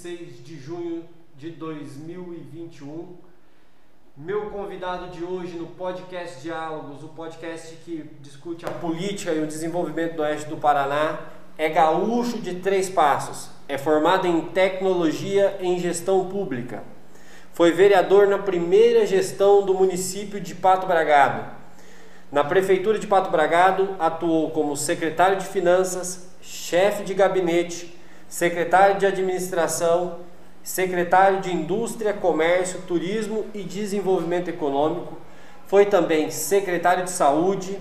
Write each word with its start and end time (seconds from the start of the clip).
26 0.00 0.42
de 0.42 0.56
junho 0.58 1.04
de 1.36 1.50
2021. 1.50 3.16
Meu 4.16 4.48
convidado 4.48 5.08
de 5.08 5.22
hoje 5.22 5.58
no 5.58 5.66
podcast 5.66 6.40
Diálogos, 6.40 7.04
o 7.04 7.08
podcast 7.08 7.76
que 7.84 8.10
discute 8.22 8.64
a 8.64 8.70
política 8.70 9.32
e 9.32 9.42
o 9.42 9.46
desenvolvimento 9.46 10.16
do 10.16 10.22
oeste 10.22 10.48
do 10.48 10.56
Paraná, 10.56 11.18
é 11.58 11.68
gaúcho 11.68 12.38
de 12.38 12.60
três 12.60 12.88
passos. 12.88 13.50
É 13.68 13.76
formado 13.76 14.26
em 14.26 14.40
tecnologia 14.46 15.58
em 15.60 15.78
gestão 15.78 16.30
pública. 16.30 16.82
Foi 17.52 17.70
vereador 17.70 18.26
na 18.26 18.38
primeira 18.38 19.04
gestão 19.04 19.66
do 19.66 19.74
município 19.74 20.40
de 20.40 20.54
Pato 20.54 20.86
Bragado. 20.86 21.44
Na 22.32 22.42
prefeitura 22.42 22.98
de 22.98 23.06
Pato 23.06 23.30
Bragado, 23.30 23.96
atuou 23.98 24.50
como 24.50 24.76
secretário 24.78 25.36
de 25.36 25.44
Finanças, 25.44 26.30
chefe 26.40 27.04
de 27.04 27.12
gabinete, 27.12 27.99
secretário 28.30 28.96
de 28.96 29.04
administração, 29.04 30.20
secretário 30.62 31.40
de 31.40 31.52
Indústria, 31.52 32.12
Comércio, 32.12 32.80
Turismo 32.86 33.44
e 33.52 33.62
Desenvolvimento 33.64 34.48
Econômico. 34.48 35.18
Foi 35.66 35.84
também 35.84 36.30
secretário 36.30 37.04
de 37.04 37.10
Saúde, 37.10 37.76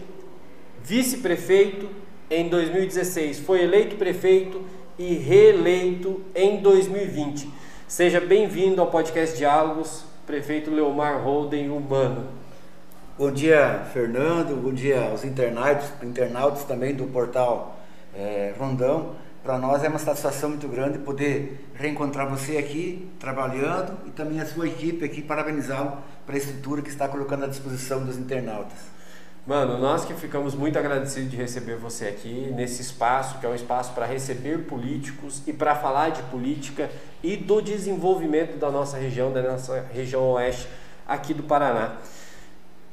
vice-prefeito 0.84 1.88
em 2.31 2.49
2016. 2.49 3.40
Foi 3.40 3.62
eleito 3.62 3.95
prefeito 3.95 4.66
e 4.98 5.13
reeleito 5.13 6.21
em 6.34 6.57
2020. 6.57 7.48
Seja 7.88 8.20
bem-vindo 8.20 8.81
ao 8.81 8.88
podcast 8.88 9.38
Diálogos, 9.38 10.04
prefeito 10.26 10.71
Leomar 10.71 11.23
Holden 11.23 11.70
Humano. 11.70 12.27
Bom 13.20 13.32
dia, 13.32 13.85
Fernando. 13.93 14.60
Bom 14.60 14.73
dia 14.73 15.10
aos 15.12 15.23
internautas, 15.23 15.91
internautas 16.01 16.63
também 16.63 16.95
do 16.95 17.05
portal 17.05 17.77
é, 18.16 18.54
Rondão. 18.57 19.16
Para 19.49 19.57
nós 19.57 19.83
é 19.83 19.89
uma 19.89 19.97
satisfação 19.97 20.49
muito 20.49 20.67
grande 20.67 20.99
poder 20.99 21.71
reencontrar 21.73 22.29
você 22.29 22.57
aqui 22.57 23.09
trabalhando 23.19 23.97
e 24.05 24.11
também 24.11 24.39
a 24.39 24.45
sua 24.45 24.67
equipe 24.67 25.03
aqui, 25.03 25.23
parabenizá-lo 25.23 25.97
para 26.23 26.35
a 26.35 26.37
estrutura 26.37 26.83
que 26.83 26.89
está 26.89 27.07
colocando 27.07 27.45
à 27.45 27.47
disposição 27.47 28.05
dos 28.05 28.15
internautas. 28.15 28.77
Mano, 29.47 29.79
nós 29.79 30.05
que 30.05 30.13
ficamos 30.13 30.53
muito 30.53 30.77
agradecidos 30.77 31.31
de 31.31 31.35
receber 31.35 31.77
você 31.77 32.05
aqui 32.05 32.53
nesse 32.55 32.83
espaço, 32.83 33.39
que 33.39 33.45
é 33.47 33.49
um 33.49 33.55
espaço 33.55 33.91
para 33.93 34.05
receber 34.05 34.65
políticos 34.65 35.41
e 35.47 35.51
para 35.51 35.73
falar 35.73 36.09
de 36.09 36.21
política 36.29 36.87
e 37.23 37.35
do 37.35 37.59
desenvolvimento 37.59 38.55
da 38.59 38.70
nossa 38.70 38.97
região, 38.99 39.33
da 39.33 39.41
nossa 39.41 39.83
região 39.91 40.29
oeste 40.33 40.67
aqui 41.07 41.33
do 41.33 41.41
Paraná. 41.41 41.97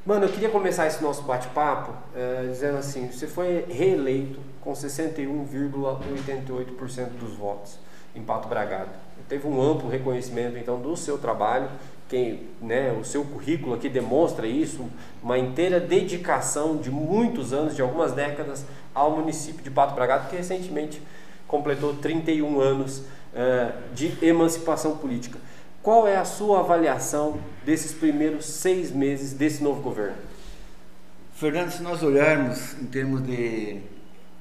Mano, 0.07 0.23
eu 0.23 0.29
queria 0.29 0.47
começar 0.47 0.87
esse 0.87 1.03
nosso 1.03 1.23
bate-papo 1.23 1.91
é, 2.15 2.47
dizendo 2.47 2.77
assim: 2.77 3.11
você 3.11 3.27
foi 3.27 3.65
reeleito 3.67 4.39
com 4.61 4.71
61,88% 4.71 7.09
dos 7.19 7.33
votos 7.33 7.77
em 8.15 8.23
Pato 8.23 8.47
Bragado. 8.47 8.91
Teve 9.27 9.45
um 9.45 9.61
amplo 9.61 9.89
reconhecimento 9.89 10.57
então 10.57 10.79
do 10.79 10.95
seu 10.95 11.17
trabalho, 11.17 11.67
quem, 12.07 12.47
né, 12.61 12.97
o 12.97 13.03
seu 13.03 13.25
currículo 13.25 13.75
aqui 13.75 13.89
demonstra 13.89 14.47
isso, 14.47 14.85
uma 15.21 15.37
inteira 15.37 15.77
dedicação 15.77 16.77
de 16.77 16.89
muitos 16.89 17.51
anos, 17.51 17.75
de 17.75 17.81
algumas 17.81 18.13
décadas, 18.13 18.65
ao 18.95 19.11
município 19.11 19.61
de 19.61 19.69
Pato 19.69 19.93
Bragado, 19.93 20.29
que 20.29 20.37
recentemente 20.37 21.01
completou 21.49 21.93
31 21.95 22.61
anos 22.61 22.99
uh, 22.99 23.73
de 23.93 24.17
emancipação 24.21 24.95
política. 24.95 25.37
Qual 25.87 26.05
é 26.05 26.17
a 26.17 26.25
sua 26.25 26.59
avaliação 26.59 27.39
desses 27.65 27.93
primeiros 27.93 28.45
seis 28.45 28.91
meses 28.91 29.31
desse 29.31 29.63
novo 29.63 29.81
governo? 29.81 30.17
Fernando, 31.33 31.71
se 31.71 31.81
nós 31.81 32.03
olharmos 32.03 32.73
em 32.73 32.87
termos 32.87 33.25
de 33.25 33.79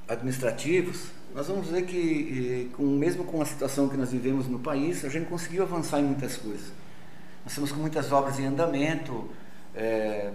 administrativos, 0.08 1.04
nós 1.32 1.46
vamos 1.46 1.68
ver 1.68 1.82
que, 1.82 2.68
com, 2.76 2.82
mesmo 2.82 3.22
com 3.22 3.40
a 3.40 3.46
situação 3.46 3.88
que 3.88 3.96
nós 3.96 4.10
vivemos 4.10 4.48
no 4.48 4.58
país, 4.58 5.04
a 5.04 5.08
gente 5.08 5.26
conseguiu 5.26 5.62
avançar 5.62 6.00
em 6.00 6.06
muitas 6.06 6.36
coisas. 6.36 6.66
Nós 7.44 7.52
estamos 7.52 7.70
com 7.70 7.78
muitas 7.78 8.10
obras 8.10 8.40
em 8.40 8.46
andamento, 8.46 9.30
é, 9.72 10.32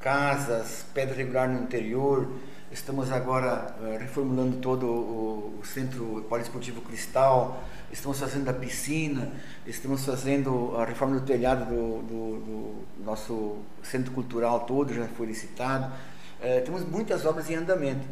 casas, 0.00 0.86
pedra 0.94 1.16
regular 1.16 1.50
no 1.50 1.62
interior, 1.62 2.26
estamos 2.72 3.12
agora 3.12 3.76
é, 3.82 3.98
reformulando 3.98 4.56
todo 4.56 4.86
o, 4.86 5.58
o 5.60 5.66
Centro 5.66 6.24
Poliesportivo 6.30 6.80
Cristal, 6.80 7.62
estamos 7.92 8.18
fazendo 8.18 8.48
a 8.48 8.52
piscina, 8.52 9.32
estamos 9.66 10.04
fazendo 10.04 10.76
a 10.76 10.84
reforma 10.84 11.18
do 11.18 11.26
telhado 11.26 11.64
do, 11.66 12.02
do, 12.02 12.40
do 12.40 13.04
nosso 13.04 13.58
centro 13.82 14.12
cultural 14.12 14.60
todo, 14.60 14.94
já 14.94 15.06
foi 15.08 15.26
licitado. 15.26 15.92
É, 16.40 16.60
temos 16.60 16.84
muitas 16.84 17.24
obras 17.24 17.50
em 17.50 17.54
andamento. 17.54 18.06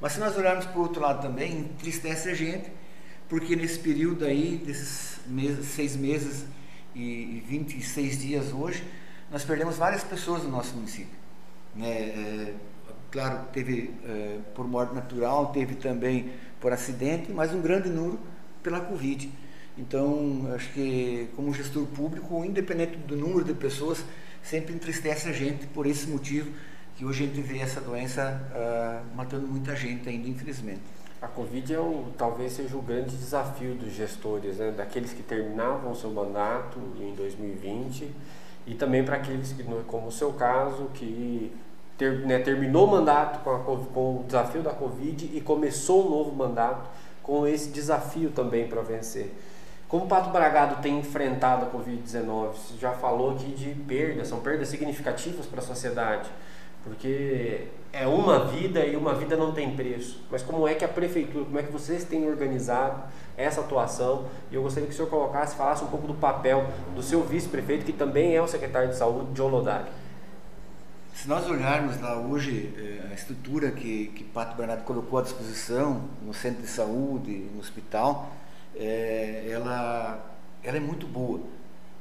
Mas 0.00 0.12
se 0.12 0.20
nós 0.20 0.36
olharmos 0.36 0.66
para 0.66 0.78
o 0.78 0.82
outro 0.82 1.00
lado 1.00 1.22
também, 1.22 1.60
entristece 1.60 2.28
a 2.28 2.34
gente, 2.34 2.70
porque 3.28 3.54
nesse 3.54 3.78
período 3.78 4.24
aí, 4.24 4.60
desses 4.64 5.20
meses, 5.26 5.66
seis 5.66 5.96
meses 5.96 6.44
e 6.94 7.42
26 7.46 8.20
dias 8.20 8.52
hoje, 8.52 8.82
nós 9.30 9.44
perdemos 9.44 9.76
várias 9.76 10.02
pessoas 10.02 10.42
no 10.42 10.50
nosso 10.50 10.74
município. 10.74 11.16
Né? 11.74 11.88
É, 11.88 12.54
claro, 13.10 13.46
teve 13.52 13.94
é, 14.04 14.38
por 14.54 14.66
morte 14.66 14.94
natural, 14.94 15.46
teve 15.52 15.76
também 15.76 16.32
por 16.60 16.72
acidente, 16.72 17.32
mas 17.32 17.54
um 17.54 17.62
grande 17.62 17.88
número 17.88 18.18
pela 18.62 18.80
Covid. 18.80 19.30
Então, 19.76 20.52
acho 20.54 20.70
que 20.72 21.28
como 21.34 21.52
gestor 21.52 21.86
público, 21.86 22.44
independente 22.44 22.96
do 22.96 23.16
número 23.16 23.44
de 23.44 23.54
pessoas, 23.54 24.04
sempre 24.42 24.74
entristece 24.74 25.28
a 25.28 25.32
gente 25.32 25.66
por 25.68 25.86
esse 25.86 26.08
motivo 26.08 26.50
que 26.96 27.04
hoje 27.04 27.24
a 27.24 27.26
gente 27.26 27.40
vê 27.40 27.58
essa 27.58 27.80
doença 27.80 28.40
uh, 28.52 29.16
matando 29.16 29.46
muita 29.46 29.74
gente 29.74 30.08
ainda, 30.08 30.28
infelizmente. 30.28 30.82
A 31.22 31.28
Covid 31.28 31.72
é 31.72 31.78
o, 31.78 32.06
talvez 32.18 32.52
seja 32.52 32.76
o 32.76 32.82
grande 32.82 33.16
desafio 33.16 33.74
dos 33.74 33.92
gestores, 33.94 34.56
né? 34.56 34.72
daqueles 34.76 35.12
que 35.12 35.22
terminavam 35.22 35.94
seu 35.94 36.10
mandato 36.10 36.78
em 37.00 37.14
2020 37.14 38.10
e 38.66 38.74
também 38.74 39.04
para 39.04 39.16
aqueles 39.16 39.52
que, 39.52 39.62
como 39.86 40.08
o 40.08 40.12
seu 40.12 40.32
caso, 40.32 40.90
que 40.92 41.52
ter, 41.96 42.26
né, 42.26 42.40
terminou 42.40 42.86
o 42.86 42.90
mandato 42.90 43.42
com, 43.42 43.50
a, 43.50 43.58
com 43.60 44.20
o 44.20 44.24
desafio 44.26 44.62
da 44.62 44.72
Covid 44.72 45.30
e 45.32 45.40
começou 45.40 46.06
um 46.06 46.10
novo 46.10 46.32
mandato 46.34 46.90
com 47.22 47.46
esse 47.46 47.70
desafio 47.70 48.30
também 48.30 48.66
para 48.68 48.82
vencer. 48.82 49.32
Como 49.88 50.06
o 50.06 50.08
Pato 50.08 50.30
Bragado 50.30 50.80
tem 50.82 50.98
enfrentado 50.98 51.66
a 51.66 51.70
Covid-19? 51.70 52.52
Você 52.52 52.78
já 52.80 52.92
falou 52.92 53.32
aqui 53.32 53.50
de 53.52 53.74
perdas, 53.74 54.28
são 54.28 54.40
perdas 54.40 54.68
significativas 54.68 55.44
para 55.44 55.60
a 55.60 55.62
sociedade, 55.62 56.30
porque 56.82 57.66
é 57.92 58.06
uma 58.06 58.46
vida 58.46 58.80
e 58.86 58.96
uma 58.96 59.14
vida 59.14 59.36
não 59.36 59.52
tem 59.52 59.76
preço. 59.76 60.22
Mas 60.30 60.42
como 60.42 60.66
é 60.66 60.74
que 60.74 60.84
a 60.84 60.88
prefeitura, 60.88 61.44
como 61.44 61.58
é 61.58 61.62
que 61.62 61.70
vocês 61.70 62.04
têm 62.04 62.26
organizado 62.26 63.02
essa 63.36 63.60
atuação? 63.60 64.24
E 64.50 64.54
eu 64.54 64.62
gostaria 64.62 64.88
que 64.88 64.94
o 64.94 64.96
senhor 64.96 65.10
colocasse, 65.10 65.54
falasse 65.54 65.84
um 65.84 65.88
pouco 65.88 66.06
do 66.06 66.14
papel 66.14 66.66
do 66.94 67.02
seu 67.02 67.22
vice-prefeito, 67.22 67.84
que 67.84 67.92
também 67.92 68.34
é 68.34 68.40
o 68.40 68.48
secretário 68.48 68.88
de 68.88 68.96
saúde, 68.96 69.32
John 69.32 69.48
Lodari. 69.48 69.90
Se 71.14 71.28
nós 71.28 71.48
olharmos 71.48 72.00
lá 72.00 72.18
hoje 72.18 72.72
eh, 72.76 73.08
a 73.10 73.14
estrutura 73.14 73.70
que, 73.70 74.08
que 74.08 74.24
Pato 74.24 74.56
Bernardo 74.56 74.82
colocou 74.82 75.18
à 75.18 75.22
disposição 75.22 76.08
no 76.22 76.34
centro 76.34 76.62
de 76.62 76.68
saúde, 76.68 77.48
no 77.54 77.60
hospital, 77.60 78.34
é, 78.74 79.46
ela, 79.48 80.24
ela 80.64 80.76
é 80.76 80.80
muito 80.80 81.06
boa. 81.06 81.40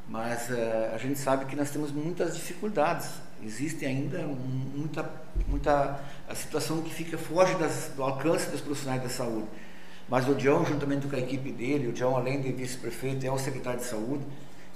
Mas 0.07 0.49
uh, 0.49 0.93
a 0.93 0.97
gente 0.97 1.19
sabe 1.19 1.45
que 1.45 1.55
nós 1.55 1.69
temos 1.69 1.91
muitas 1.91 2.35
dificuldades. 2.35 3.09
Existe 3.43 3.85
ainda 3.85 4.19
muita, 4.19 5.09
muita 5.47 5.99
a 6.27 6.35
situação 6.35 6.81
que 6.81 6.93
fica 6.93 7.17
foge 7.17 7.53
das, 7.55 7.91
do 7.95 8.03
alcance 8.03 8.49
dos 8.49 8.59
profissionais 8.59 9.01
da 9.03 9.09
saúde. 9.09 9.47
Mas 10.09 10.27
o 10.27 10.35
John, 10.35 10.65
juntamente 10.65 11.07
com 11.07 11.15
a 11.15 11.19
equipe 11.19 11.51
dele, 11.51 11.87
o 11.87 11.93
John, 11.93 12.17
além 12.17 12.41
de 12.41 12.51
vice-prefeito, 12.51 13.25
é 13.25 13.31
o 13.31 13.37
secretário 13.37 13.79
de 13.79 13.85
saúde, 13.85 14.25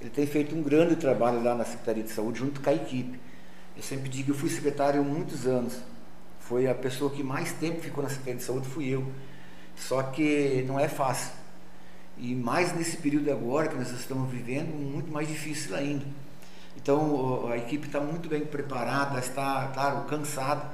ele 0.00 0.10
tem 0.10 0.26
feito 0.26 0.54
um 0.54 0.62
grande 0.62 0.96
trabalho 0.96 1.42
lá 1.42 1.54
na 1.54 1.64
Secretaria 1.64 2.02
de 2.02 2.10
Saúde, 2.10 2.38
junto 2.38 2.60
com 2.60 2.70
a 2.70 2.74
equipe. 2.74 3.18
Eu 3.76 3.82
sempre 3.82 4.08
digo, 4.08 4.30
eu 4.30 4.34
fui 4.34 4.48
secretário 4.48 5.04
muitos 5.04 5.46
anos. 5.46 5.78
Foi 6.40 6.66
a 6.66 6.74
pessoa 6.74 7.10
que 7.10 7.22
mais 7.22 7.52
tempo 7.52 7.80
ficou 7.80 8.02
na 8.02 8.08
Secretaria 8.08 8.38
de 8.38 8.44
Saúde, 8.44 8.66
fui 8.68 8.88
eu. 8.88 9.06
Só 9.76 10.02
que 10.02 10.64
não 10.66 10.80
é 10.80 10.88
fácil. 10.88 11.32
E 12.16 12.34
mais 12.34 12.74
nesse 12.74 12.96
período 12.96 13.30
agora 13.30 13.68
que 13.68 13.74
nós 13.74 13.90
estamos 13.90 14.30
vivendo, 14.30 14.74
muito 14.74 15.12
mais 15.12 15.28
difícil 15.28 15.76
ainda. 15.76 16.06
Então 16.76 17.48
a 17.48 17.56
equipe 17.58 17.86
está 17.86 18.00
muito 18.00 18.28
bem 18.28 18.40
preparada, 18.40 19.18
está, 19.18 19.70
claro, 19.74 20.04
cansada, 20.04 20.70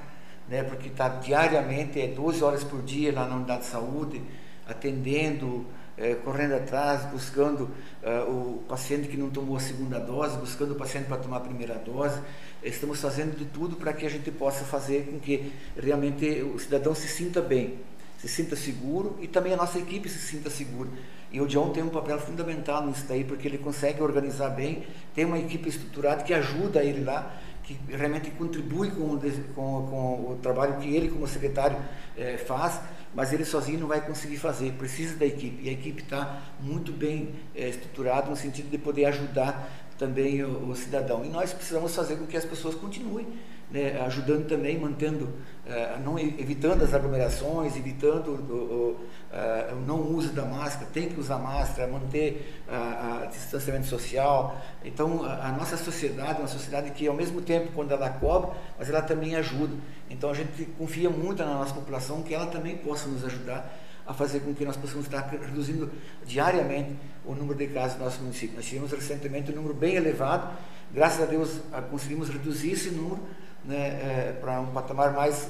né, 0.48 0.62
porque 0.62 0.88
está 0.88 1.08
diariamente, 1.08 2.00
é 2.00 2.08
12 2.08 2.42
horas 2.44 2.62
por 2.62 2.82
dia 2.82 3.12
lá 3.12 3.26
na 3.26 3.36
unidade 3.36 3.62
de 3.62 3.66
saúde, 3.66 4.22
atendendo, 4.68 5.66
é, 6.02 6.16
correndo 6.16 6.56
atrás, 6.56 7.04
buscando 7.12 7.70
uh, 8.02 8.28
o 8.28 8.64
paciente 8.68 9.06
que 9.06 9.16
não 9.16 9.30
tomou 9.30 9.56
a 9.56 9.60
segunda 9.60 10.00
dose, 10.00 10.36
buscando 10.36 10.72
o 10.72 10.74
paciente 10.74 11.06
para 11.06 11.16
tomar 11.16 11.36
a 11.36 11.40
primeira 11.40 11.76
dose. 11.76 12.20
Estamos 12.60 13.00
fazendo 13.00 13.38
de 13.38 13.44
tudo 13.44 13.76
para 13.76 13.92
que 13.92 14.04
a 14.04 14.10
gente 14.10 14.28
possa 14.32 14.64
fazer 14.64 15.06
com 15.06 15.20
que 15.20 15.52
realmente 15.80 16.42
o 16.42 16.58
cidadão 16.58 16.92
se 16.92 17.06
sinta 17.06 17.40
bem, 17.40 17.78
se 18.18 18.26
sinta 18.28 18.56
seguro 18.56 19.16
e 19.20 19.28
também 19.28 19.52
a 19.52 19.56
nossa 19.56 19.78
equipe 19.78 20.08
se 20.08 20.18
sinta 20.18 20.50
segura. 20.50 20.90
E 21.30 21.40
o 21.40 21.46
John 21.46 21.70
tem 21.70 21.84
um 21.84 21.88
papel 21.88 22.18
fundamental 22.18 22.84
nisso 22.84 23.04
daí, 23.08 23.22
porque 23.22 23.46
ele 23.46 23.58
consegue 23.58 24.02
organizar 24.02 24.50
bem, 24.50 24.84
tem 25.14 25.24
uma 25.24 25.38
equipe 25.38 25.68
estruturada 25.68 26.24
que 26.24 26.34
ajuda 26.34 26.82
ele 26.82 27.04
lá, 27.04 27.32
que 27.62 27.78
realmente 27.88 28.28
contribui 28.32 28.90
com, 28.90 29.18
com, 29.54 29.86
com 29.88 30.32
o 30.32 30.38
trabalho 30.42 30.78
que 30.78 30.94
ele, 30.94 31.08
como 31.08 31.28
secretário, 31.28 31.78
eh, 32.16 32.36
faz 32.38 32.80
mas 33.14 33.32
ele 33.32 33.44
sozinho 33.44 33.80
não 33.80 33.88
vai 33.88 34.00
conseguir 34.00 34.36
fazer, 34.36 34.72
precisa 34.72 35.16
da 35.16 35.26
equipe. 35.26 35.64
E 35.64 35.68
a 35.68 35.72
equipe 35.72 36.02
está 36.02 36.42
muito 36.60 36.92
bem 36.92 37.34
é, 37.54 37.68
estruturada 37.68 38.28
no 38.28 38.36
sentido 38.36 38.70
de 38.70 38.78
poder 38.78 39.06
ajudar 39.06 39.70
também 39.98 40.42
o, 40.42 40.70
o, 40.70 40.74
cidadão. 40.74 41.24
E 41.24 41.28
nós 41.28 41.52
precisamos 41.52 41.94
fazer 41.94 42.16
com 42.16 42.26
que 42.26 42.36
as 42.36 42.44
pessoas 42.44 42.74
continuem 42.74 43.26
né, 43.72 43.98
ajudando 44.02 44.46
também, 44.46 44.78
mantendo, 44.78 45.24
uh, 45.24 45.98
não, 46.04 46.18
evitando 46.18 46.84
as 46.84 46.92
aglomerações, 46.92 47.74
evitando 47.74 48.28
o, 48.28 48.90
uh, 49.32 49.74
o, 49.74 49.86
não 49.86 50.14
uso 50.14 50.32
da 50.32 50.44
máscara, 50.44 50.86
tem 50.92 51.08
que 51.08 51.18
usar 51.18 51.38
máscara, 51.38 51.90
manter 51.90 52.62
uh, 52.68 53.26
distanciamento 53.28 53.86
social. 53.86 54.60
Então, 54.84 55.24
a, 55.24 55.48
a, 55.48 55.52
nossa 55.52 55.78
sociedade 55.78 56.36
é 56.38 56.42
uma 56.42 56.48
sociedade 56.48 56.90
que, 56.90 57.06
ao 57.06 57.14
mesmo 57.14 57.40
tempo, 57.40 57.72
quando 57.74 57.92
ela 57.92 58.10
cobra, 58.10 58.50
mas 58.78 58.90
ela 58.90 59.00
também 59.00 59.34
ajuda. 59.36 59.74
Então, 60.10 60.28
a 60.28 60.34
gente 60.34 60.66
confia 60.76 61.08
muito 61.08 61.42
na 61.42 61.54
nossa 61.54 61.72
população 61.72 62.22
que 62.22 62.34
ela 62.34 62.46
também 62.46 62.76
possa 62.76 63.08
nos 63.08 63.24
ajudar 63.24 63.74
a 64.06 64.12
fazer 64.12 64.40
com 64.40 64.52
que 64.52 64.64
nós 64.64 64.76
possamos 64.76 65.06
estar 65.06 65.20
reduzindo 65.20 65.90
diariamente 66.26 66.90
o 67.24 67.34
número 67.34 67.56
de 67.56 67.68
casos 67.68 67.96
no 67.96 68.04
nosso 68.04 68.20
município. 68.20 68.56
Nós 68.56 68.66
tivemos 68.66 68.90
recentemente 68.90 69.50
um 69.50 69.54
número 69.54 69.72
bem 69.72 69.94
elevado, 69.94 70.52
graças 70.92 71.22
a 71.22 71.24
Deus 71.24 71.60
conseguimos 71.88 72.28
reduzir 72.28 72.72
esse 72.72 72.90
número 72.90 73.20
né, 73.64 73.76
é, 73.76 74.36
para 74.40 74.60
um 74.60 74.66
patamar 74.66 75.12
mais 75.12 75.48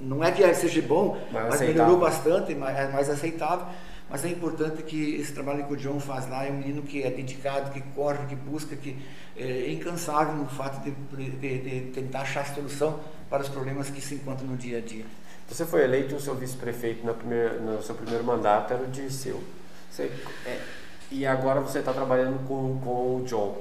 não 0.00 0.24
é 0.24 0.32
que 0.32 0.54
seja 0.54 0.80
bom, 0.82 1.18
mais 1.30 1.46
mas 1.46 1.54
aceitável. 1.56 1.74
melhorou 1.74 1.98
bastante, 1.98 2.52
é 2.52 2.88
mais 2.88 3.10
aceitável. 3.10 3.66
Mas 4.08 4.24
é 4.24 4.28
importante 4.28 4.82
que 4.84 5.16
esse 5.16 5.32
trabalho 5.32 5.66
que 5.66 5.72
o 5.72 5.76
John 5.76 5.98
faz 5.98 6.28
lá 6.30 6.44
é 6.46 6.50
um 6.50 6.58
menino 6.58 6.82
que 6.82 7.02
é 7.02 7.10
dedicado, 7.10 7.72
que 7.72 7.80
corre, 7.94 8.24
que 8.28 8.36
busca, 8.36 8.76
que 8.76 8.96
é 9.36 9.70
incansável 9.70 10.34
no 10.34 10.46
fato 10.46 10.80
de, 10.84 10.92
de, 11.30 11.58
de 11.58 11.90
tentar 11.90 12.20
achar 12.20 12.46
solução 12.54 13.00
para 13.28 13.42
os 13.42 13.48
problemas 13.48 13.90
que 13.90 14.00
se 14.00 14.14
encontram 14.14 14.46
no 14.46 14.56
dia 14.56 14.78
a 14.78 14.80
dia. 14.80 15.04
Você 15.48 15.66
foi 15.66 15.82
eleito 15.82 16.14
o 16.14 16.20
seu 16.20 16.36
vice-prefeito 16.36 17.04
no 17.04 17.82
seu 17.82 17.96
primeiro 17.96 18.22
mandato, 18.22 18.72
era 18.72 18.82
o 18.82 18.86
Dirceu. 18.86 19.42
Você, 19.90 20.10
é, 20.46 20.60
e 21.10 21.26
agora 21.26 21.60
você 21.60 21.80
está 21.80 21.92
trabalhando 21.92 22.46
com, 22.46 22.80
com 22.80 23.16
o 23.16 23.24
John 23.26 23.58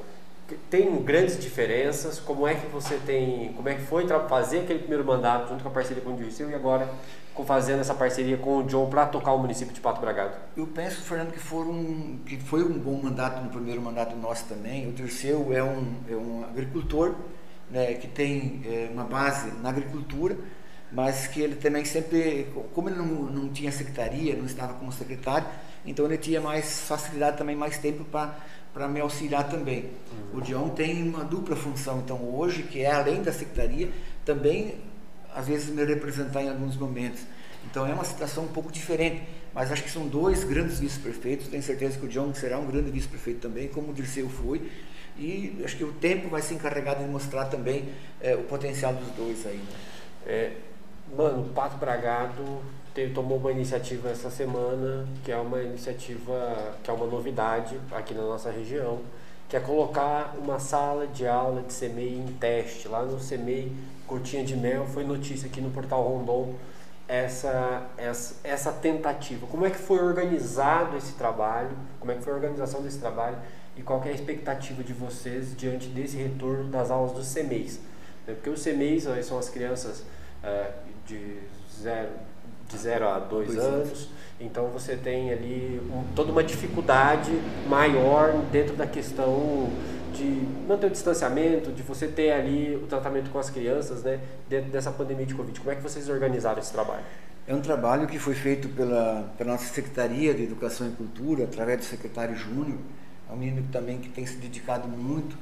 tem 0.70 0.96
grandes 1.04 1.40
diferenças. 1.40 2.20
Como 2.20 2.48
é 2.48 2.56
que 2.56 2.68
você 2.68 2.98
tem, 3.06 3.54
como 3.54 3.68
é 3.68 3.76
que 3.76 3.82
foi 3.82 4.08
fazer 4.30 4.60
aquele 4.60 4.80
primeiro 4.80 5.04
mandato 5.04 5.50
junto 5.50 5.64
com 5.64 5.70
a 5.70 5.72
parceria 5.72 6.04
com 6.04 6.12
o 6.12 6.16
Dirceu 6.16 6.50
e 6.50 6.56
agora 6.56 6.90
fazendo 7.46 7.82
essa 7.82 7.94
parceria 7.94 8.38
com 8.38 8.60
o 8.60 8.64
John 8.64 8.90
para 8.90 9.06
tocar 9.08 9.34
o 9.34 9.40
município 9.40 9.74
de 9.74 9.82
Pato 9.82 10.00
Bragado? 10.00 10.36
Eu 10.56 10.68
penso, 10.68 11.02
Fernando, 11.02 11.34
que, 11.34 11.40
foram, 11.40 12.20
que 12.26 12.38
foi 12.38 12.64
um 12.64 12.78
bom 12.78 13.02
mandato 13.02 13.44
no 13.44 13.50
primeiro 13.50 13.82
mandato 13.82 14.16
nosso 14.16 14.46
também. 14.46 14.88
O 14.88 14.94
Dirceu 14.94 15.52
é 15.52 15.64
um, 15.64 15.96
é 16.10 16.16
um 16.16 16.44
agricultor 16.44 17.16
né, 17.70 17.94
que 17.96 18.08
tem 18.08 18.62
é, 18.66 18.90
uma 18.92 19.04
base 19.04 19.52
na 19.62 19.70
agricultura, 19.70 20.38
mas 20.92 21.28
que 21.28 21.42
ele 21.42 21.56
também 21.56 21.84
sempre, 21.84 22.48
como 22.74 22.90
ele 22.90 22.98
não, 22.98 23.06
não 23.06 23.50
tinha 23.50 23.72
secretaria, 23.72 24.36
não 24.36 24.46
estava 24.46 24.74
como 24.76 24.92
secretário, 24.92 25.48
então 25.86 26.06
ele 26.06 26.18
tinha 26.18 26.40
mais 26.40 26.82
facilidade 26.82 27.38
também, 27.38 27.56
mais 27.56 27.78
tempo 27.78 28.06
para 28.06 28.36
para 28.76 28.90
me 28.90 29.00
auxiliar 29.00 29.48
também. 29.50 29.86
Uhum. 30.34 30.40
O 30.40 30.42
Dion 30.42 30.68
tem 30.68 31.08
uma 31.08 31.24
dupla 31.24 31.56
função, 31.56 32.00
então 32.00 32.18
hoje, 32.36 32.64
que 32.64 32.82
é 32.82 32.92
além 32.92 33.24
da 33.24 33.32
secretaria, 33.32 33.90
também 34.26 34.76
às 35.34 35.48
vezes 35.48 35.70
me 35.70 35.82
representar 35.86 36.44
em 36.44 36.50
alguns 36.50 36.76
momentos. 36.76 37.22
Então 37.64 37.88
é 37.88 37.94
uma 37.94 38.04
situação 38.04 38.44
um 38.44 38.50
pouco 38.50 38.70
diferente, 38.70 39.24
mas 39.54 39.72
acho 39.72 39.82
que 39.82 39.90
são 39.90 40.06
dois 40.06 40.44
grandes 40.44 40.78
vice-prefeitos. 40.82 41.48
Tenho 41.48 41.64
certeza 41.64 41.98
que 41.98 42.06
o 42.06 42.10
John 42.10 42.34
será 42.34 42.60
um 42.60 42.68
grande 42.68 42.92
vice-prefeito 42.92 43.40
também, 43.40 43.70
como 43.70 43.92
o 43.92 43.94
Dirceu 43.94 44.28
foi. 44.28 44.70
E 45.18 45.62
acho 45.64 45.78
que 45.78 45.84
o 45.86 45.94
tempo 45.94 46.28
vai 46.28 46.42
ser 46.42 46.56
encarregado 46.56 47.02
de 47.02 47.10
mostrar 47.10 47.46
também 47.46 47.88
é, 48.20 48.36
o 48.36 48.44
potencial 48.44 48.94
dos 48.94 49.08
dois 49.12 49.46
aí. 49.46 49.56
Né? 49.56 49.66
É, 50.26 50.52
mano, 51.16 51.50
Pato 51.56 51.78
Bragado 51.78 52.62
teve, 52.96 53.14
tomou 53.14 53.38
uma 53.38 53.52
iniciativa 53.52 54.10
essa 54.10 54.32
semana, 54.32 55.06
que 55.24 55.32
é 55.32 55.38
uma 55.38 55.62
iniciativa, 55.62 56.74
que 56.82 56.90
é 56.90 56.94
uma 56.94 57.06
novidade 57.06 57.78
aqui 57.92 58.14
na 58.14 58.22
nossa 58.22 58.50
região, 58.50 59.02
que 59.50 59.58
é 59.58 59.60
colocar 59.60 60.34
uma 60.42 60.58
sala 60.58 61.06
de 61.06 61.28
aula 61.28 61.62
de 61.62 61.74
CMEI 61.74 62.18
em 62.18 62.34
teste. 62.40 62.88
Lá 62.88 63.04
no 63.04 63.18
CMEI 63.18 63.72
Cortinha 64.08 64.46
de 64.46 64.56
Mel, 64.56 64.86
foi 64.86 65.04
notícia 65.04 65.48
aqui 65.48 65.60
no 65.60 65.70
Portal 65.72 66.02
Rondon 66.02 66.56
essa, 67.08 67.86
essa, 67.98 68.36
essa 68.44 68.72
tentativa. 68.72 69.46
Como 69.46 69.66
é 69.66 69.70
que 69.70 69.78
foi 69.78 70.00
organizado 70.00 70.96
esse 70.96 71.14
trabalho? 71.14 71.72
Como 72.00 72.12
é 72.12 72.16
que 72.16 72.24
foi 72.24 72.32
a 72.32 72.36
organização 72.38 72.82
desse 72.82 72.98
trabalho? 72.98 73.38
E 73.76 73.82
qual 73.82 74.02
é 74.06 74.10
a 74.10 74.14
expectativa 74.14 74.82
de 74.82 74.94
vocês 74.94 75.56
diante 75.56 75.88
desse 75.90 76.16
retorno 76.16 76.70
das 76.70 76.90
aulas 76.90 77.12
dos 77.12 77.34
CMEIs? 77.34 77.82
Porque 78.26 78.50
os 78.50 78.64
CMEIs 78.64 79.04
são 79.24 79.38
as 79.38 79.50
crianças 79.50 80.00
uh, 80.44 80.74
de 81.06 81.40
zero, 81.80 82.10
de 82.68 82.78
0 82.78 83.08
a 83.08 83.20
2 83.20 83.58
anos. 83.58 84.10
Então 84.40 84.68
você 84.68 84.96
tem 84.96 85.32
ali 85.32 85.82
um, 85.90 86.04
toda 86.14 86.32
uma 86.32 86.44
dificuldade 86.44 87.32
maior 87.68 88.34
dentro 88.52 88.76
da 88.76 88.86
questão 88.86 89.70
de 90.14 90.48
manter 90.68 90.88
o 90.88 90.90
distanciamento, 90.90 91.72
de 91.72 91.84
você 91.84 92.08
ter 92.08 92.32
ali 92.32 92.76
o 92.76 92.88
tratamento 92.88 93.30
com 93.30 93.40
as 93.40 93.50
crianças, 93.50 94.04
né, 94.04 94.20
dentro 94.50 94.72
dessa 94.72 94.92
pandemia 94.92 95.26
de 95.26 95.36
Covid. 95.36 95.60
Como 95.60 95.72
é 95.72 95.76
que 95.76 95.82
vocês 95.82 96.10
organizaram 96.10 96.60
esse 96.60 96.72
trabalho? 96.72 97.04
É 97.48 97.54
um 97.54 97.62
trabalho 97.62 98.08
que 98.08 98.18
foi 98.18 98.34
feito 98.34 98.68
pela, 98.70 99.32
pela 99.38 99.52
nossa 99.52 99.72
Secretaria 99.74 100.34
de 100.34 100.44
Educação 100.44 100.88
e 100.88 100.92
Cultura, 100.92 101.44
através 101.44 101.80
do 101.80 101.86
secretário 101.86 102.36
Júnior. 102.36 102.80
É 103.30 103.34
um 103.34 103.38
menino 103.38 103.68
também 103.72 104.00
que 104.00 104.10
tem 104.10 104.26
se 104.26 104.38
dedicado 104.38 104.88
muito. 104.88 105.38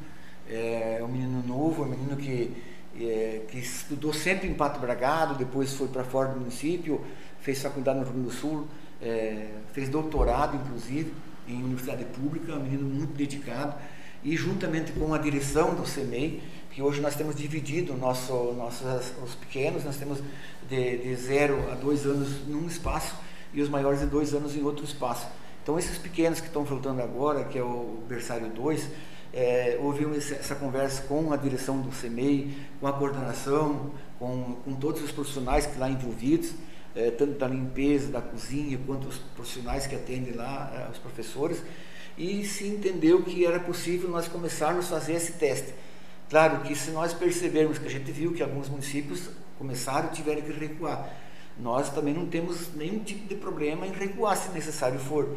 É 0.50 1.00
um 1.02 1.08
menino 1.08 1.42
novo, 1.48 1.84
é 1.84 1.86
um 1.86 1.90
menino 1.90 2.18
que 2.18 2.52
é, 3.00 3.42
que 3.48 3.58
estudou 3.58 4.14
sempre 4.14 4.48
em 4.48 4.54
Pato 4.54 4.80
Bragado, 4.80 5.36
depois 5.36 5.74
foi 5.74 5.88
para 5.88 6.04
fora 6.04 6.30
do 6.30 6.40
município, 6.40 7.02
fez 7.42 7.62
faculdade 7.62 8.00
no 8.00 8.06
Rio 8.06 8.14
Grande 8.14 8.30
do 8.30 8.34
Sul, 8.34 8.68
é, 9.02 9.48
fez 9.74 9.90
doutorado, 9.90 10.56
inclusive, 10.56 11.14
em 11.48 11.62
universidade 11.62 12.06
pública, 12.06 12.54
um 12.54 12.64
menino 12.64 12.84
muito 12.84 13.14
dedicado, 13.14 13.76
e 14.24 14.38
juntamente 14.38 14.94
com 14.94 15.14
a 15.14 15.18
direção 15.18 15.76
do 15.76 15.86
CEMEI, 15.86 16.42
que 16.72 16.82
hoje 16.82 17.02
nós 17.02 17.16
temos 17.16 17.36
dividido 17.36 17.94
nosso, 17.96 18.54
nossos, 18.54 19.12
os 19.24 19.36
pequenos, 19.36 19.84
nós 19.84 19.98
temos 19.98 20.20
de, 20.70 20.98
de 20.98 21.16
zero 21.16 21.72
a 21.72 21.76
dois 21.76 22.06
anos 22.06 22.48
num 22.48 22.66
espaço 22.66 23.16
e 23.54 23.62
os 23.62 23.70
maiores 23.70 24.00
de 24.00 24.08
dois 24.08 24.34
anos 24.34 24.56
em 24.56 24.64
outro 24.64 24.84
espaço. 24.84 25.28
Então 25.62 25.78
esses 25.78 25.98
pequenos 25.98 26.40
que 26.40 26.48
estão 26.48 26.66
faltando 26.66 27.02
agora, 27.02 27.44
que 27.44 27.58
é 27.58 27.64
o 27.64 28.04
berçário 28.08 28.50
2, 28.50 28.90
é, 29.34 29.80
houve 29.82 30.06
essa 30.16 30.54
conversa 30.54 31.02
com 31.04 31.34
a 31.34 31.36
direção 31.36 31.82
do 31.82 31.92
CEMEI, 31.92 32.56
com 32.80 32.88
a 32.88 32.94
coordenação, 32.94 33.92
com, 34.20 34.58
com 34.64 34.76
todos 34.76 35.02
os 35.02 35.12
profissionais 35.12 35.66
que 35.66 35.80
lá 35.80 35.90
envolvidos, 35.90 36.54
é, 36.96 37.10
tanto 37.10 37.40
da 37.40 37.48
limpeza, 37.48 38.12
da 38.12 38.22
cozinha, 38.22 38.80
quanto 38.86 39.08
os 39.08 39.18
profissionais 39.18 39.88
que 39.88 39.96
atendem 39.96 40.34
lá, 40.34 40.72
é, 40.76 40.92
os 40.92 41.00
professores, 41.00 41.62
e 42.16 42.46
se 42.46 42.68
entendeu 42.68 43.24
que 43.24 43.44
era 43.44 43.60
possível 43.60 44.08
nós 44.08 44.28
começarmos 44.28 44.86
a 44.86 45.00
fazer 45.00 45.14
esse 45.14 45.32
teste. 45.34 45.74
Claro 46.30 46.60
que 46.62 46.76
se 46.76 46.92
nós 46.92 47.12
percebermos 47.12 47.80
que 47.80 47.88
a 47.88 47.90
gente 47.90 48.12
viu 48.12 48.34
que 48.34 48.44
alguns 48.44 48.70
municípios 48.70 49.30
começaram 49.58 50.10
e 50.10 50.16
tiveram 50.16 50.42
que 50.42 50.52
recuar, 50.52 51.12
nós 51.60 51.90
também 51.90 52.14
não 52.14 52.28
temos 52.28 52.74
nenhum 52.76 53.00
tipo 53.00 53.28
de 53.28 53.36
problema 53.36 53.88
em 53.88 53.92
recuar 53.92 54.38
se 54.38 54.52
necessário 54.52 55.00
for. 55.00 55.28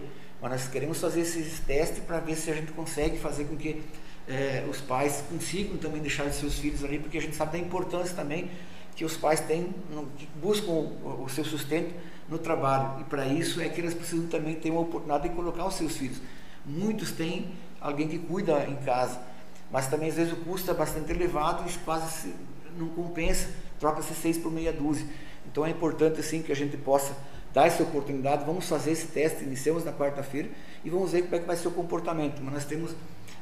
Mas 0.48 0.62
nós 0.62 0.68
queremos 0.68 1.00
fazer 1.00 1.22
esses 1.22 1.58
testes 1.58 1.98
para 2.04 2.20
ver 2.20 2.36
se 2.36 2.48
a 2.48 2.54
gente 2.54 2.70
consegue 2.70 3.18
fazer 3.18 3.46
com 3.46 3.56
que 3.56 3.82
é, 4.28 4.64
os 4.70 4.80
pais 4.80 5.24
consigam 5.28 5.76
também 5.76 6.00
deixar 6.00 6.24
os 6.24 6.36
seus 6.36 6.56
filhos 6.56 6.84
ali, 6.84 7.00
porque 7.00 7.18
a 7.18 7.20
gente 7.20 7.34
sabe 7.34 7.58
da 7.58 7.58
importância 7.58 8.14
também 8.14 8.48
que 8.94 9.04
os 9.04 9.16
pais 9.16 9.40
têm, 9.40 9.74
que 10.16 10.28
buscam 10.40 10.70
o, 10.70 11.24
o 11.24 11.28
seu 11.28 11.44
sustento 11.44 11.92
no 12.28 12.38
trabalho. 12.38 13.00
E 13.00 13.04
para 13.04 13.26
isso 13.26 13.60
é 13.60 13.68
que 13.68 13.80
eles 13.80 13.92
precisam 13.92 14.28
também 14.28 14.54
ter 14.54 14.70
uma 14.70 14.82
oportunidade 14.82 15.28
de 15.28 15.34
colocar 15.34 15.66
os 15.66 15.74
seus 15.74 15.96
filhos. 15.96 16.18
Muitos 16.64 17.10
têm 17.10 17.50
alguém 17.80 18.06
que 18.06 18.20
cuida 18.20 18.66
em 18.68 18.76
casa, 18.76 19.20
mas 19.68 19.88
também 19.88 20.10
às 20.10 20.14
vezes 20.14 20.32
o 20.32 20.36
custo 20.36 20.70
é 20.70 20.74
bastante 20.74 21.10
elevado 21.10 21.68
e 21.68 21.72
quase 21.78 22.08
se, 22.22 22.34
não 22.78 22.86
compensa, 22.90 23.48
troca-se 23.80 24.14
seis 24.14 24.38
por 24.38 24.52
meia 24.52 24.72
dúzia. 24.72 25.08
Então 25.44 25.66
é 25.66 25.70
importante 25.70 26.20
assim 26.20 26.40
que 26.40 26.52
a 26.52 26.56
gente 26.56 26.76
possa 26.76 27.16
dar 27.56 27.68
essa 27.68 27.82
oportunidade, 27.82 28.44
vamos 28.44 28.68
fazer 28.68 28.90
esse 28.90 29.06
teste, 29.06 29.42
iniciamos 29.42 29.82
na 29.82 29.90
quarta-feira 29.90 30.46
e 30.84 30.90
vamos 30.90 31.12
ver 31.12 31.22
como 31.22 31.36
é 31.36 31.38
que 31.38 31.46
vai 31.46 31.56
ser 31.56 31.68
o 31.68 31.70
comportamento. 31.70 32.38
Mas 32.42 32.52
nós 32.52 32.64
temos 32.66 32.94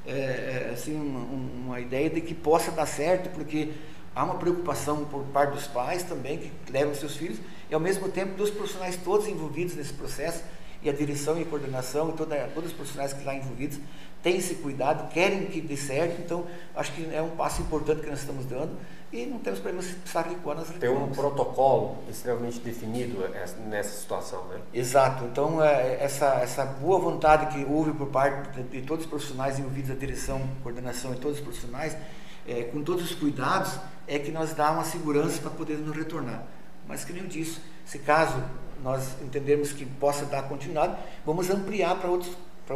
é, 0.06 0.70
assim, 0.72 0.94
uma, 0.94 1.18
uma, 1.18 1.80
ideia 1.80 2.08
de 2.08 2.20
que 2.20 2.32
possa 2.32 2.70
dar 2.70 2.86
certo, 2.86 3.28
porque 3.30 3.72
há 4.14 4.22
uma 4.22 4.36
preocupação 4.36 5.04
por 5.06 5.24
parte 5.24 5.54
dos 5.54 5.66
pais 5.66 6.04
também, 6.04 6.38
que 6.38 6.70
levam 6.70 6.94
seus 6.94 7.16
filhos, 7.16 7.40
e 7.68 7.74
ao 7.74 7.80
mesmo 7.80 8.08
tempo 8.08 8.36
dos 8.36 8.50
profissionais 8.50 8.96
todos 8.96 9.26
envolvidos 9.26 9.74
nesse 9.74 9.94
processo, 9.94 10.44
e 10.80 10.88
a 10.88 10.92
direção 10.92 11.36
e 11.36 11.42
a 11.42 11.46
coordenação, 11.46 12.10
e 12.10 12.12
toda, 12.12 12.36
todos 12.54 12.70
os 12.70 12.76
profissionais 12.76 13.12
que 13.12 13.24
lá 13.24 13.34
envolvidos, 13.34 13.80
têm 14.22 14.36
esse 14.36 14.54
cuidado, 14.54 15.12
querem 15.12 15.46
que 15.46 15.60
dê 15.60 15.76
certo, 15.76 16.22
então 16.22 16.46
acho 16.76 16.92
que 16.92 17.12
é 17.12 17.20
um 17.20 17.30
passo 17.30 17.62
importante 17.62 18.02
que 18.02 18.08
nós 18.08 18.20
estamos 18.20 18.46
dando 18.46 18.78
e 19.14 19.26
não 19.26 19.38
temos 19.38 19.60
problemas 19.60 19.86
se 19.86 19.94
precisar 19.94 20.22
recuar 20.22 20.56
nas 20.56 20.68
reformas. 20.68 20.98
Tem 20.98 21.08
um 21.08 21.12
protocolo 21.12 21.98
extremamente 22.10 22.58
definido 22.58 23.24
nessa 23.68 24.00
situação, 24.00 24.44
né? 24.48 24.60
Exato. 24.74 25.24
Então, 25.26 25.62
é, 25.62 26.02
essa, 26.02 26.40
essa 26.40 26.64
boa 26.64 26.98
vontade 26.98 27.54
que 27.54 27.64
houve 27.64 27.92
por 27.92 28.08
parte 28.08 28.60
de, 28.62 28.82
todos 28.82 29.04
os 29.04 29.10
profissionais 29.10 29.56
envolvidos, 29.56 29.92
a 29.92 29.94
direção, 29.94 30.42
coordenação 30.64 31.14
e 31.14 31.16
todos 31.16 31.38
os 31.38 31.44
profissionais, 31.44 31.96
é, 32.44 32.64
com 32.64 32.82
todos 32.82 33.04
os 33.04 33.14
cuidados, 33.14 33.78
é 34.08 34.18
que 34.18 34.32
nós 34.32 34.52
dá 34.52 34.72
uma 34.72 34.84
segurança 34.84 35.40
para 35.40 35.52
poder 35.52 35.78
nos 35.78 35.96
retornar. 35.96 36.42
Mas 36.88 37.04
que 37.04 37.12
nem 37.12 37.22
eu 37.22 37.28
disse, 37.28 37.60
se 37.86 38.00
caso 38.00 38.42
nós 38.82 39.14
entendermos 39.22 39.72
que 39.72 39.86
possa 39.86 40.24
dar 40.24 40.42
continuidade, 40.48 40.96
vamos 41.24 41.48
ampliar 41.50 41.94
para 42.00 42.10
outros, 42.10 42.36
para 42.66 42.74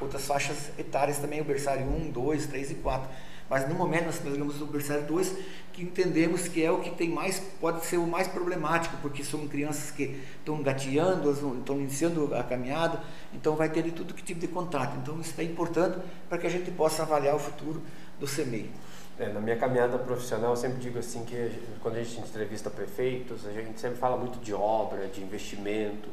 outras 0.00 0.24
faixas 0.24 0.70
etárias 0.78 1.18
também, 1.18 1.40
o 1.40 1.44
berçário 1.44 1.84
1, 1.84 2.12
2, 2.12 2.46
3 2.46 2.70
e 2.70 2.74
4. 2.76 3.10
Mas 3.50 3.68
no 3.68 3.74
momento 3.74 4.04
nós 4.04 4.18
pegamos 4.18 4.62
o 4.62 4.66
berçário 4.66 5.04
2, 5.06 5.34
que 5.72 5.82
entendemos 5.82 6.46
que 6.46 6.64
é 6.64 6.70
o 6.70 6.78
que 6.78 6.90
tem 6.90 7.10
mais, 7.10 7.40
pode 7.60 7.84
ser 7.84 7.96
o 7.96 8.06
mais 8.06 8.28
problemático, 8.28 8.96
porque 9.02 9.24
são 9.24 9.48
crianças 9.48 9.90
que 9.90 10.20
estão 10.38 10.62
gateando, 10.62 11.32
estão 11.58 11.80
iniciando 11.80 12.32
a 12.32 12.44
caminhada, 12.44 13.02
então 13.34 13.56
vai 13.56 13.68
ter 13.68 13.82
de 13.82 13.90
tudo 13.90 14.14
que 14.14 14.22
tipo 14.22 14.38
de 14.38 14.46
contato. 14.46 14.96
Então 15.02 15.20
isso 15.20 15.34
é 15.40 15.42
importante 15.42 15.98
para 16.28 16.38
que 16.38 16.46
a 16.46 16.50
gente 16.50 16.70
possa 16.70 17.02
avaliar 17.02 17.34
o 17.34 17.40
futuro 17.40 17.82
do 18.20 18.26
CEMEI. 18.26 18.70
É, 19.18 19.32
na 19.32 19.40
minha 19.40 19.56
caminhada 19.56 19.98
profissional, 19.98 20.50
eu 20.50 20.56
sempre 20.56 20.78
digo 20.78 21.00
assim 21.00 21.24
que 21.24 21.50
quando 21.82 21.96
a 21.96 22.02
gente 22.04 22.20
entrevista 22.20 22.70
prefeitos, 22.70 23.44
a 23.44 23.50
gente 23.50 23.80
sempre 23.80 23.98
fala 23.98 24.16
muito 24.16 24.38
de 24.38 24.54
obra, 24.54 25.08
de 25.08 25.20
investimento, 25.20 26.08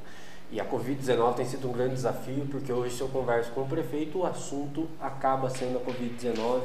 e 0.51 0.59
a 0.59 0.65
Covid-19 0.65 1.35
tem 1.35 1.45
sido 1.45 1.69
um 1.69 1.73
grande 1.73 1.93
desafio, 1.93 2.47
porque 2.49 2.73
hoje 2.73 2.95
se 2.95 3.01
eu 3.01 3.09
converso 3.09 3.51
com 3.51 3.61
o 3.61 3.67
prefeito, 3.67 4.19
o 4.19 4.25
assunto 4.25 4.87
acaba 4.99 5.49
sendo 5.49 5.77
a 5.77 5.81
Covid-19, 5.81 6.61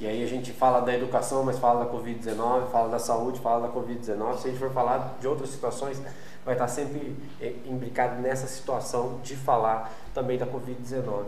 e 0.00 0.06
aí 0.06 0.24
a 0.24 0.26
gente 0.26 0.50
fala 0.50 0.80
da 0.80 0.94
educação, 0.94 1.44
mas 1.44 1.58
fala 1.58 1.84
da 1.84 1.92
Covid-19, 1.92 2.70
fala 2.70 2.88
da 2.88 2.98
saúde, 2.98 3.38
fala 3.40 3.68
da 3.68 3.74
Covid-19. 3.74 4.38
Se 4.38 4.48
a 4.48 4.50
gente 4.50 4.58
for 4.58 4.72
falar 4.72 5.18
de 5.20 5.28
outras 5.28 5.50
situações, 5.50 6.00
vai 6.42 6.54
estar 6.54 6.68
sempre 6.68 7.14
é, 7.38 7.52
imbricado 7.66 8.18
nessa 8.22 8.46
situação 8.46 9.20
de 9.22 9.36
falar 9.36 9.92
também 10.14 10.38
da 10.38 10.46
Covid-19. 10.46 11.26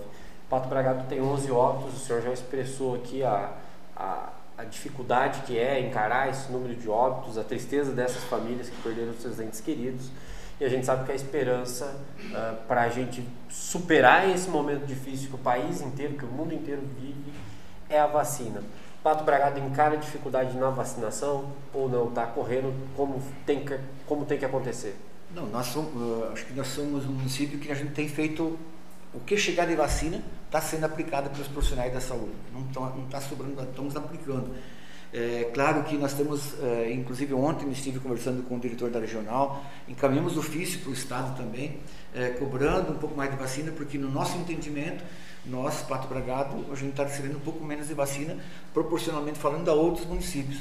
Pato 0.49 0.69
Bragado 0.69 1.05
tem 1.07 1.21
11 1.21 1.51
óbitos, 1.51 2.03
o 2.03 2.07
senhor 2.07 2.23
já 2.23 2.33
expressou 2.33 2.95
aqui 2.95 3.23
a, 3.23 3.51
a, 3.95 4.31
a, 4.57 4.65
dificuldade 4.65 5.43
que 5.43 5.59
é 5.59 5.79
encarar 5.81 6.31
esse 6.31 6.51
número 6.51 6.75
de 6.75 6.89
óbitos, 6.89 7.37
a 7.37 7.45
tristeza 7.45 7.93
dessas 7.93 8.25
famílias 8.25 8.71
que 8.71 8.83
perderam 8.83 9.13
seus 9.15 9.39
entes 9.39 9.61
queridos. 9.61 10.11
E 10.59 10.65
a 10.65 10.69
gente 10.69 10.87
sabe 10.87 11.05
que 11.05 11.13
a 11.13 11.15
esperança 11.15 11.95
uh, 12.21 12.57
para 12.67 12.83
a 12.83 12.89
gente 12.89 13.27
superar 13.51 14.31
esse 14.31 14.49
momento 14.49 14.87
difícil 14.87 15.29
que 15.29 15.35
o 15.35 15.39
país 15.39 15.83
inteiro, 15.83 16.15
que 16.15 16.25
o 16.25 16.29
mundo 16.29 16.55
inteiro 16.55 16.83
vive, 16.99 17.33
é 17.93 18.01
a 18.01 18.07
vacina. 18.07 18.63
Pato 19.03 19.25
Bragado 19.25 19.59
encara 19.59 19.97
dificuldade 19.97 20.57
na 20.57 20.71
vacinação 20.71 21.53
ou 21.75 21.89
não? 21.89 22.09
Está 22.09 22.27
correndo 22.27 22.73
como 22.97 23.21
tem, 23.45 23.65
que, 23.65 23.79
como 24.07 24.25
tem 24.25 24.39
que 24.39 24.45
acontecer? 24.45 24.97
Não, 25.35 25.47
nós 25.47 25.67
somos, 25.67 26.33
acho 26.33 26.47
que 26.47 26.53
nós 26.53 26.69
somos 26.69 27.05
um 27.05 27.13
município 27.13 27.59
que 27.59 27.71
a 27.73 27.75
gente 27.75 27.93
tem 27.93 28.09
feito 28.09 28.59
o 29.15 29.21
que 29.21 29.37
chegar 29.37 29.67
de 29.67 29.75
vacina 29.75 30.23
está 30.47 30.61
sendo 30.61 30.85
aplicado 30.85 31.31
pelos 31.31 31.49
profissionais 31.49 31.93
da 31.93 32.01
saúde. 32.01 32.33
Não 32.53 33.05
está 33.05 33.21
sobrando, 33.21 33.61
estamos 33.63 33.97
aplicando. 33.97 34.55
É, 35.13 35.51
claro 35.53 35.83
que 35.85 35.97
nós 35.99 36.15
temos, 36.15 36.55
é, 36.63 36.91
inclusive 36.91 37.35
ontem 37.35 37.71
estive 37.71 38.01
conversando 38.01 38.43
com 38.45 38.57
o 38.57 38.61
diretor 38.61 38.89
da 38.89 38.99
regional, 38.99 39.63
encaminhamos 39.87 40.39
ofício 40.39 40.81
para 40.81 40.91
o 40.91 40.93
Estado 40.95 41.37
também, 41.37 41.81
é, 42.15 42.31
cobrando 42.31 42.93
um 42.93 42.97
pouco 42.97 43.15
mais 43.15 43.31
de 43.31 43.37
vacina, 43.37 43.71
porque 43.73 43.99
no 43.99 44.11
nosso 44.11 44.39
entendimento 44.39 45.05
nós, 45.45 45.83
Pato 45.83 46.07
Bragado, 46.07 46.67
a 46.71 46.77
gente 46.77 46.91
está 46.91 47.05
recebendo 47.05 47.37
um 47.37 47.41
pouco 47.41 47.65
menos 47.65 47.89
de 47.89 47.95
vacina, 47.95 48.37
proporcionalmente 48.73 49.39
falando 49.39 49.69
a 49.69 49.75
outros 49.75 50.07
municípios. 50.07 50.61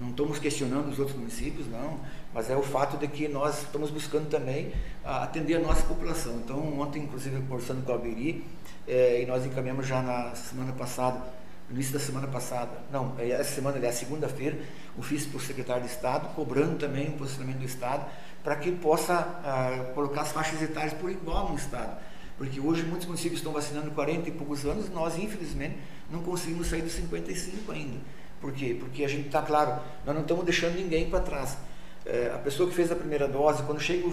Não 0.00 0.10
estamos 0.10 0.38
questionando 0.38 0.88
os 0.88 0.98
outros 0.98 1.16
municípios, 1.16 1.66
não, 1.66 1.98
mas 2.32 2.48
é 2.48 2.56
o 2.56 2.62
fato 2.62 2.96
de 2.96 3.08
que 3.08 3.26
nós 3.26 3.62
estamos 3.62 3.90
buscando 3.90 4.28
também 4.28 4.72
atender 5.04 5.56
a 5.56 5.60
nossa 5.60 5.82
população. 5.82 6.36
Então, 6.36 6.78
ontem, 6.78 7.02
inclusive, 7.02 7.40
conversando 7.48 7.84
com 7.84 7.90
a 7.90 7.94
Alberi, 7.94 8.44
é, 8.86 9.22
e 9.22 9.26
nós 9.26 9.44
encaminhamos 9.44 9.86
já 9.86 10.00
na 10.00 10.34
semana 10.36 10.72
passada, 10.72 11.20
no 11.68 11.74
início 11.74 11.92
da 11.92 11.98
semana 11.98 12.28
passada, 12.28 12.70
não, 12.92 13.14
é, 13.18 13.30
essa 13.30 13.56
semana, 13.56 13.76
aliás, 13.76 13.96
segunda-feira, 13.96 14.58
o 14.96 15.02
fiz 15.02 15.26
para 15.26 15.36
o 15.36 15.40
secretário 15.40 15.82
de 15.82 15.90
Estado, 15.90 16.34
cobrando 16.34 16.78
também 16.78 17.08
o 17.08 17.12
posicionamento 17.12 17.58
do 17.58 17.66
Estado, 17.66 18.06
para 18.42 18.56
que 18.56 18.72
possa 18.72 19.14
ah, 19.14 19.90
colocar 19.94 20.22
as 20.22 20.32
faixas 20.32 20.62
etárias 20.62 20.94
por 20.94 21.10
igual 21.10 21.50
no 21.50 21.56
Estado. 21.56 21.98
Porque 22.38 22.60
hoje 22.60 22.84
muitos 22.84 23.06
municípios 23.06 23.40
estão 23.40 23.52
vacinando 23.52 23.90
40 23.90 24.28
e 24.28 24.32
poucos 24.32 24.64
anos, 24.64 24.88
nós 24.90 25.18
infelizmente 25.18 25.76
não 26.10 26.22
conseguimos 26.22 26.68
sair 26.68 26.82
dos 26.82 26.92
55 26.92 27.72
ainda. 27.72 27.98
Por 28.40 28.52
quê? 28.52 28.76
Porque 28.78 29.04
a 29.04 29.08
gente 29.08 29.26
está 29.26 29.42
claro, 29.42 29.82
nós 30.06 30.14
não 30.14 30.22
estamos 30.22 30.44
deixando 30.44 30.76
ninguém 30.76 31.10
para 31.10 31.20
trás. 31.20 31.58
É, 32.06 32.30
a 32.32 32.38
pessoa 32.38 32.68
que 32.68 32.74
fez 32.74 32.92
a 32.92 32.96
primeira 32.96 33.26
dose, 33.26 33.62
quando 33.64 33.80
chega 33.80 34.06
o 34.06 34.12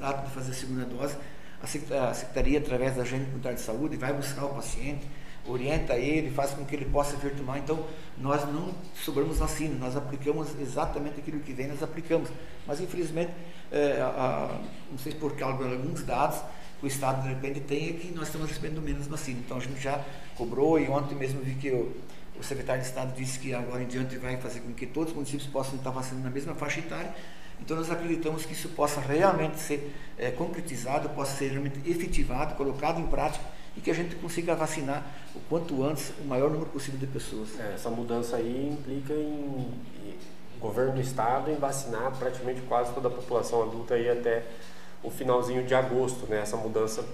ato 0.00 0.26
de 0.26 0.34
fazer 0.34 0.50
a 0.50 0.54
segunda 0.54 0.84
dose, 0.86 1.14
a 1.62 2.14
secretaria, 2.14 2.58
através 2.58 2.96
da 2.96 3.02
agente 3.02 3.26
comunitária 3.26 3.56
de 3.56 3.62
saúde, 3.62 3.96
vai 3.96 4.12
buscar 4.12 4.46
o 4.46 4.54
paciente, 4.54 5.06
orienta 5.46 5.94
ele, 5.94 6.30
faz 6.30 6.50
com 6.52 6.64
que 6.64 6.74
ele 6.74 6.86
possa 6.86 7.16
vir 7.16 7.32
tomar. 7.36 7.58
Então, 7.58 7.86
nós 8.18 8.44
não 8.52 8.74
sobramos 8.96 9.38
vacina, 9.38 9.76
nós 9.78 9.96
aplicamos 9.96 10.48
exatamente 10.58 11.20
aquilo 11.20 11.38
que 11.40 11.52
vem, 11.52 11.68
nós 11.68 11.82
aplicamos. 11.82 12.30
Mas, 12.66 12.80
infelizmente, 12.80 13.30
é, 13.70 14.00
a, 14.00 14.06
a, 14.06 14.60
não 14.90 14.98
sei 14.98 15.12
por 15.12 15.36
causa 15.36 15.58
de 15.64 15.74
alguns 15.74 16.02
dados, 16.02 16.40
o 16.82 16.86
Estado 16.86 17.22
de 17.22 17.28
repente 17.28 17.60
tem 17.60 17.90
é 17.90 17.92
que 17.92 18.12
nós 18.12 18.26
estamos 18.26 18.48
recebendo 18.48 18.82
menos 18.82 19.06
vacina. 19.06 19.38
Então 19.38 19.56
a 19.56 19.60
gente 19.60 19.80
já 19.80 20.04
cobrou 20.36 20.78
e 20.78 20.88
ontem 20.88 21.14
mesmo 21.14 21.40
vi 21.40 21.54
que 21.54 21.70
o, 21.70 21.94
secretário 22.42 22.82
de 22.82 22.88
Estado 22.88 23.14
disse 23.14 23.38
que 23.38 23.54
agora 23.54 23.84
em 23.84 23.86
diante 23.86 24.16
vai 24.16 24.36
fazer 24.36 24.60
com 24.60 24.72
que 24.72 24.84
todos 24.84 25.10
os 25.10 25.14
municípios 25.14 25.46
possam 25.46 25.76
estar 25.76 25.90
vacinando 25.90 26.24
na 26.24 26.30
mesma 26.30 26.54
faixa 26.54 26.80
etária. 26.80 27.14
Então 27.60 27.76
nós 27.76 27.88
acreditamos 27.88 28.44
que 28.44 28.52
isso 28.52 28.68
possa 28.70 29.00
realmente 29.00 29.60
ser 29.60 29.94
é, 30.18 30.32
concretizado, 30.32 31.08
possa 31.10 31.36
ser 31.36 31.52
realmente 31.52 31.78
efetivado, 31.88 32.56
colocado 32.56 33.00
em 33.00 33.06
prática 33.06 33.44
e 33.76 33.80
que 33.80 33.90
a 33.90 33.94
gente 33.94 34.16
consiga 34.16 34.56
vacinar 34.56 35.06
o 35.36 35.40
quanto 35.48 35.84
antes 35.84 36.12
o 36.18 36.24
maior 36.24 36.50
número 36.50 36.68
possível 36.70 36.98
de 36.98 37.06
pessoas. 37.06 37.48
É, 37.60 37.74
essa 37.74 37.88
mudança 37.90 38.36
aí 38.36 38.70
implica 38.72 39.12
em, 39.14 39.70
em 40.04 40.58
governo 40.58 40.94
do 40.94 41.00
estado 41.00 41.48
em 41.48 41.56
vacinar 41.56 42.10
praticamente 42.18 42.60
quase 42.62 42.92
toda 42.92 43.06
a 43.06 43.10
população 43.10 43.62
adulta 43.62 43.94
aí 43.94 44.10
até 44.10 44.44
o 45.02 45.10
finalzinho 45.10 45.64
de 45.64 45.74
agosto, 45.74 46.26
né, 46.26 46.40
essa 46.40 46.56
mudança 46.56 47.04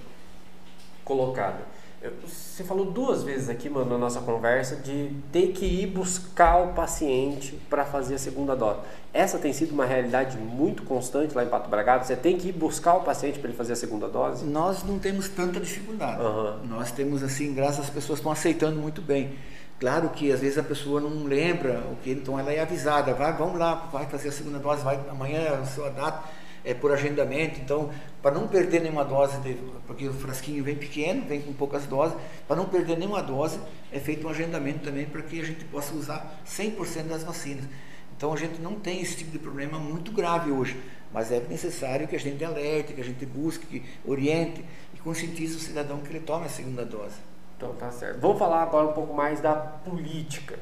colocada. 1.04 1.78
Você 2.24 2.62
falou 2.62 2.92
duas 2.92 3.24
vezes 3.24 3.48
aqui, 3.48 3.68
mano, 3.68 3.90
na 3.90 3.98
nossa 3.98 4.20
conversa, 4.20 4.76
de 4.76 5.10
ter 5.32 5.48
que 5.48 5.64
ir 5.64 5.86
buscar 5.88 6.56
o 6.58 6.72
paciente 6.72 7.58
para 7.68 7.84
fazer 7.84 8.14
a 8.14 8.18
segunda 8.18 8.54
dose. 8.54 8.78
Essa 9.12 9.36
tem 9.36 9.52
sido 9.52 9.72
uma 9.72 9.84
realidade 9.84 10.36
muito 10.36 10.84
constante 10.84 11.34
lá 11.34 11.42
em 11.42 11.48
Pato 11.48 11.68
Bragado? 11.68 12.06
Você 12.06 12.14
tem 12.14 12.38
que 12.38 12.50
ir 12.50 12.52
buscar 12.52 12.94
o 12.94 13.00
paciente 13.00 13.40
para 13.40 13.48
ele 13.48 13.56
fazer 13.56 13.72
a 13.72 13.76
segunda 13.76 14.06
dose? 14.06 14.44
Nós 14.44 14.84
não 14.84 15.00
temos 15.00 15.28
tanta 15.28 15.58
dificuldade. 15.58 16.22
Uhum. 16.22 16.66
Nós 16.68 16.92
temos, 16.92 17.20
assim, 17.24 17.52
graças 17.52 17.86
às 17.86 17.90
pessoas 17.90 18.20
estão 18.20 18.30
aceitando 18.30 18.78
muito 18.78 19.02
bem. 19.02 19.32
Claro 19.80 20.10
que 20.10 20.30
às 20.30 20.38
vezes 20.38 20.56
a 20.56 20.62
pessoa 20.62 21.00
não 21.00 21.24
lembra 21.24 21.82
o 21.90 21.96
que, 21.96 22.12
então 22.12 22.38
ela 22.38 22.52
é 22.52 22.60
avisada, 22.60 23.12
vai, 23.14 23.32
vamos 23.32 23.58
lá, 23.58 23.88
vai 23.92 24.06
fazer 24.06 24.28
a 24.28 24.32
segunda 24.32 24.58
dose, 24.58 24.82
vai, 24.82 25.00
amanhã 25.08 25.38
é 25.38 25.54
a 25.54 25.64
sua 25.64 25.88
data 25.90 26.22
é, 26.68 26.74
por 26.74 26.92
agendamento. 26.92 27.58
Então, 27.60 27.90
para 28.20 28.34
não 28.34 28.46
perder 28.46 28.82
nenhuma 28.82 29.02
dose, 29.02 29.40
de, 29.40 29.54
porque 29.86 30.06
o 30.06 30.12
frasquinho 30.12 30.62
vem 30.62 30.76
pequeno, 30.76 31.24
vem 31.26 31.40
com 31.40 31.52
poucas 31.54 31.86
doses, 31.86 32.14
para 32.46 32.56
não 32.56 32.66
perder 32.66 32.98
nenhuma 32.98 33.22
dose, 33.22 33.58
é 33.90 33.98
feito 33.98 34.26
um 34.26 34.30
agendamento 34.30 34.80
também 34.80 35.06
para 35.06 35.22
que 35.22 35.40
a 35.40 35.44
gente 35.44 35.64
possa 35.64 35.94
usar 35.94 36.38
100% 36.46 37.04
das 37.04 37.24
vacinas. 37.24 37.64
Então, 38.14 38.34
a 38.34 38.36
gente 38.36 38.60
não 38.60 38.74
tem 38.74 39.00
esse 39.00 39.16
tipo 39.16 39.30
de 39.30 39.38
problema 39.38 39.78
muito 39.78 40.12
grave 40.12 40.50
hoje, 40.50 40.78
mas 41.10 41.32
é 41.32 41.40
necessário 41.40 42.06
que 42.06 42.14
a 42.14 42.20
gente 42.20 42.44
alerte, 42.44 42.92
que 42.92 43.00
a 43.00 43.04
gente 43.04 43.24
busque, 43.24 43.66
que 43.66 43.82
oriente 44.04 44.62
e 44.92 44.98
conscientize 44.98 45.56
o 45.56 45.60
cidadão 45.60 46.00
que 46.00 46.10
ele 46.10 46.20
tome 46.20 46.44
a 46.44 46.50
segunda 46.50 46.84
dose. 46.84 47.16
Então, 47.56 47.72
tá 47.74 47.90
certo. 47.90 48.20
Vamos 48.20 48.38
falar 48.38 48.62
agora 48.62 48.88
um 48.88 48.92
pouco 48.92 49.14
mais 49.14 49.40
da 49.40 49.54
política. 49.54 50.58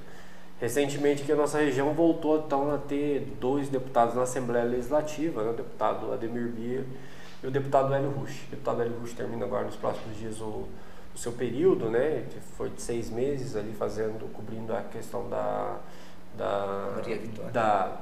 Recentemente 0.59 1.23
que 1.23 1.33
a 1.33 1.37
nossa 1.37 1.59
região 1.59 1.93
voltou 1.93 2.39
então 2.39 2.75
a 2.75 2.79
ter 2.79 3.21
dois 3.39 3.69
deputados 3.69 4.15
na 4.15 4.23
Assembleia 4.23 4.65
Legislativa, 4.65 5.43
né? 5.43 5.51
o 5.51 5.55
deputado 5.55 6.13
Ademir 6.13 6.49
Bia 6.49 6.85
e 7.43 7.47
o 7.47 7.51
deputado 7.51 7.93
Hélio 7.93 8.11
Rush. 8.11 8.45
O 8.47 8.51
deputado 8.51 8.81
Hélio 8.81 8.99
Rush 8.99 9.13
termina 9.13 9.45
agora 9.45 9.67
nos 9.67 9.77
próximos 9.77 10.17
dias 10.17 10.41
o, 10.41 10.67
o 11.15 11.19
seu 11.19 11.33
período, 11.33 11.91
né? 11.91 12.25
Foi 12.57 12.71
de 12.71 12.81
seis 12.81 13.11
meses 13.11 13.55
ali 13.55 13.75
fazendo, 13.75 14.33
cobrindo 14.33 14.75
a 14.75 14.81
questão 14.81 15.29
da, 15.29 15.77
da, 16.37 17.03
da 17.53 18.01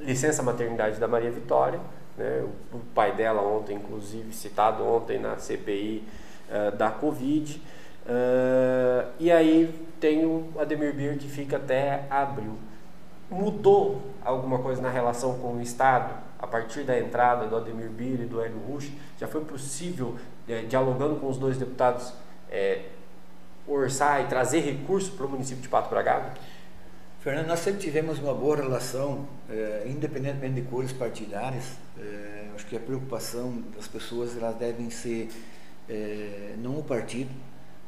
licença 0.00 0.42
maternidade 0.42 0.98
da 0.98 1.06
Maria 1.06 1.30
Vitória. 1.30 1.78
Né? 2.16 2.44
O, 2.72 2.76
o, 2.76 2.80
pai 2.92 3.14
dela 3.14 3.42
ontem, 3.42 3.76
inclusive, 3.76 4.32
citado 4.32 4.84
ontem 4.84 5.20
na 5.20 5.38
CPI 5.38 6.04
uh, 6.48 6.52
eh, 6.54 6.70
da 6.72 6.90
Covid. 6.90 7.62
Uh, 8.04 9.12
e 9.20 9.30
aí 9.30 9.91
tem 10.02 10.26
o 10.26 10.52
Ademir 10.58 10.92
Bir 10.92 11.16
que 11.16 11.28
fica 11.28 11.58
até 11.58 12.06
abril. 12.10 12.58
Mudou 13.30 14.02
alguma 14.24 14.58
coisa 14.58 14.82
na 14.82 14.90
relação 14.90 15.38
com 15.38 15.54
o 15.54 15.62
Estado 15.62 16.12
a 16.40 16.46
partir 16.46 16.82
da 16.82 16.98
entrada 16.98 17.46
do 17.46 17.56
Ademir 17.56 17.88
Bir 17.88 18.20
e 18.20 18.26
do 18.26 18.42
Hélio 18.42 18.58
Rush? 18.66 18.90
Já 19.16 19.28
foi 19.28 19.44
possível, 19.44 20.16
é, 20.48 20.62
dialogando 20.62 21.20
com 21.20 21.28
os 21.28 21.38
dois 21.38 21.56
deputados, 21.56 22.12
é, 22.50 22.86
orçar 23.64 24.20
e 24.22 24.26
trazer 24.26 24.58
recursos 24.62 25.08
para 25.08 25.24
o 25.24 25.28
município 25.28 25.62
de 25.62 25.68
Pato 25.68 25.88
Bragado? 25.88 26.36
Fernando, 27.20 27.46
nós 27.46 27.60
sempre 27.60 27.80
tivemos 27.80 28.18
uma 28.18 28.34
boa 28.34 28.56
relação, 28.56 29.28
é, 29.48 29.84
independentemente 29.86 30.54
de 30.54 30.62
cores 30.62 30.92
partidárias. 30.92 31.76
É, 31.96 32.48
acho 32.56 32.66
que 32.66 32.74
a 32.74 32.80
preocupação 32.80 33.62
das 33.76 33.86
pessoas 33.86 34.36
elas 34.36 34.56
devem 34.56 34.90
ser 34.90 35.30
é, 35.88 36.56
não 36.58 36.80
o 36.80 36.82
partido, 36.82 37.30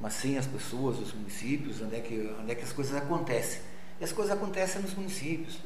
mas 0.01 0.15
sim 0.15 0.37
as 0.37 0.47
pessoas, 0.47 0.99
os 0.99 1.13
municípios, 1.13 1.81
onde 1.81 1.97
é 1.97 2.01
que, 2.01 2.35
onde 2.41 2.53
é 2.53 2.55
que 2.55 2.65
as 2.65 2.73
coisas 2.73 2.95
acontecem. 2.95 3.61
E 4.01 4.05
as 4.05 4.13
coisas 4.13 4.37
acontecem 4.37 4.83
nos 4.83 4.95
municípios. 4.95 5.59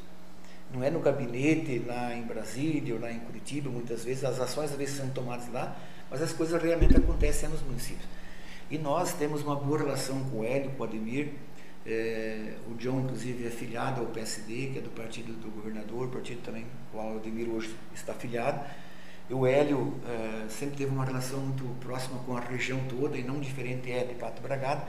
não 0.71 0.83
é 0.83 0.91
no 0.91 0.99
gabinete 0.99 1.79
lá 1.85 2.13
em 2.13 2.21
Brasília 2.21 2.93
ou 2.93 3.01
lá 3.01 3.11
em 3.11 3.19
Curitiba, 3.19 3.69
muitas 3.69 4.03
vezes, 4.03 4.23
as 4.23 4.39
ações 4.39 4.71
às 4.71 4.77
vezes 4.77 4.97
são 4.97 5.09
tomadas 5.09 5.51
lá, 5.51 5.75
mas 6.11 6.21
as 6.21 6.31
coisas 6.31 6.61
realmente 6.61 6.95
acontecem 6.95 7.49
nos 7.49 7.61
municípios. 7.61 8.07
E 8.69 8.77
nós 8.77 9.13
temos 9.13 9.41
uma 9.41 9.55
boa 9.55 9.79
relação 9.79 10.23
com 10.25 10.39
o 10.39 10.43
Hélio, 10.43 10.69
com 10.71 10.83
o 10.83 10.85
Ademir, 10.85 11.29
é, 11.85 12.53
o 12.69 12.75
John, 12.75 13.01
inclusive, 13.01 13.47
é 13.47 13.49
filiado 13.49 14.01
ao 14.01 14.07
PSD, 14.07 14.67
que 14.73 14.77
é 14.77 14.81
do 14.81 14.91
partido 14.91 15.33
do 15.33 15.49
governador, 15.49 16.09
partido 16.09 16.41
também 16.43 16.65
com 16.91 16.97
o 16.97 17.17
Ademir 17.17 17.49
hoje 17.49 17.75
está 17.95 18.13
filiado. 18.13 18.63
O 19.31 19.45
Hélio 19.45 19.93
é, 20.07 20.49
sempre 20.49 20.77
teve 20.77 20.91
uma 20.91 21.05
relação 21.05 21.39
muito 21.39 21.63
próxima 21.79 22.19
com 22.25 22.35
a 22.35 22.39
região 22.39 22.79
toda, 22.89 23.15
e 23.15 23.23
não 23.23 23.39
diferente 23.39 23.91
é 23.91 24.03
de 24.03 24.15
Pato 24.15 24.41
Bragado, 24.41 24.81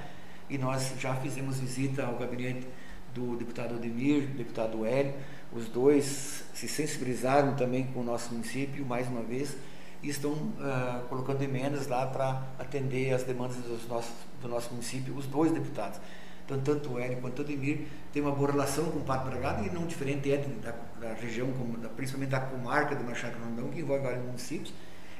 e 0.48 0.56
nós 0.56 0.94
já 0.98 1.14
fizemos 1.16 1.60
visita 1.60 2.06
ao 2.06 2.16
gabinete 2.16 2.66
do 3.14 3.36
deputado 3.36 3.74
Ademir, 3.74 4.22
do 4.28 4.38
deputado 4.38 4.86
Hélio, 4.86 5.12
os 5.52 5.68
dois 5.68 6.44
se 6.54 6.68
sensibilizaram 6.68 7.54
também 7.54 7.86
com 7.88 8.00
o 8.00 8.04
nosso 8.04 8.32
município, 8.32 8.84
mais 8.86 9.06
uma 9.08 9.22
vez, 9.22 9.56
e 10.02 10.08
estão 10.08 10.32
uh, 10.32 11.06
colocando 11.08 11.42
emendas 11.42 11.86
lá 11.86 12.06
para 12.06 12.42
atender 12.58 13.12
as 13.12 13.24
demandas 13.24 13.56
dos 13.56 13.86
nossos, 13.88 14.12
do 14.40 14.48
nosso 14.48 14.70
município, 14.70 15.14
os 15.14 15.26
dois 15.26 15.52
deputados. 15.52 16.00
Então, 16.50 16.60
tanto 16.74 16.94
o 16.94 16.98
Hélio 16.98 17.18
quanto 17.18 17.38
o 17.38 17.42
Ademir 17.42 17.86
têm 18.12 18.20
uma 18.20 18.32
boa 18.32 18.50
relação 18.50 18.90
com 18.90 18.98
o 18.98 19.02
Pato 19.02 19.30
Bragado 19.30 19.64
e 19.64 19.70
não 19.70 19.86
diferente 19.86 20.32
é 20.32 20.38
da, 20.38 20.74
da 21.00 21.14
região, 21.14 21.48
principalmente 21.96 22.30
da 22.30 22.40
comarca 22.40 22.96
do 22.96 23.04
Machado 23.04 23.36
Rondão, 23.38 23.68
que 23.68 23.78
envolve 23.78 24.02
vários 24.02 24.24
municípios. 24.24 24.74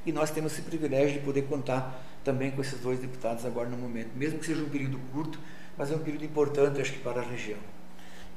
E 0.05 0.11
nós 0.11 0.31
temos 0.31 0.53
esse 0.53 0.63
privilégio 0.63 1.21
de 1.21 1.25
poder 1.25 1.43
contar 1.43 2.03
também 2.25 2.51
com 2.51 2.61
esses 2.61 2.81
dois 2.81 2.99
deputados 2.99 3.47
agora 3.47 3.69
no 3.69 3.77
momento, 3.77 4.11
mesmo 4.17 4.41
que 4.41 4.47
seja 4.47 4.61
um 4.61 4.69
período 4.69 4.99
curto, 5.13 5.39
mas 5.79 5.93
é 5.93 5.95
um 5.95 6.01
período 6.01 6.25
importante, 6.25 6.81
acho 6.81 6.95
que, 6.95 6.99
para 6.99 7.21
a 7.21 7.25
região. 7.25 7.59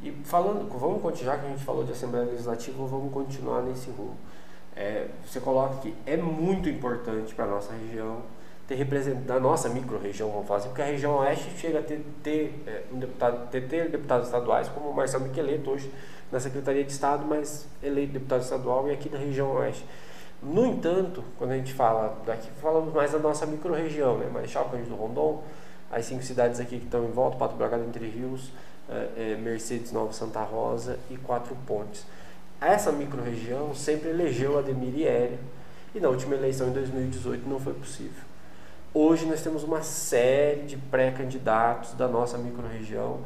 E 0.03 0.11
falando, 0.23 0.69
vamos 0.69 1.01
continuar, 1.01 1.39
que 1.39 1.47
a 1.47 1.49
gente 1.49 1.63
falou 1.63 1.83
de 1.83 1.93
Assembleia 1.93 2.25
Legislativa, 2.27 2.85
vamos 2.85 3.11
continuar 3.11 3.63
nesse 3.63 3.89
rumo. 3.89 4.17
É, 4.75 5.07
você 5.25 5.39
coloca 5.39 5.77
que 5.77 5.95
é 6.05 6.15
muito 6.15 6.69
importante 6.69 7.33
para 7.33 7.45
a 7.45 7.47
nossa 7.47 7.73
região 7.73 8.21
ter 8.67 8.75
representante 8.75 9.25
da 9.25 9.39
nossa 9.39 9.67
micro-região, 9.69 10.29
vamos 10.29 10.47
falar 10.47 10.59
assim, 10.59 10.69
porque 10.69 10.81
a 10.81 10.85
região 10.85 11.17
oeste 11.17 11.49
chega 11.57 11.79
a 11.79 11.81
ter, 11.81 12.05
ter 12.23 12.63
é, 12.65 12.83
um 12.91 12.99
deputado, 12.99 13.49
ter, 13.49 13.67
ter 13.67 13.89
deputados 13.89 14.27
estaduais, 14.27 14.69
como 14.69 14.89
o 14.89 14.95
Marcelo 14.95 15.25
Miqueleto 15.25 15.71
hoje 15.71 15.91
na 16.31 16.39
Secretaria 16.39 16.83
de 16.83 16.91
Estado, 16.91 17.25
mas 17.25 17.67
eleito 17.81 18.13
deputado 18.13 18.41
estadual 18.41 18.87
e 18.87 18.91
aqui 18.91 19.09
da 19.09 19.17
região 19.17 19.51
oeste. 19.55 19.85
No 20.41 20.65
entanto, 20.65 21.23
quando 21.37 21.51
a 21.51 21.57
gente 21.57 21.73
fala 21.73 22.21
daqui, 22.25 22.49
falamos 22.61 22.93
mais 22.93 23.11
da 23.11 23.19
nossa 23.19 23.45
micro-região, 23.45 24.17
né? 24.17 24.29
Marechal 24.31 24.65
Cândido 24.69 24.95
Rondon, 24.95 25.43
as 25.91 26.05
cinco 26.05 26.23
cidades 26.23 26.59
aqui 26.59 26.79
que 26.79 26.85
estão 26.85 27.05
em 27.05 27.11
volta, 27.11 27.37
Pato 27.37 27.55
Bragado, 27.55 27.83
Entre 27.83 28.05
Rios, 28.07 28.51
é, 28.89 29.33
é, 29.33 29.37
Mercedes 29.37 29.91
Nova 29.91 30.11
Santa 30.11 30.41
Rosa 30.41 30.99
e 31.09 31.17
Quatro 31.17 31.55
Pontes. 31.67 32.05
Essa 32.59 32.91
micro-região 32.91 33.73
sempre 33.75 34.09
elegeu 34.09 34.57
Ademir 34.57 34.93
e 34.95 35.37
e 35.95 35.99
na 35.99 36.09
última 36.09 36.35
eleição 36.35 36.69
em 36.69 36.71
2018 36.71 37.47
não 37.47 37.59
foi 37.59 37.73
possível. 37.73 38.32
Hoje 38.95 39.25
nós 39.25 39.41
temos 39.41 39.63
uma 39.63 39.81
série 39.81 40.67
de 40.67 40.77
pré-candidatos 40.77 41.93
da 41.93 42.07
nossa 42.07 42.37
micro-região. 42.37 43.21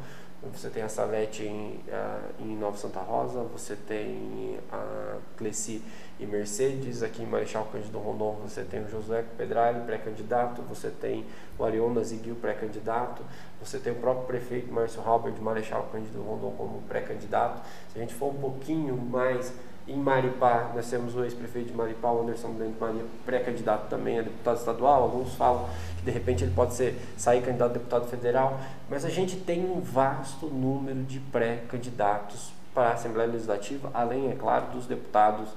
Você 0.50 0.70
tem 0.70 0.82
a 0.82 0.88
Salete 0.88 1.42
em, 1.42 1.84
uh, 1.88 2.42
em 2.42 2.56
Nova 2.56 2.78
Santa 2.78 3.00
Rosa, 3.00 3.42
você 3.42 3.76
tem 3.76 4.58
a 4.72 5.18
Cleci 5.36 5.82
e 6.18 6.24
Mercedes, 6.24 7.02
aqui 7.02 7.22
em 7.22 7.26
Marechal 7.26 7.68
Cândido 7.70 7.98
Rondon 7.98 8.38
você 8.42 8.62
tem 8.62 8.82
o 8.82 8.88
Josué 8.88 9.22
Pedrali, 9.36 9.84
pré-candidato, 9.84 10.62
você 10.62 10.88
tem 10.88 11.26
o 11.58 11.64
Ariona 11.64 12.02
Ziguil, 12.02 12.36
pré-candidato, 12.36 13.22
você 13.60 13.78
tem 13.78 13.92
o 13.92 13.96
próprio 13.96 14.26
prefeito 14.26 14.72
Márcio 14.72 15.02
Halber 15.02 15.32
de 15.32 15.40
Marechal 15.42 15.86
Cândido 15.92 16.22
Rondon 16.22 16.54
como 16.56 16.80
pré-candidato. 16.88 17.60
Se 17.92 17.98
a 17.98 18.00
gente 18.00 18.14
for 18.14 18.32
um 18.32 18.38
pouquinho 18.38 18.96
mais 18.96 19.52
em 19.88 19.96
Maripá, 19.96 20.70
nós 20.74 20.88
temos 20.90 21.16
o 21.16 21.24
ex-prefeito 21.24 21.68
de 21.68 21.74
Maripá, 21.74 22.10
o 22.10 22.22
Anderson 22.22 22.50
Bento 22.50 22.78
Maria, 22.78 23.02
pré-candidato 23.24 23.88
também 23.88 24.18
a 24.18 24.22
deputado 24.22 24.58
estadual. 24.58 25.02
Alguns 25.02 25.34
falam 25.34 25.66
que 25.96 26.04
de 26.04 26.10
repente 26.10 26.44
ele 26.44 26.52
pode 26.54 26.74
ser 26.74 26.94
sair 27.16 27.40
candidato 27.40 27.70
a 27.70 27.74
deputado 27.74 28.06
federal, 28.06 28.60
mas 28.90 29.04
a 29.04 29.08
gente 29.08 29.36
tem 29.36 29.64
um 29.64 29.80
vasto 29.80 30.46
número 30.46 31.02
de 31.04 31.18
pré-candidatos 31.18 32.52
para 32.74 32.90
a 32.90 32.92
Assembleia 32.92 33.30
Legislativa, 33.30 33.90
além, 33.94 34.30
é 34.30 34.34
claro, 34.34 34.66
dos 34.72 34.86
deputados 34.86 35.48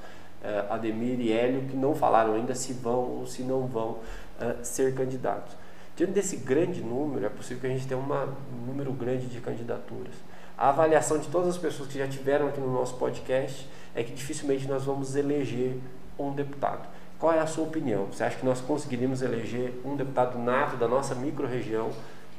eh, 0.44 0.66
Ademir 0.70 1.20
e 1.20 1.32
Hélio, 1.32 1.64
que 1.70 1.76
não 1.76 1.94
falaram 1.94 2.34
ainda 2.34 2.56
se 2.56 2.74
vão 2.74 3.20
ou 3.20 3.28
se 3.28 3.44
não 3.44 3.68
vão 3.68 4.00
eh, 4.40 4.56
ser 4.64 4.96
candidatos. 4.96 5.54
Diante 5.96 6.14
desse 6.14 6.38
grande 6.38 6.82
número, 6.82 7.26
é 7.26 7.30
possível 7.30 7.60
que 7.60 7.68
a 7.68 7.70
gente 7.70 7.86
tenha 7.86 8.00
uma, 8.00 8.24
um 8.24 8.66
número 8.66 8.94
grande 8.94 9.28
de 9.28 9.42
candidaturas. 9.42 10.14
A 10.58 10.70
avaliação 10.70 11.18
de 11.18 11.28
todas 11.28 11.50
as 11.50 11.58
pessoas 11.58 11.90
que 11.90 11.98
já 11.98 12.08
tiveram 12.08 12.48
aqui 12.48 12.62
no 12.62 12.72
nosso 12.72 12.96
podcast 12.96 13.68
é 13.96 14.04
que 14.04 14.14
dificilmente 14.14 14.68
nós 14.68 14.86
vamos 14.86 15.16
eleger 15.16 15.78
um 16.18 16.34
deputado. 16.34 16.88
Qual 17.20 17.34
é 17.34 17.40
a 17.40 17.48
sua 17.48 17.66
opinião? 17.66 18.08
Você 18.08 18.24
acha 18.24 18.38
que 18.38 18.46
nós 18.46 18.62
conseguiríamos 18.62 19.22
eleger 19.22 19.74
um 19.86 19.96
deputado 19.96 20.40
nato 20.40 20.76
da 20.78 20.88
nossa 20.88 21.14
micro-região 21.14 21.92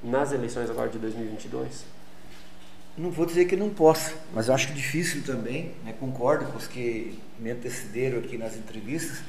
nas 0.02 0.32
eleições 0.32 0.68
agora 0.68 0.88
de 0.88 0.98
2022? 0.98 1.84
Não 2.96 3.10
vou 3.10 3.24
dizer 3.24 3.46
que 3.46 3.56
não 3.56 3.70
possa, 3.70 4.14
mas 4.34 4.48
eu 4.48 4.54
acho 4.54 4.72
difícil 4.74 5.22
também, 5.24 5.72
né? 5.84 5.94
concordo 5.98 6.44
com 6.46 6.58
os 6.58 6.66
que 6.66 7.18
me 7.38 7.50
antecederam 7.50 8.18
aqui 8.18 8.36
nas 8.36 8.56
entrevistas, 8.56 9.22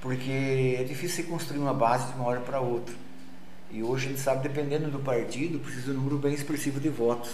porque 0.00 0.76
é 0.80 0.84
difícil 0.84 1.24
construir 1.24 1.58
uma 1.58 1.74
base 1.74 2.06
de 2.12 2.18
uma 2.18 2.26
hora 2.26 2.40
para 2.40 2.60
outra. 2.60 2.94
E 3.70 3.82
hoje 3.82 4.06
a 4.06 4.08
gente 4.10 4.20
sabe, 4.20 4.48
dependendo 4.48 4.90
do 4.90 5.00
partido, 5.00 5.58
precisa 5.58 5.86
de 5.86 5.90
um 5.90 5.94
número 5.94 6.16
bem 6.16 6.32
expressivo 6.32 6.80
de 6.80 6.88
votos. 6.88 7.32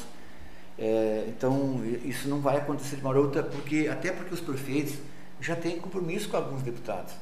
É, 0.78 1.26
então, 1.28 1.82
isso 2.04 2.28
não 2.28 2.40
vai 2.40 2.56
acontecer 2.56 2.96
de 2.96 3.02
uma 3.02 3.16
outra, 3.16 3.42
porque, 3.42 3.88
até 3.90 4.10
porque 4.12 4.34
os 4.34 4.40
prefeitos 4.40 4.94
já 5.40 5.54
têm 5.54 5.78
compromisso 5.78 6.28
com 6.28 6.36
alguns 6.36 6.62
deputados. 6.62 7.14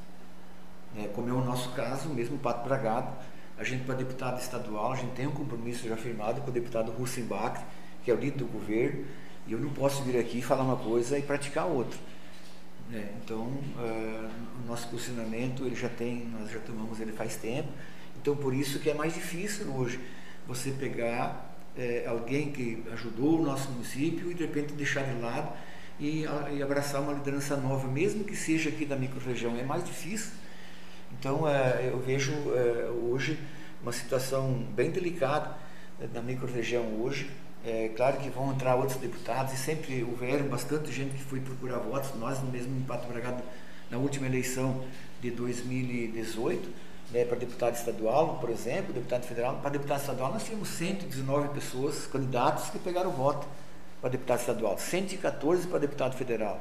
É, 0.96 1.08
como 1.08 1.28
é 1.28 1.32
o 1.32 1.44
nosso 1.44 1.70
caso, 1.70 2.08
mesmo 2.08 2.36
o 2.36 2.38
Pato 2.38 2.66
Bragado, 2.66 3.12
a 3.58 3.64
gente, 3.64 3.84
para 3.84 3.94
deputado 3.94 4.40
estadual, 4.40 4.92
a 4.92 4.96
gente 4.96 5.12
tem 5.12 5.26
um 5.26 5.32
compromisso 5.32 5.86
já 5.88 5.96
firmado 5.96 6.40
com 6.40 6.50
o 6.50 6.52
deputado 6.52 6.90
Russenbach, 6.92 7.60
que 8.04 8.10
é 8.10 8.14
o 8.14 8.16
líder 8.16 8.38
do 8.38 8.46
governo, 8.46 9.04
e 9.46 9.52
eu 9.52 9.58
não 9.58 9.70
posso 9.70 10.02
vir 10.02 10.18
aqui 10.18 10.40
falar 10.40 10.62
uma 10.62 10.76
coisa 10.76 11.18
e 11.18 11.22
praticar 11.22 11.66
outra. 11.66 11.98
É, 12.92 13.06
então, 13.22 13.42
uh, 13.42 14.30
o 14.64 14.66
nosso 14.66 14.88
posicionamento, 14.88 15.64
ele 15.64 15.76
já 15.76 15.88
tem, 15.88 16.26
nós 16.26 16.50
já 16.50 16.58
tomamos 16.60 17.00
ele 17.00 17.12
faz 17.12 17.36
tempo, 17.36 17.68
então 18.20 18.34
por 18.34 18.52
isso 18.52 18.80
que 18.80 18.90
é 18.90 18.94
mais 18.94 19.14
difícil 19.14 19.72
hoje 19.72 20.00
você 20.46 20.72
pegar 20.72 21.49
é, 21.76 22.04
alguém 22.06 22.50
que 22.50 22.82
ajudou 22.92 23.40
o 23.40 23.44
nosso 23.44 23.70
município 23.70 24.30
e 24.30 24.34
de 24.34 24.44
repente 24.44 24.72
deixar 24.72 25.02
de 25.02 25.20
lado 25.20 25.52
e, 25.98 26.24
e 26.52 26.62
abraçar 26.62 27.00
uma 27.00 27.12
liderança 27.12 27.56
nova, 27.56 27.86
mesmo 27.86 28.24
que 28.24 28.34
seja 28.34 28.70
aqui 28.70 28.84
da 28.84 28.96
microrregião. 28.96 29.56
É 29.56 29.62
mais 29.62 29.84
difícil. 29.84 30.32
Então, 31.18 31.46
é, 31.48 31.90
eu 31.92 32.00
vejo 32.00 32.32
é, 32.54 32.88
hoje 32.90 33.38
uma 33.82 33.92
situação 33.92 34.66
bem 34.74 34.90
delicada 34.90 35.56
é, 36.00 36.06
na 36.12 36.22
microrregião 36.22 36.84
hoje. 37.00 37.30
É 37.64 37.90
claro 37.94 38.16
que 38.16 38.30
vão 38.30 38.52
entrar 38.52 38.74
outros 38.76 38.96
deputados 38.98 39.52
e 39.52 39.56
sempre 39.56 40.02
houveram 40.02 40.46
bastante 40.48 40.90
gente 40.90 41.14
que 41.14 41.22
foi 41.22 41.40
procurar 41.40 41.78
votos. 41.78 42.18
Nós, 42.18 42.42
mesmo 42.50 42.74
em 42.78 42.82
Pato 42.82 43.06
Bragado, 43.06 43.42
na 43.90 43.98
última 43.98 44.26
eleição 44.26 44.84
de 45.20 45.30
2018, 45.30 46.68
né, 47.12 47.24
para 47.24 47.36
deputado 47.36 47.74
estadual, 47.74 48.38
por 48.38 48.50
exemplo, 48.50 48.92
deputado 48.92 49.24
federal, 49.24 49.58
para 49.60 49.70
deputado 49.70 50.00
estadual 50.00 50.32
nós 50.32 50.44
tínhamos 50.44 50.68
119 50.68 51.48
pessoas, 51.48 52.06
candidatos 52.06 52.70
que 52.70 52.78
pegaram 52.78 53.10
voto 53.10 53.46
para 54.00 54.10
deputado 54.10 54.40
estadual, 54.40 54.78
114 54.78 55.66
para 55.66 55.78
deputado 55.78 56.16
federal. 56.16 56.60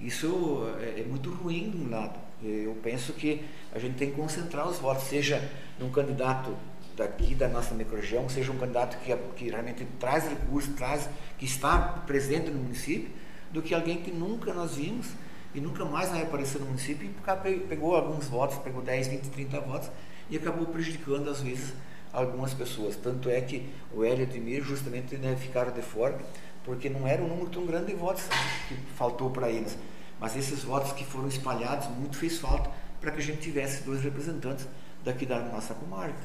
Isso 0.00 0.66
é, 0.80 1.00
é 1.00 1.04
muito 1.04 1.30
ruim 1.30 1.70
de 1.70 1.76
um 1.76 1.90
lado. 1.90 2.18
Eu 2.42 2.76
penso 2.82 3.12
que 3.12 3.44
a 3.72 3.78
gente 3.78 3.96
tem 3.96 4.10
que 4.10 4.16
concentrar 4.16 4.68
os 4.68 4.78
votos, 4.78 5.04
seja 5.04 5.48
num 5.78 5.90
candidato 5.90 6.56
daqui 6.96 7.34
da 7.34 7.48
nossa 7.48 7.74
microrregião, 7.74 8.28
seja 8.28 8.50
um 8.50 8.58
candidato 8.58 8.98
que, 8.98 9.16
que 9.36 9.50
realmente 9.50 9.86
traz 10.00 10.28
recursos, 10.28 10.74
traz, 10.74 11.08
que 11.38 11.44
está 11.44 11.78
presente 12.06 12.50
no 12.50 12.58
município, 12.58 13.10
do 13.52 13.62
que 13.62 13.74
alguém 13.74 13.98
que 13.98 14.10
nunca 14.10 14.52
nós 14.52 14.74
vimos 14.74 15.06
e 15.54 15.60
nunca 15.60 15.84
mais 15.84 16.10
vai 16.10 16.22
aparecer 16.22 16.58
no 16.60 16.66
município 16.66 17.08
e 17.08 17.58
pegou 17.68 17.94
alguns 17.94 18.26
votos, 18.28 18.58
pegou 18.58 18.82
10, 18.82 19.08
20, 19.08 19.30
30 19.30 19.60
votos 19.60 19.90
e 20.30 20.36
acabou 20.36 20.66
prejudicando 20.66 21.28
às 21.28 21.40
vezes 21.40 21.74
algumas 22.12 22.54
pessoas. 22.54 22.96
Tanto 22.96 23.28
é 23.28 23.40
que 23.40 23.68
o 23.92 24.04
Hélio 24.04 24.24
e 24.24 24.26
o 24.26 24.30
Edmir 24.30 24.62
justamente 24.62 25.16
né, 25.16 25.36
ficaram 25.36 25.72
de 25.72 25.82
fora, 25.82 26.18
porque 26.64 26.88
não 26.88 27.06
era 27.06 27.22
um 27.22 27.28
número 27.28 27.50
tão 27.50 27.66
grande 27.66 27.86
de 27.86 27.94
votos 27.94 28.24
que 28.68 28.74
faltou 28.96 29.30
para 29.30 29.50
eles. 29.50 29.76
Mas 30.20 30.36
esses 30.36 30.62
votos 30.62 30.92
que 30.92 31.04
foram 31.04 31.28
espalhados, 31.28 31.88
muito 31.88 32.16
fez 32.16 32.38
falta 32.38 32.70
para 33.00 33.10
que 33.10 33.18
a 33.18 33.22
gente 33.22 33.40
tivesse 33.40 33.82
dois 33.82 34.02
representantes 34.02 34.66
daqui 35.04 35.26
da 35.26 35.40
nossa 35.40 35.74
comarca. 35.74 36.20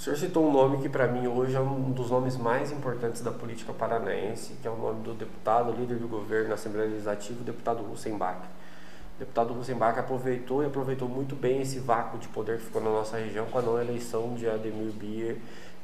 O 0.00 0.02
senhor 0.02 0.16
citou 0.16 0.48
um 0.48 0.50
nome 0.50 0.78
que 0.78 0.88
para 0.88 1.06
mim 1.06 1.26
hoje 1.26 1.54
é 1.54 1.60
um 1.60 1.90
dos 1.90 2.10
nomes 2.10 2.34
mais 2.34 2.72
importantes 2.72 3.20
da 3.20 3.30
política 3.30 3.70
paranaense, 3.70 4.54
que 4.54 4.66
é 4.66 4.70
o 4.70 4.74
nome 4.74 5.02
do 5.02 5.12
deputado, 5.12 5.72
líder 5.72 5.98
do 5.98 6.08
governo 6.08 6.48
na 6.48 6.54
Assembleia 6.54 6.88
Legislativa, 6.88 7.38
o 7.38 7.44
deputado 7.44 7.82
Russenbach. 7.82 8.38
O 9.16 9.18
deputado 9.18 9.52
Russenbach 9.52 9.98
aproveitou 9.98 10.62
e 10.62 10.66
aproveitou 10.66 11.06
muito 11.06 11.36
bem 11.36 11.60
esse 11.60 11.78
vácuo 11.80 12.18
de 12.18 12.28
poder 12.28 12.56
que 12.56 12.64
ficou 12.64 12.80
na 12.80 12.88
nossa 12.88 13.18
região 13.18 13.44
com 13.44 13.58
a 13.58 13.60
não 13.60 13.78
eleição 13.78 14.32
de 14.32 14.48
Ademir 14.48 14.90
Bier 14.92 15.36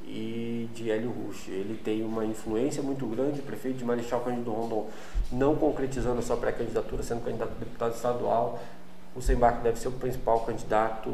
e 0.03 0.71
de, 0.75 0.91
Hélio 0.91 1.11
Rush. 1.11 1.49
Ele 1.49 1.79
tem 1.85 2.03
uma 2.03 2.25
influência 2.25 2.83
muito 2.83 3.05
grande, 3.05 3.43
prefeito 3.43 3.77
de 3.77 3.85
Marechal 3.85 4.21
Cândido 4.21 4.51
Rondon 4.51 4.89
não 5.31 5.55
concretizando 5.57 6.21
a 6.21 6.23
sua 6.23 6.39
pré-candidatura, 6.39 7.03
sendo 7.03 7.23
candidato 7.23 7.53
a 7.55 7.59
deputado 7.59 7.95
estadual. 7.95 8.63
O 9.17 9.23
Sembac 9.23 9.63
deve 9.63 9.79
ser 9.79 9.89
o 9.89 9.93
principal 9.93 10.41
candidato 10.41 11.11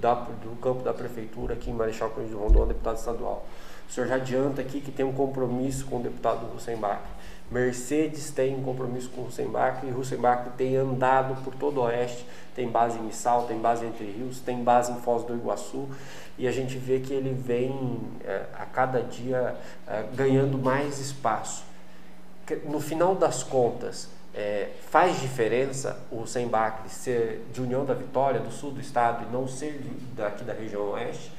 da, 0.00 0.14
do 0.14 0.56
campo 0.60 0.84
da 0.84 0.94
prefeitura 0.94 1.54
aqui 1.54 1.68
em 1.68 1.74
Marechal 1.74 2.10
Cândido 2.10 2.38
Rondon 2.38 2.66
deputado 2.66 2.96
estadual. 2.96 3.44
O 3.88 3.92
senhor 3.92 4.06
já 4.06 4.14
adianta 4.14 4.60
aqui 4.60 4.80
que 4.80 4.92
tem 4.92 5.04
um 5.04 5.12
compromisso 5.12 5.84
com 5.86 5.96
o 5.96 6.02
deputado 6.02 6.46
Russenbach. 6.46 7.02
Mercedes 7.50 8.30
tem 8.30 8.54
um 8.54 8.62
compromisso 8.62 9.10
com 9.10 9.22
o 9.22 9.24
Russenbach 9.24 9.84
e 9.84 9.90
Russenbach 9.90 10.50
tem 10.56 10.76
andado 10.76 11.42
por 11.42 11.54
todo 11.56 11.78
o 11.78 11.82
Oeste, 11.84 12.24
tem 12.54 12.68
base 12.68 12.98
em 12.98 13.02
Missal, 13.02 13.46
tem 13.46 13.58
base 13.58 13.84
Entre 13.84 14.04
Rios, 14.04 14.38
tem 14.38 14.62
base 14.62 14.92
em 14.92 15.00
Foz 15.00 15.24
do 15.24 15.34
Iguaçu 15.34 15.88
e 16.38 16.46
a 16.46 16.52
gente 16.52 16.78
vê 16.78 17.00
que 17.00 17.12
ele 17.12 17.34
vem 17.34 18.00
é, 18.24 18.46
a 18.58 18.64
cada 18.64 19.02
dia 19.02 19.56
é, 19.88 20.04
ganhando 20.14 20.56
mais 20.56 21.00
espaço. 21.00 21.64
No 22.64 22.80
final 22.80 23.14
das 23.14 23.42
contas, 23.42 24.08
é, 24.34 24.70
faz 24.90 25.20
diferença 25.20 25.98
o 26.10 26.26
Sembacre 26.26 26.88
ser 26.88 27.46
de 27.52 27.60
União 27.60 27.84
da 27.84 27.94
Vitória, 27.94 28.40
do 28.40 28.50
sul 28.50 28.72
do 28.72 28.80
estado, 28.80 29.26
e 29.28 29.32
não 29.32 29.46
ser 29.46 29.80
daqui 30.16 30.42
da 30.42 30.52
região 30.52 30.90
oeste? 30.90 31.30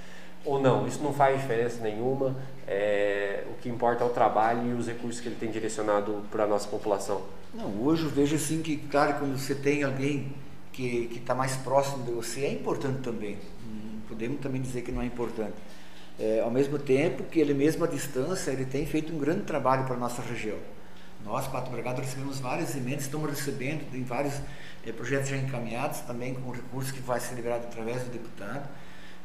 Ou 0.45 0.61
não? 0.61 0.87
Isso 0.87 1.03
não 1.03 1.11
faz 1.11 1.41
diferença 1.41 1.81
nenhuma. 1.81 2.35
É, 2.67 3.43
o 3.49 3.61
que 3.61 3.67
importa 3.67 4.03
é 4.03 4.07
o 4.07 4.11
trabalho 4.11 4.69
e 4.69 4.73
os 4.73 4.87
recursos 4.87 5.19
que 5.19 5.27
ele 5.27 5.35
tem 5.35 5.51
direcionado 5.51 6.23
para 6.31 6.43
a 6.43 6.47
nossa 6.47 6.67
população. 6.67 7.23
Não, 7.53 7.83
hoje 7.83 8.03
eu 8.03 8.09
vejo 8.09 8.35
assim 8.35 8.61
que, 8.61 8.77
claro, 8.77 9.15
quando 9.19 9.37
você 9.37 9.55
tem 9.55 9.83
alguém 9.83 10.33
que 10.71 11.09
está 11.15 11.33
mais 11.33 11.55
próximo 11.55 12.03
de 12.03 12.11
você, 12.11 12.41
é 12.45 12.51
importante 12.51 12.99
também. 13.01 13.37
Não 13.65 14.01
podemos 14.07 14.39
também 14.39 14.61
dizer 14.61 14.81
que 14.83 14.91
não 14.91 15.01
é 15.01 15.05
importante. 15.05 15.55
É, 16.19 16.41
ao 16.41 16.51
mesmo 16.51 16.77
tempo 16.77 17.23
que 17.23 17.39
ele 17.39 17.53
mesmo 17.53 17.83
à 17.83 17.87
distância, 17.87 18.51
ele 18.51 18.65
tem 18.65 18.85
feito 18.85 19.13
um 19.13 19.17
grande 19.17 19.41
trabalho 19.41 19.85
para 19.85 19.95
a 19.95 19.97
nossa 19.97 20.21
região. 20.21 20.57
Nós, 21.25 21.47
Pato 21.47 21.71
Bragado, 21.71 22.01
recebemos 22.01 22.39
várias 22.39 22.75
emendas, 22.75 23.05
estamos 23.05 23.27
recebendo, 23.27 23.89
tem 23.89 24.03
vários 24.03 24.35
é, 24.85 24.91
projetos 24.91 25.29
já 25.29 25.35
encaminhados, 25.35 26.01
também 26.01 26.35
com 26.35 26.51
recursos 26.51 26.91
que 26.91 27.01
vai 27.01 27.19
ser 27.19 27.33
liberado 27.33 27.65
através 27.65 28.03
do 28.03 28.11
deputado. 28.11 28.69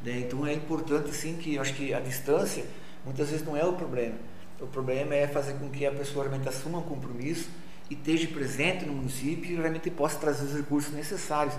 Né? 0.03 0.21
Então 0.21 0.47
é 0.47 0.55
importante 0.55 1.15
sim 1.15 1.37
que 1.37 1.57
eu 1.57 1.61
acho 1.61 1.75
que 1.75 1.93
a 1.93 2.01
distância 2.01 2.65
muitas 3.05 3.29
vezes 3.29 3.45
não 3.45 3.55
é 3.55 3.63
o 3.67 3.75
problema. 3.75 4.15
O 4.59 4.67
problema 4.67 5.15
é 5.15 5.29
fazer 5.29 5.53
com 5.55 5.69
que 5.69 5.85
a 5.85 5.93
pessoa 5.93 6.25
realmente 6.25 6.49
assuma 6.49 6.79
um 6.79 6.83
compromisso 6.83 7.51
e 7.91 7.95
esteja 7.95 8.29
presente 8.29 8.87
no 8.87 8.95
município 8.95 9.53
e 9.53 9.57
realmente 9.57 9.91
possa 9.91 10.19
trazer 10.19 10.45
os 10.45 10.55
recursos 10.55 10.95
necessários. 10.95 11.55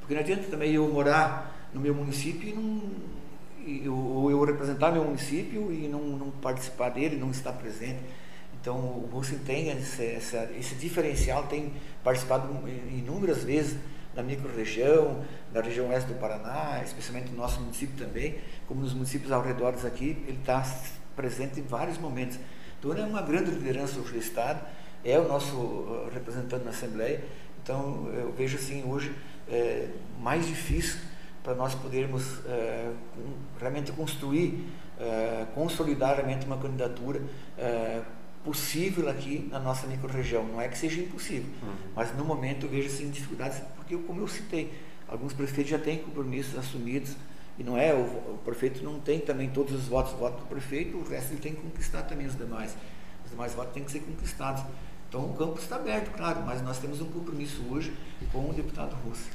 Porque 0.00 0.14
não 0.14 0.20
adianta 0.20 0.50
também 0.50 0.72
eu 0.72 0.88
morar 0.88 1.70
no 1.72 1.80
meu 1.80 1.94
município 1.94 2.48
e 2.48 2.52
não, 2.52 3.92
ou 3.92 4.32
eu 4.32 4.44
representar 4.44 4.90
meu 4.90 5.04
município 5.04 5.72
e 5.72 5.86
não, 5.86 6.00
não 6.00 6.30
participar 6.30 6.88
dele, 6.88 7.16
não 7.16 7.30
estar 7.30 7.52
presente. 7.52 8.00
Então, 8.66 8.78
o 8.78 9.08
Russen 9.12 9.38
tem 9.46 9.68
esse, 9.68 10.18
esse 10.58 10.74
diferencial, 10.74 11.44
tem 11.44 11.72
participado 12.02 12.48
inúmeras 12.90 13.44
vezes 13.44 13.78
na 14.12 14.24
microrregião, 14.24 15.22
na 15.54 15.60
região 15.60 15.88
oeste 15.90 16.12
do 16.12 16.18
Paraná, 16.18 16.82
especialmente 16.82 17.30
no 17.30 17.36
nosso 17.36 17.60
município 17.60 17.96
também, 17.96 18.40
como 18.66 18.80
nos 18.80 18.92
municípios 18.92 19.30
ao 19.30 19.40
redor 19.40 19.72
aqui, 19.86 20.20
ele 20.26 20.38
está 20.40 20.66
presente 21.14 21.60
em 21.60 21.62
vários 21.62 21.96
momentos. 21.96 22.40
Então, 22.76 22.90
ele 22.90 23.02
é 23.02 23.04
uma 23.04 23.22
grande 23.22 23.52
liderança 23.52 24.00
do 24.00 24.18
Estado, 24.18 24.66
é 25.04 25.16
o 25.16 25.28
nosso 25.28 25.54
uh, 25.54 26.10
representante 26.12 26.64
na 26.64 26.70
Assembleia, 26.70 27.22
então 27.62 28.10
eu 28.14 28.32
vejo 28.32 28.56
assim 28.56 28.82
hoje 28.84 29.14
é, 29.48 29.90
mais 30.18 30.44
difícil 30.44 30.98
para 31.40 31.54
nós 31.54 31.72
podermos 31.76 32.44
é, 32.46 32.90
realmente 33.60 33.92
construir, 33.92 34.66
é, 34.98 35.46
consolidar 35.54 36.16
realmente 36.16 36.44
uma 36.44 36.56
candidatura 36.56 37.22
possível 38.46 39.10
aqui 39.10 39.48
na 39.50 39.58
nossa 39.58 39.88
microrregião. 39.88 40.44
Não 40.44 40.60
é 40.60 40.68
que 40.68 40.78
seja 40.78 41.00
impossível, 41.00 41.50
uhum. 41.60 41.74
mas 41.96 42.16
no 42.16 42.24
momento 42.24 42.66
eu 42.66 42.70
vejo 42.70 42.86
assim, 42.86 43.10
dificuldades, 43.10 43.58
porque 43.74 43.96
como 43.96 44.20
eu 44.20 44.28
citei, 44.28 44.72
alguns 45.08 45.32
prefeitos 45.32 45.72
já 45.72 45.78
têm 45.78 45.98
compromissos 45.98 46.56
assumidos 46.56 47.16
e 47.58 47.64
não 47.64 47.76
é, 47.76 47.92
o, 47.92 47.98
o, 47.98 48.40
prefeito 48.44 48.84
não 48.84 49.00
tem 49.00 49.18
também 49.18 49.50
todos 49.50 49.74
os 49.74 49.88
votos, 49.88 50.12
o 50.12 50.16
voto 50.16 50.38
do 50.38 50.46
prefeito, 50.46 50.96
o 50.96 51.02
resto 51.08 51.32
ele 51.32 51.40
tem 51.40 51.54
que 51.54 51.60
conquistar 51.60 52.02
também 52.02 52.26
os 52.26 52.36
demais. 52.36 52.76
Os 53.24 53.30
demais 53.30 53.52
votos 53.52 53.72
têm 53.72 53.82
que 53.82 53.90
ser 53.90 54.00
conquistados. 54.00 54.62
Então 55.08 55.24
o 55.24 55.34
campo 55.34 55.58
está 55.58 55.76
aberto, 55.76 56.14
claro, 56.16 56.42
mas 56.46 56.62
nós 56.62 56.78
temos 56.78 57.00
um 57.00 57.06
compromisso 57.06 57.62
hoje 57.70 57.92
com 58.30 58.50
o 58.50 58.52
deputado 58.52 58.94
Russo. 59.04 59.28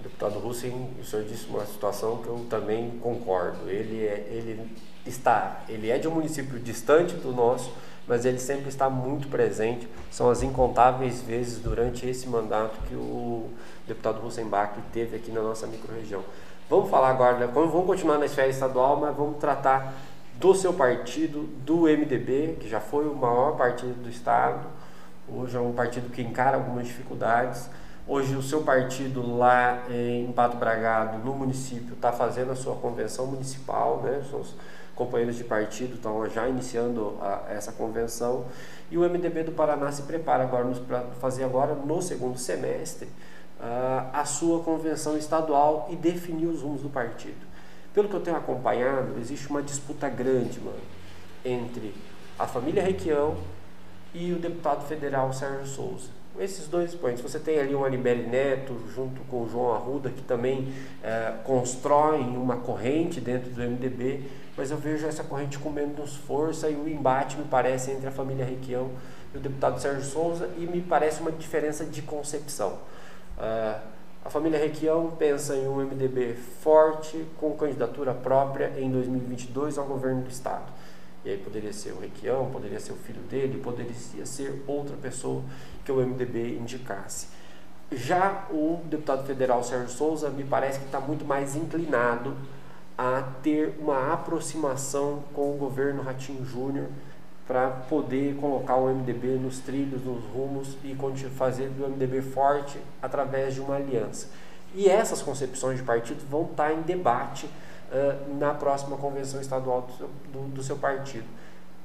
O 0.00 0.02
deputado 0.02 0.38
Russo, 0.38 0.66
o 0.66 1.04
senhor 1.04 1.24
disse 1.26 1.46
uma 1.46 1.64
situação 1.64 2.22
que 2.22 2.28
eu 2.28 2.46
também 2.50 2.98
concordo. 2.98 3.68
Ele, 3.68 4.04
é, 4.04 4.26
ele 4.30 4.68
está, 5.04 5.62
ele 5.68 5.90
é 5.90 5.98
de 5.98 6.08
um 6.08 6.12
município 6.12 6.58
distante 6.58 7.14
do 7.14 7.32
nosso, 7.32 7.72
mas 8.06 8.24
ele 8.24 8.38
sempre 8.38 8.68
está 8.68 8.88
muito 8.88 9.28
presente. 9.28 9.88
São 10.10 10.30
as 10.30 10.42
incontáveis 10.42 11.22
vezes 11.22 11.58
durante 11.58 12.06
esse 12.06 12.28
mandato 12.28 12.76
que 12.88 12.94
o 12.94 13.50
deputado 13.86 14.20
Rosenbach 14.20 14.74
teve 14.92 15.16
aqui 15.16 15.30
na 15.30 15.42
nossa 15.42 15.66
microrregião. 15.66 16.22
Vamos 16.68 16.90
falar 16.90 17.10
agora, 17.10 17.38
né? 17.38 17.46
vamos 17.46 17.86
continuar 17.86 18.18
na 18.18 18.26
esfera 18.26 18.48
estadual, 18.48 18.96
mas 18.96 19.14
vamos 19.16 19.38
tratar 19.38 19.94
do 20.34 20.54
seu 20.54 20.72
partido, 20.72 21.44
do 21.64 21.82
MDB, 21.82 22.58
que 22.60 22.68
já 22.68 22.80
foi 22.80 23.08
o 23.08 23.14
maior 23.14 23.56
partido 23.56 23.94
do 24.02 24.08
estado, 24.08 24.66
hoje 25.28 25.56
é 25.56 25.60
um 25.60 25.72
partido 25.72 26.10
que 26.10 26.20
encara 26.20 26.56
algumas 26.56 26.86
dificuldades. 26.86 27.70
Hoje 28.06 28.36
o 28.36 28.42
seu 28.42 28.62
partido 28.62 29.36
lá 29.36 29.82
em 29.90 30.30
Pato 30.32 30.56
Bragado, 30.56 31.18
no 31.24 31.34
município, 31.34 31.94
está 31.94 32.12
fazendo 32.12 32.52
a 32.52 32.54
sua 32.56 32.76
convenção 32.76 33.26
municipal, 33.26 34.00
né? 34.04 34.22
Seus 34.30 34.54
companheiros 34.96 35.36
de 35.36 35.44
partido 35.44 35.94
estão 35.94 36.28
já 36.28 36.48
iniciando 36.48 37.16
a, 37.20 37.44
essa 37.50 37.70
convenção 37.70 38.46
e 38.90 38.98
o 38.98 39.02
MDB 39.02 39.44
do 39.44 39.52
Paraná 39.52 39.92
se 39.92 40.02
prepara 40.02 40.42
agora 40.42 40.66
para 40.88 41.02
fazer 41.20 41.44
agora 41.44 41.74
no 41.74 42.02
segundo 42.02 42.38
semestre 42.38 43.06
uh, 43.60 44.10
a 44.12 44.24
sua 44.24 44.64
convenção 44.64 45.16
estadual 45.16 45.86
e 45.90 45.96
definir 45.96 46.46
os 46.46 46.62
rumos 46.62 46.80
do 46.80 46.88
partido. 46.88 47.46
Pelo 47.92 48.08
que 48.08 48.14
eu 48.14 48.20
tenho 48.20 48.36
acompanhado, 48.36 49.18
existe 49.20 49.48
uma 49.48 49.62
disputa 49.62 50.08
grande, 50.08 50.58
mano, 50.60 50.80
entre 51.44 51.94
a 52.38 52.46
família 52.46 52.82
Requião 52.82 53.36
e 54.14 54.32
o 54.32 54.38
deputado 54.38 54.86
federal 54.86 55.32
Sérgio 55.32 55.66
Souza 55.66 56.15
esses 56.40 56.68
dois 56.68 56.92
expoentes. 56.92 57.22
Você 57.22 57.38
tem 57.38 57.58
ali 57.58 57.74
o 57.74 57.84
Anibele 57.84 58.26
Neto 58.26 58.76
junto 58.94 59.20
com 59.22 59.42
o 59.42 59.48
João 59.48 59.72
Arruda, 59.72 60.10
que 60.10 60.22
também 60.22 60.72
é, 61.02 61.34
constroem 61.44 62.36
uma 62.36 62.56
corrente 62.56 63.20
dentro 63.20 63.50
do 63.50 63.60
MDB, 63.60 64.22
mas 64.56 64.70
eu 64.70 64.76
vejo 64.76 65.06
essa 65.06 65.22
corrente 65.24 65.58
com 65.58 65.70
menos 65.70 66.16
força 66.16 66.68
e 66.68 66.74
o 66.74 66.88
embate, 66.88 67.36
me 67.36 67.44
parece, 67.44 67.90
entre 67.90 68.06
a 68.06 68.10
família 68.10 68.44
Requião 68.44 68.90
e 69.34 69.38
o 69.38 69.40
deputado 69.40 69.80
Sérgio 69.80 70.04
Souza, 70.04 70.48
e 70.56 70.66
me 70.66 70.80
parece 70.80 71.20
uma 71.20 71.32
diferença 71.32 71.84
de 71.84 72.02
concepção. 72.02 72.78
É, 73.38 73.76
a 74.24 74.28
família 74.28 74.58
Requião 74.58 75.12
pensa 75.16 75.54
em 75.54 75.68
um 75.68 75.76
MDB 75.76 76.34
forte, 76.34 77.24
com 77.38 77.52
candidatura 77.52 78.12
própria 78.12 78.72
em 78.76 78.90
2022 78.90 79.78
ao 79.78 79.84
governo 79.84 80.22
do 80.22 80.28
Estado. 80.28 80.64
E 81.26 81.30
aí 81.30 81.38
poderia 81.38 81.72
ser 81.72 81.90
o 81.90 81.98
Requião, 81.98 82.48
poderia 82.52 82.78
ser 82.78 82.92
o 82.92 82.96
filho 82.96 83.20
dele, 83.22 83.60
poderia 83.60 83.92
ser 84.24 84.62
outra 84.64 84.96
pessoa 84.96 85.42
que 85.84 85.90
o 85.90 85.96
MDB 85.96 86.56
indicasse. 86.56 87.26
Já 87.90 88.46
o 88.48 88.80
deputado 88.84 89.26
federal 89.26 89.64
Sérgio 89.64 89.88
Souza 89.88 90.30
me 90.30 90.44
parece 90.44 90.78
que 90.78 90.84
está 90.84 91.00
muito 91.00 91.24
mais 91.24 91.56
inclinado 91.56 92.36
a 92.96 93.24
ter 93.42 93.74
uma 93.80 94.12
aproximação 94.12 95.24
com 95.34 95.52
o 95.52 95.56
governo 95.56 96.00
Ratinho 96.00 96.46
Júnior 96.46 96.86
para 97.44 97.70
poder 97.70 98.36
colocar 98.36 98.76
o 98.76 98.86
MDB 98.86 99.36
nos 99.36 99.58
trilhos, 99.58 100.04
nos 100.04 100.24
rumos 100.26 100.76
e 100.84 100.96
fazer 101.30 101.70
do 101.70 101.88
MDB 101.88 102.22
forte 102.22 102.78
através 103.02 103.52
de 103.52 103.60
uma 103.60 103.74
aliança. 103.74 104.28
E 104.76 104.88
essas 104.88 105.22
concepções 105.22 105.78
de 105.78 105.82
partido 105.82 106.24
vão 106.30 106.44
estar 106.44 106.68
tá 106.68 106.72
em 106.72 106.82
debate 106.82 107.48
uh, 107.92 108.38
na 108.38 108.54
próxima 108.54 108.96
convenção 108.96 109.40
estadual 109.40 109.82
do 109.82 109.92
seu, 109.92 110.10
do, 110.32 110.48
do 110.48 110.62
seu 110.62 110.76
partido. 110.76 111.26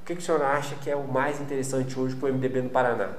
O 0.02 0.06
que, 0.06 0.16
que 0.16 0.22
o 0.22 0.24
senhor 0.24 0.42
acha 0.42 0.76
que 0.76 0.90
é 0.90 0.96
o 0.96 1.08
mais 1.08 1.40
interessante 1.40 2.00
hoje 2.00 2.16
para 2.16 2.30
o 2.30 2.34
MDB 2.34 2.64
no 2.64 2.70
Paraná? 2.70 3.14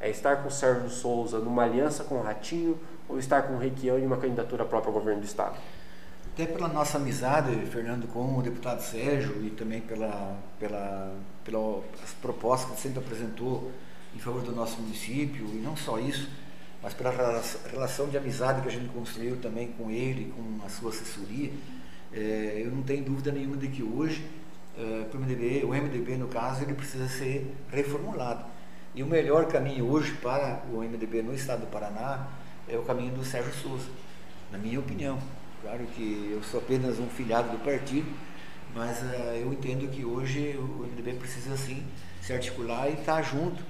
É 0.00 0.08
estar 0.08 0.36
com 0.36 0.48
o 0.48 0.50
Sérgio 0.50 0.88
Souza 0.88 1.38
numa 1.38 1.64
aliança 1.64 2.04
com 2.04 2.16
o 2.16 2.22
Ratinho 2.22 2.78
ou 3.08 3.18
estar 3.18 3.42
com 3.42 3.54
o 3.54 3.58
Requião 3.58 3.98
em 3.98 4.06
uma 4.06 4.16
candidatura 4.16 4.64
própria 4.64 4.90
ao 4.90 4.94
governo 4.94 5.20
do 5.20 5.26
Estado? 5.26 5.56
Até 6.32 6.46
pela 6.46 6.68
nossa 6.68 6.98
amizade, 6.98 7.50
Fernando, 7.66 8.06
com 8.06 8.38
o 8.38 8.42
deputado 8.42 8.80
Sérgio 8.80 9.44
e 9.44 9.50
também 9.50 9.80
pela, 9.80 10.36
pela, 10.60 11.12
pelas 11.44 12.12
propostas 12.22 12.76
que 12.76 12.80
sempre 12.80 13.00
apresentou 13.00 13.72
em 14.14 14.20
favor 14.20 14.42
do 14.42 14.52
nosso 14.52 14.80
município, 14.80 15.46
e 15.46 15.56
não 15.56 15.76
só 15.76 15.98
isso, 15.98 16.28
mas 16.82 16.94
pela 16.94 17.10
relação 17.70 18.08
de 18.08 18.16
amizade 18.16 18.62
que 18.62 18.68
a 18.68 18.70
gente 18.70 18.88
construiu 18.90 19.36
também 19.38 19.68
com 19.72 19.90
ele, 19.90 20.32
com 20.36 20.64
a 20.64 20.68
sua 20.68 20.90
assessoria, 20.90 21.50
é, 22.12 22.62
eu 22.64 22.70
não 22.70 22.82
tenho 22.82 23.04
dúvida 23.04 23.30
nenhuma 23.32 23.56
de 23.56 23.68
que 23.68 23.82
hoje 23.82 24.24
é, 24.78 25.06
o, 25.12 25.18
MDB, 25.18 25.64
o 25.64 25.68
MDB, 25.68 26.16
no 26.16 26.28
caso, 26.28 26.62
ele 26.62 26.74
precisa 26.74 27.08
ser 27.08 27.52
reformulado. 27.70 28.44
E 28.94 29.02
o 29.02 29.06
melhor 29.06 29.46
caminho 29.46 29.90
hoje 29.90 30.12
para 30.22 30.62
o 30.72 30.78
MDB 30.82 31.22
no 31.22 31.34
estado 31.34 31.60
do 31.60 31.66
Paraná 31.66 32.28
é 32.68 32.76
o 32.76 32.82
caminho 32.82 33.12
do 33.12 33.24
Sérgio 33.24 33.52
Souza, 33.54 33.88
na 34.50 34.58
minha 34.58 34.78
opinião. 34.78 35.18
Claro 35.62 35.84
que 35.94 36.30
eu 36.32 36.42
sou 36.42 36.60
apenas 36.60 36.98
um 36.98 37.08
filiado 37.08 37.50
do 37.50 37.58
partido, 37.58 38.06
Mas 38.74 39.00
uh, 39.02 39.34
eu 39.34 39.52
entendo 39.52 39.90
que 39.90 40.04
hoje 40.04 40.56
o 40.56 40.86
MDB 40.86 41.14
precisa 41.14 41.56
sim 41.56 41.82
se 42.20 42.32
articular 42.32 42.88
e 42.88 42.92
estar 42.92 43.16
tá 43.16 43.22
junto 43.22 43.62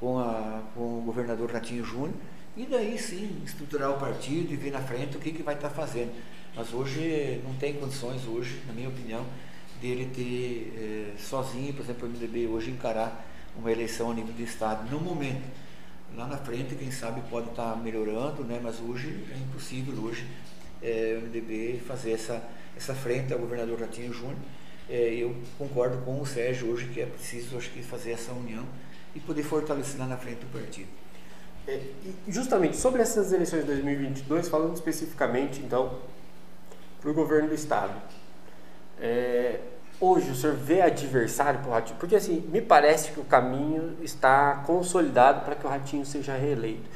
com, 0.00 0.18
a, 0.18 0.62
com 0.74 0.98
o 0.98 1.02
governador 1.02 1.52
Ratinho 1.52 1.84
Júnior 1.84 2.14
e 2.56 2.64
daí 2.64 2.98
sim 2.98 3.42
estruturar 3.44 3.90
o 3.90 3.98
partido 3.98 4.52
e 4.52 4.56
ver 4.56 4.70
na 4.70 4.80
frente 4.80 5.16
o 5.16 5.20
que, 5.20 5.30
que 5.30 5.42
vai 5.42 5.54
estar 5.54 5.68
tá 5.68 5.74
fazendo. 5.74 6.12
Mas 6.56 6.72
hoje 6.72 7.40
não 7.44 7.54
tem 7.54 7.74
condições, 7.74 8.26
hoje, 8.26 8.62
na 8.66 8.72
minha 8.72 8.88
opinião, 8.88 9.26
dele 9.80 10.10
ter 10.14 10.72
eh, 10.74 11.18
sozinho, 11.18 11.74
por 11.74 11.82
exemplo, 11.82 12.08
o 12.08 12.10
MDB 12.10 12.46
hoje 12.46 12.70
encarar 12.70 13.26
uma 13.58 13.70
eleição 13.70 14.10
a 14.10 14.14
nível 14.14 14.32
de 14.32 14.44
Estado 14.44 14.90
no 14.90 14.98
momento. 14.98 15.44
Lá 16.16 16.26
na 16.26 16.38
frente, 16.38 16.74
quem 16.74 16.90
sabe 16.90 17.20
pode 17.28 17.50
estar 17.50 17.76
melhorando, 17.76 18.42
né? 18.42 18.58
mas 18.62 18.80
hoje 18.80 19.22
é 19.30 19.36
impossível 19.36 19.94
hoje 20.02 20.26
eh, 20.82 21.18
o 21.20 21.26
MDB 21.26 21.80
fazer 21.86 22.12
essa, 22.12 22.42
essa 22.74 22.94
frente 22.94 23.34
ao 23.34 23.38
governador 23.38 23.78
Ratinho 23.80 24.12
Júnior. 24.12 24.38
Eh, 24.88 25.16
eu 25.18 25.36
concordo 25.58 25.98
com 26.06 26.20
o 26.20 26.24
Sérgio 26.24 26.70
hoje 26.70 26.86
que 26.86 27.02
é 27.02 27.06
preciso 27.06 27.58
acho 27.58 27.70
que 27.70 27.82
fazer 27.82 28.12
essa 28.12 28.32
união 28.32 28.64
e 29.14 29.20
poder 29.20 29.42
fortalecer 29.42 29.98
lá 29.98 30.06
na 30.06 30.16
frente 30.16 30.44
o 30.44 30.48
partido. 30.48 30.88
É, 31.68 31.80
justamente 32.28 32.76
sobre 32.76 33.02
essas 33.02 33.32
eleições 33.32 33.60
de 33.60 33.66
2022, 33.66 34.48
falando 34.48 34.74
especificamente, 34.74 35.60
então, 35.60 35.98
para 37.00 37.10
o 37.10 37.14
governo 37.14 37.48
do 37.48 37.54
Estado. 37.54 37.94
É, 39.00 39.60
hoje 40.00 40.30
o 40.30 40.34
senhor 40.34 40.56
vê 40.56 40.80
adversário 40.82 41.60
para 41.60 41.68
o 41.68 41.72
Ratinho? 41.72 41.98
Porque 41.98 42.16
assim, 42.16 42.40
me 42.52 42.60
parece 42.60 43.12
que 43.12 43.20
o 43.20 43.24
caminho 43.24 43.96
está 44.02 44.62
consolidado 44.66 45.44
para 45.44 45.54
que 45.54 45.66
o 45.66 45.68
Ratinho 45.68 46.04
seja 46.04 46.36
reeleito. 46.36 46.88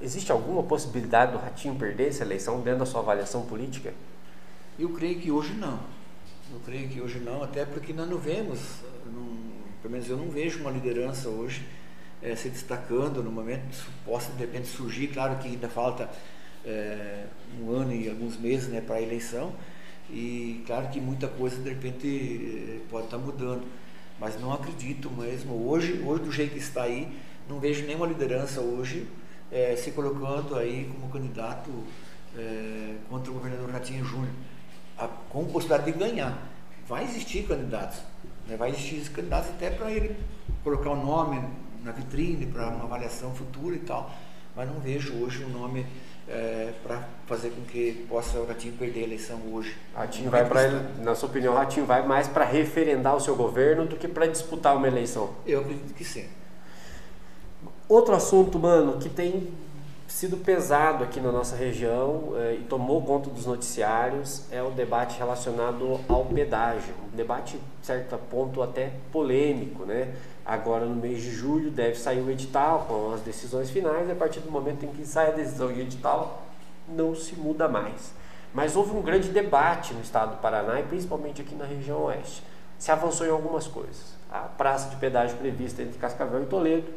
Existe 0.00 0.32
alguma 0.32 0.62
possibilidade 0.62 1.32
do 1.32 1.38
Ratinho 1.38 1.74
perder 1.76 2.08
essa 2.08 2.24
eleição 2.24 2.60
dentro 2.60 2.80
da 2.80 2.86
sua 2.86 3.00
avaliação 3.00 3.42
política? 3.46 3.92
Eu 4.78 4.90
creio 4.90 5.20
que 5.20 5.30
hoje 5.30 5.54
não. 5.54 5.78
Eu 6.52 6.60
creio 6.64 6.88
que 6.88 7.00
hoje 7.00 7.18
não, 7.20 7.42
até 7.42 7.64
porque 7.64 7.92
nós 7.92 8.08
não 8.08 8.18
vemos, 8.18 8.58
não, 9.06 9.26
pelo 9.80 9.92
menos 9.92 10.08
eu 10.08 10.16
não 10.16 10.28
vejo 10.28 10.60
uma 10.60 10.70
liderança 10.70 11.28
hoje 11.28 11.66
é, 12.22 12.36
se 12.36 12.48
destacando 12.48 13.22
no 13.22 13.30
momento, 13.30 13.86
possa 14.04 14.30
de 14.32 14.38
repente 14.38 14.68
surgir, 14.68 15.08
claro 15.08 15.36
que 15.38 15.48
ainda 15.48 15.68
falta 15.68 16.10
é, 16.64 17.24
um 17.60 17.70
ano 17.70 17.92
e 17.92 18.08
alguns 18.08 18.36
meses 18.36 18.68
né, 18.68 18.80
para 18.80 18.96
a 18.96 19.02
eleição, 19.02 19.52
e 20.10 20.62
claro 20.66 20.88
que 20.88 21.00
muita 21.00 21.28
coisa 21.28 21.56
de 21.56 21.68
repente 21.68 22.80
pode 22.90 23.06
estar 23.06 23.18
tá 23.18 23.22
mudando, 23.22 23.62
mas 24.20 24.40
não 24.40 24.52
acredito 24.52 25.10
mesmo, 25.10 25.68
hoje, 25.68 26.02
hoje 26.04 26.24
do 26.24 26.32
jeito 26.32 26.52
que 26.52 26.58
está 26.58 26.82
aí, 26.82 27.08
não 27.48 27.58
vejo 27.58 27.84
nenhuma 27.86 28.06
liderança 28.06 28.60
hoje 28.60 29.06
é, 29.50 29.76
se 29.76 29.90
colocando 29.90 30.56
aí 30.56 30.90
como 30.92 31.12
candidato 31.12 31.70
é, 32.36 32.94
contra 33.10 33.30
o 33.30 33.34
governador 33.34 33.70
Ratinho 33.70 34.04
Júnior, 34.04 34.32
a, 34.98 35.06
com 35.06 35.44
possibilidade 35.46 35.92
de 35.92 35.98
ganhar. 35.98 36.50
Vai 36.86 37.04
existir 37.04 37.46
candidatos, 37.46 37.98
né, 38.48 38.56
vai 38.56 38.70
existir 38.70 39.08
candidatos 39.10 39.50
até 39.50 39.70
para 39.70 39.90
ele 39.90 40.16
colocar 40.64 40.90
o 40.90 40.96
nome 40.96 41.42
na 41.82 41.92
vitrine 41.92 42.46
para 42.46 42.68
uma 42.68 42.84
avaliação 42.84 43.34
futura 43.34 43.76
e 43.76 43.80
tal, 43.80 44.14
mas 44.54 44.68
não 44.68 44.80
vejo 44.80 45.14
hoje 45.14 45.44
um 45.44 45.48
nome 45.48 45.86
é, 46.28 46.72
para 46.82 47.02
fazer 47.26 47.50
com 47.50 47.62
que 47.62 48.06
possa 48.08 48.38
o 48.38 48.46
Ratinho 48.46 48.74
perder 48.74 49.00
a 49.00 49.04
eleição 49.04 49.40
hoje. 49.52 49.76
Ratinho 49.94 50.30
vai 50.30 50.48
para, 50.48 50.70
na 50.98 51.14
sua 51.14 51.28
opinião, 51.28 51.54
Ratinho 51.54 51.86
vai 51.86 52.06
mais 52.06 52.28
para 52.28 52.44
referendar 52.44 53.16
o 53.16 53.20
seu 53.20 53.34
governo 53.34 53.86
do 53.86 53.96
que 53.96 54.08
para 54.08 54.26
disputar 54.26 54.76
uma 54.76 54.86
eleição? 54.86 55.30
Eu 55.46 55.60
acredito 55.60 55.94
que 55.94 56.04
sim. 56.04 56.26
Outro 57.88 58.14
assunto, 58.14 58.58
mano, 58.58 58.98
que 58.98 59.08
tem 59.08 59.48
sido 60.12 60.36
pesado 60.36 61.04
aqui 61.04 61.20
na 61.20 61.32
nossa 61.32 61.56
região 61.56 62.34
é, 62.36 62.54
e 62.54 62.64
tomou 62.68 63.02
conta 63.02 63.30
dos 63.30 63.46
noticiários 63.46 64.44
é 64.50 64.62
o 64.62 64.70
debate 64.70 65.18
relacionado 65.18 65.98
ao 66.08 66.26
pedágio. 66.26 66.94
Um 67.12 67.16
debate, 67.16 67.58
certo 67.82 68.16
ponto, 68.30 68.62
até 68.62 68.92
polêmico, 69.10 69.84
né? 69.84 70.14
Agora, 70.44 70.84
no 70.84 70.96
mês 70.96 71.22
de 71.22 71.30
julho, 71.30 71.70
deve 71.70 71.96
sair 71.96 72.20
o 72.20 72.30
edital 72.30 72.86
com 72.88 73.14
as 73.14 73.20
decisões 73.20 73.70
finais. 73.70 74.10
A 74.10 74.14
partir 74.14 74.40
do 74.40 74.50
momento 74.50 74.84
em 74.84 74.88
que 74.88 75.06
sai 75.06 75.28
a 75.28 75.30
decisão 75.30 75.70
e 75.70 75.74
o 75.74 75.80
edital, 75.80 76.42
não 76.88 77.14
se 77.14 77.36
muda 77.36 77.68
mais. 77.68 78.12
Mas 78.52 78.76
houve 78.76 78.94
um 78.94 79.00
grande 79.00 79.28
debate 79.28 79.94
no 79.94 80.00
estado 80.00 80.32
do 80.32 80.36
Paraná 80.38 80.80
e 80.80 80.82
principalmente 80.82 81.40
aqui 81.40 81.54
na 81.54 81.64
região 81.64 82.04
oeste. 82.04 82.42
Se 82.78 82.90
avançou 82.90 83.26
em 83.26 83.30
algumas 83.30 83.66
coisas. 83.66 84.14
A 84.30 84.40
praça 84.40 84.90
de 84.90 84.96
pedágio 84.96 85.36
prevista 85.38 85.82
entre 85.82 85.98
Cascavel 85.98 86.42
e 86.42 86.46
Toledo 86.46 86.92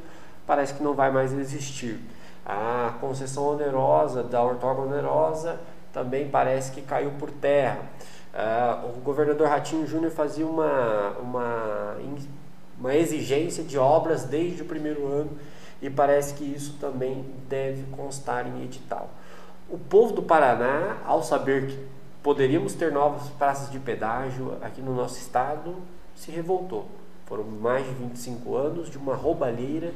parece 0.46 0.74
que 0.74 0.84
não 0.84 0.94
vai 0.94 1.12
mais 1.12 1.32
existir. 1.32 2.00
A 2.46 2.94
concessão 3.00 3.44
onerosa 3.48 4.24
da 4.24 4.44
ortoga 4.44 4.82
onerosa 4.82 5.60
também 5.94 6.30
parece 6.30 6.72
que 6.72 6.82
caiu 6.82 7.12
por 7.12 7.32
terra. 7.32 7.80
Uh, 8.34 8.98
o 8.98 9.02
governador 9.02 9.48
Ratinho 9.48 9.88
Júnior 9.88 10.12
fazia 10.12 10.46
uma, 10.46 11.12
uma 11.20 11.96
uma 12.80 12.96
exigência 12.96 13.64
de 13.64 13.78
obras 13.78 14.24
desde 14.24 14.62
o 14.62 14.66
primeiro 14.66 15.08
ano 15.08 15.32
e 15.82 15.90
parece 15.90 16.34
que 16.34 16.44
isso 16.44 16.78
também 16.80 17.26
deve 17.48 17.84
constar 17.92 18.48
em 18.48 18.64
edital. 18.64 19.10
O 19.70 19.78
povo 19.78 20.14
do 20.14 20.22
Paraná, 20.22 20.98
ao 21.06 21.24
saber 21.24 21.68
que 21.68 21.88
poderíamos 22.22 22.74
ter 22.74 22.92
novas 22.92 23.28
praças 23.30 23.72
de 23.72 23.80
pedágio 23.80 24.58
aqui 24.62 24.82
no 24.82 24.96
nosso 24.96 25.18
estado, 25.18 25.76
se 26.16 26.32
revoltou. 26.32 26.88
Foram 27.26 27.44
mais 27.44 27.86
de 27.86 27.94
25 27.94 28.56
anos 28.56 28.90
de 28.90 28.98
uma 28.98 29.16
roubalheira 29.16 29.92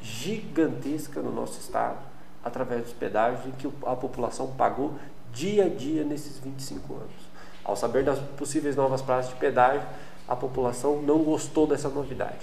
gigantesca 0.00 1.20
no 1.20 1.32
nosso 1.32 1.60
estado, 1.60 1.98
através 2.44 2.82
dos 2.82 2.92
pedágios, 2.92 3.46
em 3.46 3.52
que 3.52 3.68
a 3.86 3.94
população 3.94 4.48
pagou 4.48 4.94
dia 5.32 5.66
a 5.66 5.68
dia 5.68 6.04
nesses 6.04 6.38
25 6.38 6.94
anos. 6.94 7.32
Ao 7.64 7.76
saber 7.76 8.04
das 8.04 8.18
possíveis 8.18 8.74
novas 8.74 9.00
praças 9.00 9.30
de 9.30 9.36
pedágio, 9.38 9.86
a 10.32 10.36
população 10.36 11.00
não 11.02 11.18
gostou 11.18 11.66
dessa 11.66 11.88
novidade. 11.88 12.40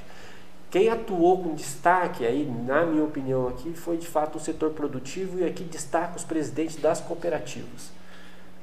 Quem 0.71 0.87
atuou 0.89 1.43
com 1.43 1.55
destaque 1.55 2.25
aí, 2.25 2.45
na 2.45 2.85
minha 2.85 3.03
opinião 3.03 3.47
aqui, 3.47 3.73
foi 3.73 3.97
de 3.97 4.05
fato 4.05 4.37
o 4.37 4.39
setor 4.39 4.69
produtivo 4.71 5.39
e 5.39 5.45
aqui 5.45 5.63
destaca 5.63 6.15
os 6.15 6.23
presidentes 6.23 6.75
das 6.75 7.01
cooperativas. 7.01 7.91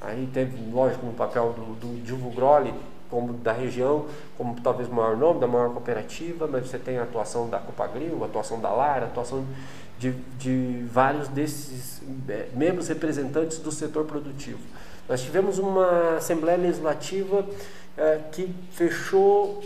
Aí 0.01 0.29
teve, 0.33 0.57
lógico, 0.71 1.05
no 1.05 1.13
papel 1.13 1.53
do, 1.53 1.75
do 1.75 2.03
Dilvo 2.03 2.31
Groli, 2.31 2.73
como 3.11 3.33
da 3.33 3.53
região, 3.53 4.07
como 4.37 4.61
talvez 4.61 4.89
o 4.89 4.93
maior 4.93 5.17
nome 5.17 5.41
da 5.41 5.47
maior 5.47 5.71
cooperativa, 5.71 6.47
mas 6.47 6.69
você 6.69 6.79
tem 6.79 6.99
a 6.99 7.03
atuação 7.03 7.49
da 7.49 7.59
Copagril, 7.59 8.23
a 8.23 8.27
atuação 8.27 8.61
da 8.61 8.71
Lar, 8.71 9.03
a 9.03 9.07
atuação 9.07 9.45
de, 9.99 10.13
de 10.39 10.85
vários 10.91 11.29
desses 11.29 12.03
é, 12.29 12.49
membros 12.55 12.89
representantes 12.89 13.59
do 13.59 13.73
setor 13.73 14.05
produtivo. 14.05 14.61
Nós 15.09 15.23
tivemos 15.23 15.59
uma 15.59 16.17
Assembleia 16.17 16.59
Legislativa 16.59 17.45
é, 17.97 18.21
que 18.31 18.55
fechou 18.73 19.63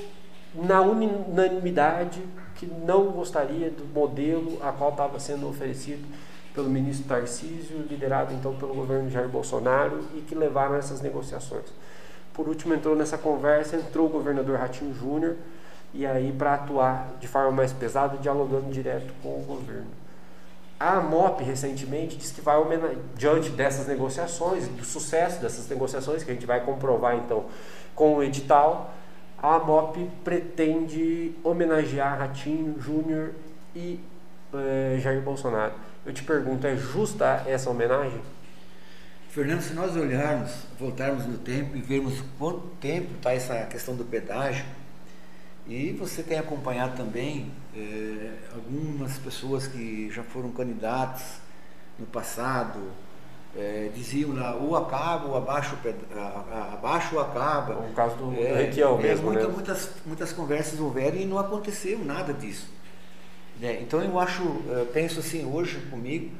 na 0.54 0.80
unanimidade 0.80 2.22
que 2.56 2.66
não 2.66 3.06
gostaria 3.06 3.70
do 3.70 3.84
modelo 3.84 4.58
a 4.62 4.72
qual 4.72 4.90
estava 4.90 5.18
sendo 5.18 5.48
oferecido 5.48 6.06
pelo 6.54 6.68
ministro 6.68 7.06
Tarcísio, 7.08 7.86
liderado 7.88 8.34
então 8.34 8.54
pelo 8.54 8.74
governo 8.74 9.08
Jair 9.08 9.28
Bolsonaro 9.28 10.04
e 10.14 10.20
que 10.20 10.34
levaram 10.34 10.74
essas 10.74 11.00
negociações. 11.00 11.66
Por 12.34 12.48
último, 12.48 12.74
entrou 12.74 12.96
nessa 12.96 13.16
conversa, 13.16 13.76
entrou 13.76 14.06
o 14.06 14.10
governador 14.10 14.58
Ratinho 14.58 14.94
Júnior 14.94 15.36
e 15.94 16.06
aí 16.06 16.32
para 16.32 16.54
atuar 16.54 17.14
de 17.20 17.26
forma 17.26 17.50
mais 17.50 17.72
pesada, 17.72 18.16
dialogando 18.18 18.70
direto 18.70 19.12
com 19.22 19.40
o 19.40 19.42
governo. 19.42 20.00
A 20.78 21.00
MOP 21.00 21.42
recentemente 21.42 22.16
disse 22.16 22.32
que 22.32 22.40
vai 22.40 22.56
diante 23.14 23.50
dessas 23.50 23.86
negociações, 23.86 24.66
do 24.68 24.84
sucesso 24.84 25.40
dessas 25.40 25.68
negociações, 25.68 26.24
que 26.24 26.30
a 26.30 26.34
gente 26.34 26.46
vai 26.46 26.60
comprovar 26.64 27.16
então 27.16 27.44
com 28.00 28.14
o 28.14 28.22
edital, 28.22 28.94
a 29.36 29.58
MOP 29.58 30.10
pretende 30.24 31.34
homenagear 31.44 32.18
Ratinho, 32.18 32.80
Júnior 32.80 33.34
e 33.76 34.00
eh, 34.54 34.98
Jair 35.02 35.20
Bolsonaro. 35.20 35.74
Eu 36.06 36.14
te 36.14 36.22
pergunto, 36.22 36.66
é 36.66 36.74
justa 36.74 37.44
essa 37.46 37.68
homenagem? 37.68 38.22
Fernando, 39.28 39.60
se 39.60 39.74
nós 39.74 39.94
olharmos, 39.96 40.50
voltarmos 40.78 41.26
no 41.26 41.36
tempo 41.36 41.76
e 41.76 41.82
vermos 41.82 42.24
quanto 42.38 42.68
tempo 42.80 43.16
está 43.16 43.34
essa 43.34 43.66
questão 43.66 43.94
do 43.94 44.04
pedágio, 44.06 44.64
e 45.68 45.92
você 45.92 46.22
tem 46.22 46.38
acompanhado 46.38 46.96
também 46.96 47.52
é, 47.76 48.32
algumas 48.54 49.18
pessoas 49.18 49.66
que 49.66 50.10
já 50.10 50.22
foram 50.22 50.50
candidatos 50.52 51.22
no 51.98 52.06
passado, 52.06 52.80
é, 53.56 53.90
diziam 53.94 54.34
lá, 54.34 54.54
ou 54.54 54.76
acaba 54.76 55.26
ou 55.26 55.36
abaixo, 55.36 55.76
abaixo 56.72 57.16
ou 57.16 57.20
acaba. 57.20 57.74
O 57.74 57.92
caso 57.92 58.16
do, 58.16 58.34
é, 58.34 58.66
Requião 58.66 58.98
é, 58.98 59.02
mesmo, 59.02 59.26
muita, 59.26 59.46
né? 59.46 59.52
Muitas, 59.52 59.90
muitas 60.06 60.32
conversas 60.32 60.78
houveram 60.78 61.16
e 61.16 61.24
não 61.24 61.38
aconteceu 61.38 61.98
nada 61.98 62.32
disso. 62.32 62.68
Né? 63.58 63.80
Então 63.82 64.02
eu 64.02 64.18
acho, 64.18 64.42
eu 64.42 64.86
penso 64.92 65.20
assim 65.20 65.44
hoje 65.44 65.78
comigo, 65.90 66.30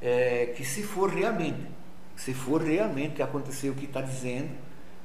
é, 0.00 0.52
que 0.56 0.64
se 0.64 0.82
for 0.82 1.08
realmente, 1.08 1.66
se 2.16 2.34
for 2.34 2.62
realmente 2.62 3.22
acontecer 3.22 3.70
o 3.70 3.74
que 3.74 3.86
está 3.86 4.00
dizendo, 4.00 4.50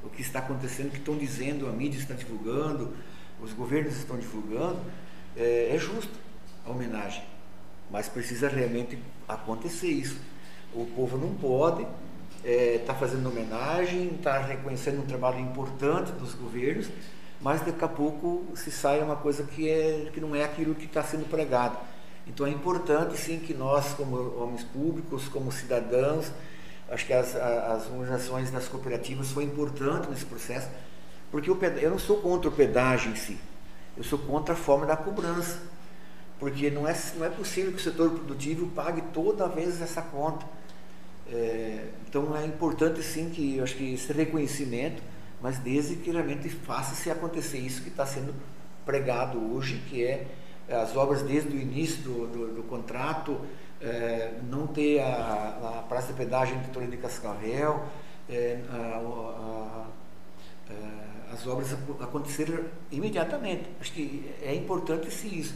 o 0.03 0.09
que 0.09 0.21
está 0.21 0.39
acontecendo, 0.39 0.87
o 0.87 0.91
que 0.91 0.97
estão 0.97 1.17
dizendo, 1.17 1.67
a 1.67 1.71
mídia 1.71 1.99
está 1.99 2.13
divulgando, 2.13 2.93
os 3.41 3.53
governos 3.53 3.97
estão 3.97 4.17
divulgando, 4.17 4.79
é, 5.37 5.71
é 5.73 5.77
justo 5.77 6.13
a 6.65 6.71
homenagem. 6.71 7.23
Mas 7.89 8.09
precisa 8.09 8.47
realmente 8.47 8.97
acontecer 9.27 9.87
isso. 9.87 10.17
O 10.73 10.85
povo 10.85 11.17
não 11.17 11.33
pode 11.35 11.85
está 12.43 12.93
é, 12.93 12.95
fazendo 12.95 13.29
homenagem, 13.29 14.15
está 14.15 14.39
reconhecendo 14.39 15.01
um 15.01 15.05
trabalho 15.05 15.39
importante 15.39 16.11
dos 16.13 16.33
governos, 16.33 16.89
mas 17.39 17.61
daqui 17.61 17.83
a 17.83 17.87
pouco 17.87 18.45
se 18.55 18.71
sai 18.71 19.01
uma 19.01 19.15
coisa 19.15 19.43
que, 19.43 19.69
é, 19.69 20.09
que 20.11 20.19
não 20.19 20.35
é 20.35 20.43
aquilo 20.43 20.73
que 20.73 20.85
está 20.85 21.03
sendo 21.03 21.29
pregado. 21.29 21.77
Então 22.27 22.45
é 22.45 22.49
importante 22.49 23.17
sim 23.17 23.39
que 23.39 23.53
nós, 23.53 23.93
como 23.93 24.15
homens 24.41 24.63
públicos, 24.63 25.27
como 25.27 25.51
cidadãos, 25.51 26.31
acho 26.89 27.05
que 27.05 27.13
as, 27.13 27.35
as 27.35 27.87
organizações 27.89 28.51
das 28.51 28.67
cooperativas 28.67 29.31
foi 29.31 29.43
importante 29.43 30.09
nesse 30.09 30.25
processo, 30.25 30.67
porque 31.31 31.49
eu 31.49 31.89
não 31.89 31.99
sou 31.99 32.17
contra 32.17 32.49
o 32.49 32.51
pedágio 32.51 33.11
em 33.11 33.15
si, 33.15 33.37
eu 33.97 34.03
sou 34.03 34.19
contra 34.19 34.53
a 34.53 34.57
forma 34.57 34.85
da 34.85 34.95
cobrança, 34.95 35.59
porque 36.41 36.71
não 36.71 36.87
é, 36.87 36.97
não 37.17 37.25
é 37.27 37.29
possível 37.29 37.71
que 37.71 37.77
o 37.77 37.81
setor 37.81 38.09
produtivo 38.09 38.65
pague 38.69 38.99
toda 39.13 39.47
vez 39.47 39.79
essa 39.79 40.01
conta. 40.01 40.43
É, 41.31 41.89
então 42.09 42.35
é 42.35 42.43
importante 42.43 43.03
sim 43.03 43.29
que 43.29 43.57
eu 43.57 43.63
acho 43.63 43.75
que 43.75 43.93
esse 43.93 44.11
reconhecimento, 44.11 45.03
mas 45.39 45.59
desde 45.59 45.97
que 45.97 46.09
realmente 46.09 46.49
faça-se 46.49 47.11
acontecer 47.11 47.59
isso 47.59 47.83
que 47.83 47.89
está 47.89 48.07
sendo 48.07 48.33
pregado 48.83 49.37
hoje, 49.53 49.83
que 49.87 50.03
é 50.03 50.25
as 50.67 50.97
obras 50.97 51.21
desde 51.21 51.55
o 51.55 51.61
início 51.61 52.01
do, 52.01 52.25
do, 52.25 52.55
do 52.55 52.63
contrato, 52.63 53.39
é, 53.79 54.33
não 54.49 54.65
ter 54.65 54.99
a, 54.99 55.77
a 55.79 55.85
praça 55.87 56.07
de 56.07 56.13
pedágio 56.13 56.55
entre 56.55 56.71
Torre 56.71 56.87
de 56.87 56.97
Cascavel, 56.97 57.85
é, 58.27 58.59
a, 58.67 58.75
a, 58.75 59.85
é, 60.71 61.33
as 61.33 61.45
obras 61.45 61.71
acontecerem 61.99 62.65
imediatamente. 62.91 63.69
Acho 63.79 63.93
que 63.93 64.33
é 64.41 64.55
importante 64.55 65.11
sim 65.11 65.37
isso. 65.37 65.53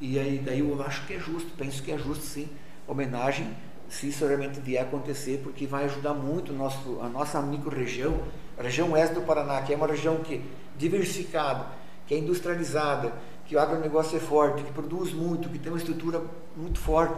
E 0.00 0.18
aí 0.18 0.38
daí 0.44 0.60
eu 0.60 0.82
acho 0.82 1.06
que 1.06 1.14
é 1.14 1.18
justo, 1.18 1.50
penso 1.56 1.82
que 1.82 1.92
é 1.92 1.98
justo 1.98 2.24
sim, 2.24 2.48
homenagem 2.86 3.54
se 3.88 4.08
isso 4.08 4.26
realmente 4.26 4.60
vier 4.60 4.82
acontecer, 4.82 5.40
porque 5.42 5.66
vai 5.66 5.84
ajudar 5.84 6.14
muito 6.14 6.52
nosso, 6.52 7.00
a 7.00 7.08
nossa 7.08 7.40
micro-região, 7.40 8.18
a 8.58 8.62
região 8.62 8.92
oeste 8.92 9.14
do 9.14 9.22
Paraná, 9.22 9.62
que 9.62 9.72
é 9.72 9.76
uma 9.76 9.86
região 9.86 10.16
que 10.16 10.42
diversificada, 10.76 11.66
que 12.06 12.14
é 12.14 12.18
industrializada, 12.18 13.12
que 13.46 13.54
o 13.54 13.60
agronegócio 13.60 14.16
é 14.16 14.20
forte, 14.20 14.62
que 14.62 14.72
produz 14.72 15.12
muito, 15.12 15.48
que 15.48 15.58
tem 15.58 15.70
uma 15.70 15.78
estrutura 15.78 16.22
muito 16.56 16.78
forte. 16.78 17.14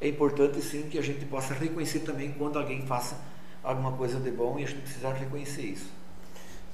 É 0.00 0.08
importante 0.08 0.60
sim 0.60 0.82
que 0.82 0.98
a 0.98 1.02
gente 1.02 1.24
possa 1.24 1.54
reconhecer 1.54 2.00
também 2.00 2.32
quando 2.32 2.58
alguém 2.58 2.82
faça 2.86 3.16
alguma 3.62 3.92
coisa 3.92 4.18
de 4.20 4.30
bom 4.30 4.58
e 4.58 4.64
a 4.64 4.66
gente 4.66 4.82
precisa 4.82 5.12
reconhecer 5.12 5.62
isso. 5.62 5.99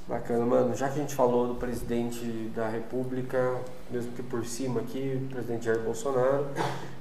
Bacana, 0.08 0.46
mano. 0.46 0.72
Já 0.76 0.88
que 0.88 1.00
a 1.00 1.02
gente 1.02 1.16
falou 1.16 1.48
do 1.48 1.54
presidente 1.56 2.24
da 2.54 2.68
República, 2.68 3.60
mesmo 3.90 4.12
que 4.12 4.22
por 4.22 4.46
cima 4.46 4.80
aqui, 4.80 5.20
o 5.20 5.28
presidente 5.28 5.64
Jair 5.64 5.80
Bolsonaro, 5.80 6.46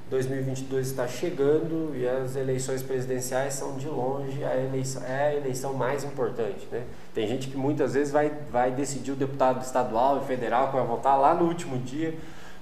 2022 0.09 0.87
está 0.87 1.07
chegando 1.07 1.95
e 1.95 2.07
as 2.07 2.35
eleições 2.35 2.81
presidenciais 2.81 3.53
são 3.53 3.77
de 3.77 3.87
longe 3.87 4.43
a 4.43 4.57
eleição, 4.57 5.03
é 5.03 5.27
a 5.27 5.35
eleição 5.35 5.75
mais 5.75 6.03
importante, 6.03 6.67
né? 6.71 6.83
Tem 7.13 7.27
gente 7.27 7.47
que 7.47 7.55
muitas 7.55 7.93
vezes 7.93 8.11
vai, 8.11 8.31
vai 8.51 8.71
decidir 8.71 9.11
o 9.11 9.15
deputado 9.15 9.61
estadual 9.63 10.23
e 10.23 10.25
federal 10.25 10.69
que 10.69 10.75
vai 10.75 10.85
votar 10.87 11.15
lá 11.19 11.35
no 11.35 11.45
último 11.45 11.77
dia, 11.77 12.17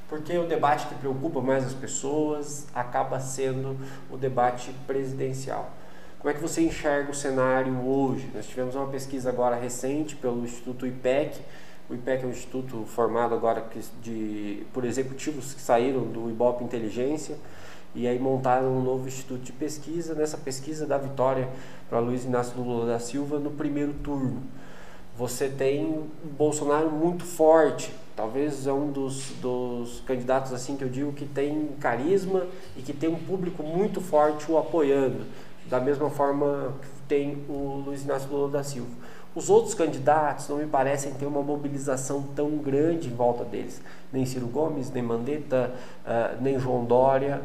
porque 0.09 0.37
o 0.37 0.45
debate 0.45 0.87
que 0.87 0.95
preocupa 0.95 1.39
mais 1.39 1.65
as 1.65 1.73
pessoas 1.73 2.67
acaba 2.75 3.17
sendo 3.21 3.77
o 4.11 4.17
debate 4.17 4.75
presidencial. 4.85 5.71
Como 6.23 6.31
é 6.31 6.33
que 6.35 6.41
você 6.41 6.61
enxerga 6.61 7.11
o 7.11 7.13
cenário 7.13 7.85
hoje? 7.85 8.29
Nós 8.33 8.47
tivemos 8.47 8.75
uma 8.75 8.87
pesquisa 8.87 9.27
agora 9.27 9.57
recente 9.57 10.15
pelo 10.15 10.41
Instituto 10.45 10.87
IPEC. 10.87 11.37
O 11.89 11.93
IPEC 11.93 12.23
é 12.23 12.25
um 12.25 12.29
instituto 12.29 12.85
formado 12.85 13.35
agora 13.35 13.61
de, 14.01 14.65
por 14.71 14.85
executivos 14.85 15.53
que 15.53 15.59
saíram 15.59 16.05
do 16.05 16.29
Ibope 16.29 16.63
Inteligência 16.63 17.35
e 17.93 18.07
aí 18.07 18.17
montaram 18.17 18.69
um 18.69 18.81
novo 18.81 19.05
instituto 19.05 19.41
de 19.41 19.51
pesquisa. 19.51 20.15
Nessa 20.15 20.37
pesquisa 20.37 20.85
da 20.85 20.97
vitória 20.97 21.49
para 21.89 21.99
Luiz 21.99 22.23
Inácio 22.23 22.57
Lula 22.57 22.85
da 22.85 22.99
Silva 22.99 23.37
no 23.37 23.51
primeiro 23.51 23.93
turno. 23.95 24.43
Você 25.17 25.49
tem 25.49 25.83
um 25.83 26.07
Bolsonaro 26.37 26.89
muito 26.89 27.25
forte, 27.25 27.93
talvez 28.15 28.65
é 28.65 28.71
um 28.71 28.89
dos, 28.93 29.31
dos 29.41 30.01
candidatos 30.07 30.53
assim 30.53 30.77
que 30.77 30.85
eu 30.85 30.89
digo 30.89 31.11
que 31.11 31.25
tem 31.25 31.67
carisma 31.81 32.47
e 32.77 32.81
que 32.81 32.93
tem 32.93 33.09
um 33.09 33.19
público 33.19 33.61
muito 33.61 33.99
forte 33.99 34.49
o 34.49 34.57
apoiando 34.57 35.25
da 35.69 35.79
mesma 35.79 36.09
forma 36.09 36.73
que 36.81 36.87
tem 37.07 37.43
o 37.49 37.83
Luiz 37.85 38.03
Inácio 38.03 38.29
Lula 38.29 38.49
da 38.49 38.63
Silva. 38.63 38.91
Os 39.35 39.49
outros 39.49 39.73
candidatos 39.73 40.47
não 40.47 40.57
me 40.57 40.67
parecem 40.67 41.13
ter 41.13 41.25
uma 41.25 41.41
mobilização 41.41 42.21
tão 42.35 42.57
grande 42.57 43.07
em 43.07 43.15
volta 43.15 43.43
deles. 43.43 43.81
Nem 44.11 44.25
Ciro 44.25 44.45
Gomes, 44.47 44.91
nem 44.91 45.01
Mandetta, 45.01 45.71
uh, 46.05 46.41
nem 46.41 46.59
João 46.59 46.85
Dória, 46.85 47.41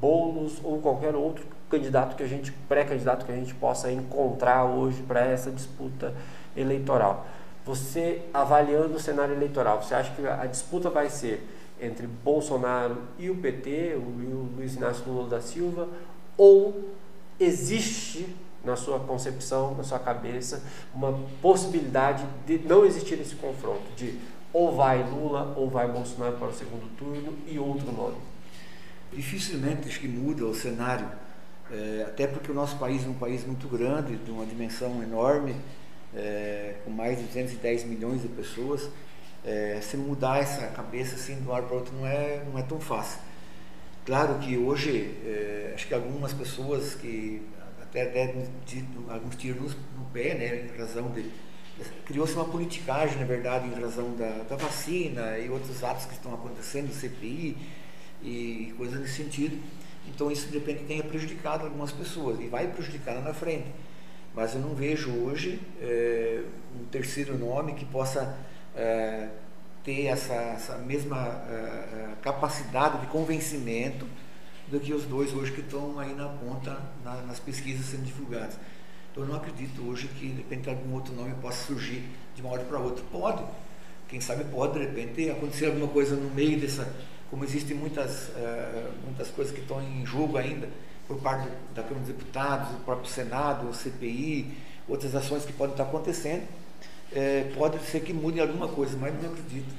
Boulos 0.00 0.60
ou 0.64 0.80
qualquer 0.80 1.14
outro 1.14 1.46
candidato 1.70 2.16
que 2.16 2.22
a 2.22 2.26
gente, 2.26 2.52
pré-candidato 2.68 3.24
que 3.24 3.32
a 3.32 3.36
gente 3.36 3.54
possa 3.54 3.90
encontrar 3.90 4.64
hoje 4.64 5.02
para 5.02 5.20
essa 5.20 5.50
disputa 5.50 6.12
eleitoral. 6.56 7.26
Você 7.64 8.22
avaliando 8.34 8.96
o 8.96 9.00
cenário 9.00 9.34
eleitoral, 9.34 9.80
você 9.80 9.94
acha 9.94 10.12
que 10.12 10.26
a 10.26 10.44
disputa 10.46 10.90
vai 10.90 11.08
ser 11.08 11.48
entre 11.80 12.06
Bolsonaro 12.06 12.98
e 13.18 13.30
o 13.30 13.36
PT, 13.36 13.96
o 13.96 14.56
Luiz 14.56 14.74
Inácio 14.74 15.04
Lula 15.06 15.28
da 15.28 15.40
Silva, 15.40 15.88
ou 16.36 16.90
existe 17.38 18.26
na 18.64 18.76
sua 18.76 19.00
concepção, 19.00 19.74
na 19.74 19.82
sua 19.82 19.98
cabeça, 19.98 20.62
uma 20.94 21.12
possibilidade 21.40 22.24
de 22.46 22.58
não 22.58 22.84
existir 22.84 23.20
esse 23.20 23.34
confronto, 23.34 23.90
de 23.96 24.18
ou 24.52 24.76
vai 24.76 25.02
Lula 25.02 25.54
ou 25.56 25.68
vai 25.68 25.88
Bolsonaro 25.88 26.36
para 26.36 26.48
o 26.48 26.54
segundo 26.54 26.88
turno 26.96 27.36
e 27.46 27.58
outro 27.58 27.90
nome? 27.90 28.16
Dificilmente 29.12 29.88
acho 29.88 29.98
que 29.98 30.08
muda 30.08 30.44
o 30.44 30.54
cenário, 30.54 31.06
é, 31.70 32.04
até 32.06 32.26
porque 32.26 32.50
o 32.50 32.54
nosso 32.54 32.76
país 32.76 33.04
é 33.04 33.08
um 33.08 33.14
país 33.14 33.44
muito 33.46 33.66
grande, 33.66 34.16
de 34.16 34.30
uma 34.30 34.44
dimensão 34.44 35.02
enorme, 35.02 35.56
é, 36.14 36.76
com 36.84 36.90
mais 36.90 37.18
de 37.18 37.24
210 37.24 37.84
milhões 37.84 38.22
de 38.22 38.28
pessoas. 38.28 38.88
É, 39.44 39.80
se 39.82 39.96
mudar 39.96 40.38
essa 40.38 40.68
cabeça 40.68 41.16
assim 41.16 41.34
de 41.34 41.48
um 41.48 41.50
lado 41.50 41.66
para 41.66 41.76
outro 41.76 41.92
não 41.96 42.06
é, 42.06 42.44
não 42.50 42.58
é 42.58 42.62
tão 42.62 42.78
fácil. 42.78 43.18
Claro 44.04 44.38
que 44.40 44.56
hoje, 44.56 45.14
é, 45.24 45.72
acho 45.74 45.86
que 45.86 45.94
algumas 45.94 46.32
pessoas 46.32 46.94
que 46.94 47.40
até 47.80 48.06
deram 48.06 48.42
alguns 49.08 49.36
tiros 49.36 49.76
no 49.96 50.04
pé, 50.12 50.34
né, 50.34 50.68
em 50.72 50.78
razão 50.78 51.10
de. 51.10 51.30
Criou-se 52.04 52.34
uma 52.34 52.44
politicagem, 52.44 53.18
na 53.18 53.24
verdade, 53.24 53.68
em 53.68 53.80
razão 53.80 54.14
da, 54.16 54.44
da 54.48 54.56
vacina 54.56 55.38
e 55.38 55.48
outros 55.48 55.82
atos 55.84 56.06
que 56.06 56.14
estão 56.14 56.34
acontecendo, 56.34 56.92
CPI 56.92 57.56
e 58.22 58.74
coisas 58.76 59.00
nesse 59.00 59.22
sentido. 59.22 59.56
Então, 60.08 60.30
isso 60.30 60.48
de 60.48 60.58
repente 60.58 60.84
tenha 60.84 61.02
prejudicado 61.04 61.64
algumas 61.64 61.92
pessoas 61.92 62.40
e 62.40 62.46
vai 62.46 62.66
prejudicar 62.68 63.14
lá 63.14 63.20
na 63.20 63.34
frente. 63.34 63.66
Mas 64.34 64.54
eu 64.54 64.60
não 64.60 64.74
vejo 64.74 65.10
hoje 65.10 65.60
é, 65.80 66.42
um 66.80 66.84
terceiro 66.86 67.38
nome 67.38 67.74
que 67.74 67.84
possa. 67.84 68.36
É, 68.74 69.28
ter 69.84 70.06
essa, 70.06 70.34
essa 70.34 70.78
mesma 70.78 71.28
uh, 71.28 72.16
capacidade 72.22 73.00
de 73.00 73.06
convencimento 73.08 74.06
do 74.68 74.78
que 74.78 74.92
os 74.92 75.04
dois 75.04 75.34
hoje 75.34 75.52
que 75.52 75.60
estão 75.60 75.98
aí 75.98 76.14
na 76.14 76.28
ponta 76.28 76.78
na, 77.04 77.16
nas 77.22 77.40
pesquisas 77.40 77.86
sendo 77.86 78.04
divulgadas. 78.04 78.56
Então 79.10 79.24
eu 79.24 79.28
não 79.28 79.36
acredito 79.36 79.82
hoje 79.82 80.08
que 80.08 80.28
de 80.28 80.36
repente 80.36 80.70
algum 80.70 80.94
outro 80.94 81.12
nome 81.14 81.34
possa 81.42 81.66
surgir 81.66 82.04
de 82.34 82.42
uma 82.42 82.52
hora 82.52 82.64
para 82.64 82.78
outra. 82.78 83.04
Pode, 83.10 83.42
quem 84.08 84.20
sabe 84.20 84.44
pode 84.44 84.74
de 84.74 84.86
repente 84.86 85.30
acontecer 85.30 85.66
alguma 85.66 85.88
coisa 85.88 86.14
no 86.14 86.30
meio 86.30 86.58
dessa, 86.60 86.90
como 87.28 87.44
existem 87.44 87.76
muitas, 87.76 88.28
uh, 88.28 88.92
muitas 89.04 89.28
coisas 89.28 89.52
que 89.52 89.60
estão 89.60 89.82
em 89.82 90.06
jogo 90.06 90.38
ainda 90.38 90.68
por 91.08 91.18
parte 91.18 91.48
da 91.74 91.82
Câmara 91.82 92.06
dos 92.06 92.08
Deputados, 92.08 92.68
do 92.68 92.84
próprio 92.84 93.10
Senado, 93.10 93.74
CPI, 93.74 94.56
outras 94.88 95.14
ações 95.14 95.44
que 95.44 95.52
podem 95.52 95.72
estar 95.72 95.84
acontecendo 95.84 96.46
é, 97.14 97.52
pode 97.56 97.78
ser 97.84 98.00
que 98.00 98.12
mude 98.12 98.40
alguma 98.40 98.68
coisa, 98.68 98.96
mas 98.98 99.14
não 99.22 99.30
acredito 99.30 99.74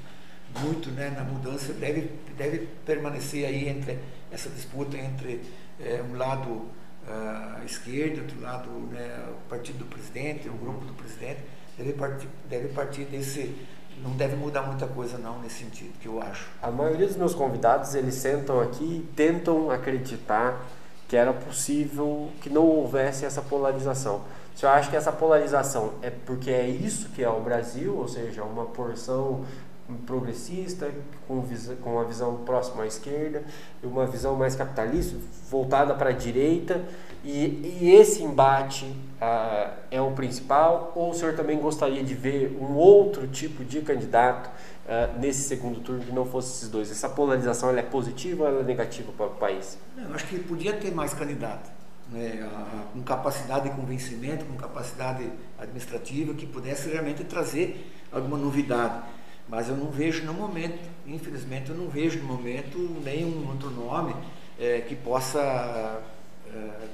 muito 0.62 0.90
né, 0.92 1.10
na 1.10 1.24
mudança. 1.24 1.74
Deve, 1.74 2.12
deve 2.38 2.68
permanecer 2.86 3.46
aí 3.46 3.68
entre 3.68 3.98
essa 4.32 4.50
disputa 4.50 4.98
entre 4.98 5.42
é, 5.80 6.02
um 6.02 6.18
lado 6.18 6.68
a 7.06 7.60
uh, 7.62 7.66
esquerda, 7.66 8.22
outro 8.22 8.40
lado 8.40 8.70
né, 8.92 9.26
o 9.30 9.50
partido 9.50 9.80
do 9.80 9.86
presidente, 9.86 10.48
o 10.48 10.54
grupo 10.54 10.86
do 10.86 10.94
presidente. 10.94 11.42
Deve 11.78 11.94
partir, 11.94 12.28
deve 12.50 12.68
partir 12.70 13.06
desse 13.06 13.54
não 14.02 14.12
deve 14.12 14.36
mudar 14.36 14.64
muita 14.64 14.88
coisa 14.88 15.18
não 15.18 15.40
nesse 15.40 15.64
sentido 15.64 15.94
que 16.00 16.08
eu 16.08 16.22
acho. 16.22 16.50
A 16.62 16.72
maioria 16.72 17.06
dos 17.06 17.16
meus 17.16 17.36
convidados 17.36 17.94
eles 17.94 18.16
sentam 18.16 18.60
aqui 18.60 18.84
e 18.84 19.14
tentam 19.16 19.70
acreditar 19.70 20.66
que 21.08 21.16
era 21.16 21.32
possível 21.32 22.32
que 22.42 22.50
não 22.50 22.66
houvesse 22.66 23.26
essa 23.26 23.42
polarização. 23.42 24.24
Você 24.56 24.66
acha 24.66 24.90
que 24.90 24.96
essa 24.96 25.12
polarização 25.12 25.94
é 26.02 26.10
porque 26.10 26.52
é 26.52 26.68
isso 26.68 27.10
que 27.10 27.24
é 27.24 27.30
o 27.30 27.40
Brasil, 27.40 27.98
ou 27.98 28.08
seja, 28.08 28.44
uma 28.44 28.66
porção 28.66 29.44
progressista, 30.06 30.90
com, 31.28 31.44
com 31.82 31.94
uma 31.94 32.06
visão 32.06 32.38
próxima 32.46 32.84
à 32.84 32.88
esquerda, 32.88 33.44
uma 33.84 34.06
visão 34.06 34.36
mais 34.36 34.56
capitalista, 34.56 35.18
voltada 35.50 35.94
para 35.94 36.10
a 36.10 36.14
direita, 36.14 36.82
e, 37.24 37.80
e 37.82 37.92
esse 37.92 38.22
embate 38.22 38.94
ah, 39.20 39.74
é 39.90 40.02
o 40.02 40.12
principal, 40.12 40.92
ou 40.96 41.12
o 41.12 41.14
senhor 41.14 41.36
também 41.36 41.58
gostaria 41.58 42.04
de 42.04 42.14
ver 42.14 42.58
um 42.60 42.76
outro 42.76 43.28
tipo 43.28 43.64
de 43.64 43.82
candidato 43.82 44.50
ah, 44.88 45.10
nesse 45.18 45.44
segundo 45.48 45.80
turno 45.80 46.04
que 46.04 46.12
não 46.12 46.26
fosse 46.26 46.58
esses 46.58 46.70
dois? 46.70 46.92
Essa 46.92 47.10
polarização 47.10 47.70
é 47.78 47.82
positiva 47.82 48.50
ou 48.50 48.60
é 48.60 48.64
negativa 48.64 49.12
para 49.16 49.28
o 49.28 49.32
país? 49.32 49.78
Eu 49.98 50.14
acho 50.14 50.28
que 50.28 50.40
podia 50.40 50.74
ter 50.74 50.92
mais 50.92 51.14
candidato 51.14 51.83
né, 52.12 52.50
com 52.94 53.02
capacidade 53.02 53.70
de 53.70 53.76
convencimento, 53.76 54.46
com 54.46 54.56
capacidade 54.56 55.30
administrativa, 55.58 56.34
que 56.34 56.46
pudesse 56.46 56.90
realmente 56.90 57.24
trazer 57.24 57.92
alguma 58.12 58.38
novidade. 58.38 59.04
Mas 59.48 59.68
eu 59.70 59.76
não 59.76 59.92
vejo 59.92 60.24
no 60.24 60.34
momento, 60.34 60.80
infelizmente, 61.06 61.70
eu 61.70 61.76
não 61.76 61.90
vejo 61.90 62.20
no 62.20 62.26
momento 62.26 62.78
nenhum 63.04 63.48
outro 63.50 63.70
nome 63.70 64.16
é, 64.60 64.82
que 64.82 64.96
possa 64.96 66.02
é, 66.48 66.88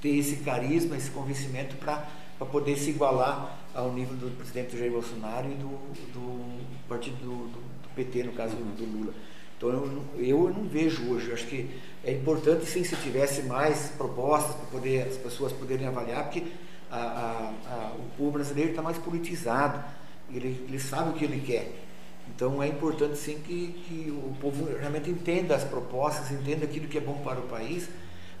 ter 0.00 0.16
esse 0.16 0.36
carisma, 0.36 0.96
esse 0.96 1.10
convencimento 1.10 1.76
para 1.76 2.06
poder 2.50 2.76
se 2.76 2.90
igualar 2.90 3.58
ao 3.74 3.92
nível 3.92 4.14
do 4.16 4.36
presidente 4.36 4.78
Jair 4.78 4.92
Bolsonaro 4.92 5.50
e 5.50 5.54
do, 5.54 5.68
do 6.12 6.64
partido 6.88 7.16
do, 7.16 7.48
do, 7.48 7.74
PT, 7.96 8.24
no 8.24 8.32
caso 8.32 8.56
do 8.56 8.84
Lula. 8.84 9.14
Então 9.56 9.70
eu, 9.70 10.04
eu 10.18 10.50
não 10.50 10.64
vejo 10.68 11.10
hoje, 11.10 11.28
eu 11.28 11.34
acho 11.34 11.46
que 11.46 11.70
é 12.04 12.12
importante 12.12 12.66
sim 12.66 12.84
se 12.84 12.94
tivesse 12.96 13.42
mais 13.42 13.90
propostas 13.96 14.54
para 14.56 14.66
poder 14.66 15.08
as 15.08 15.16
pessoas 15.16 15.52
poderem 15.52 15.86
avaliar, 15.86 16.24
porque 16.24 16.44
a, 16.90 16.96
a, 16.96 17.52
a, 17.66 17.92
o 17.94 18.16
povo 18.16 18.32
brasileiro 18.32 18.70
está 18.70 18.82
mais 18.82 18.98
politizado, 18.98 19.82
ele, 20.30 20.64
ele 20.68 20.78
sabe 20.78 21.10
o 21.10 21.12
que 21.14 21.24
ele 21.24 21.40
quer. 21.40 21.84
Então 22.28 22.62
é 22.62 22.68
importante 22.68 23.16
sim 23.16 23.38
que, 23.40 23.84
que 23.86 24.10
o 24.10 24.34
povo 24.40 24.66
realmente 24.78 25.10
entenda 25.10 25.54
as 25.54 25.64
propostas, 25.64 26.30
entenda 26.30 26.64
aquilo 26.64 26.88
que 26.88 26.98
é 26.98 27.00
bom 27.00 27.18
para 27.24 27.38
o 27.38 27.44
país, 27.44 27.88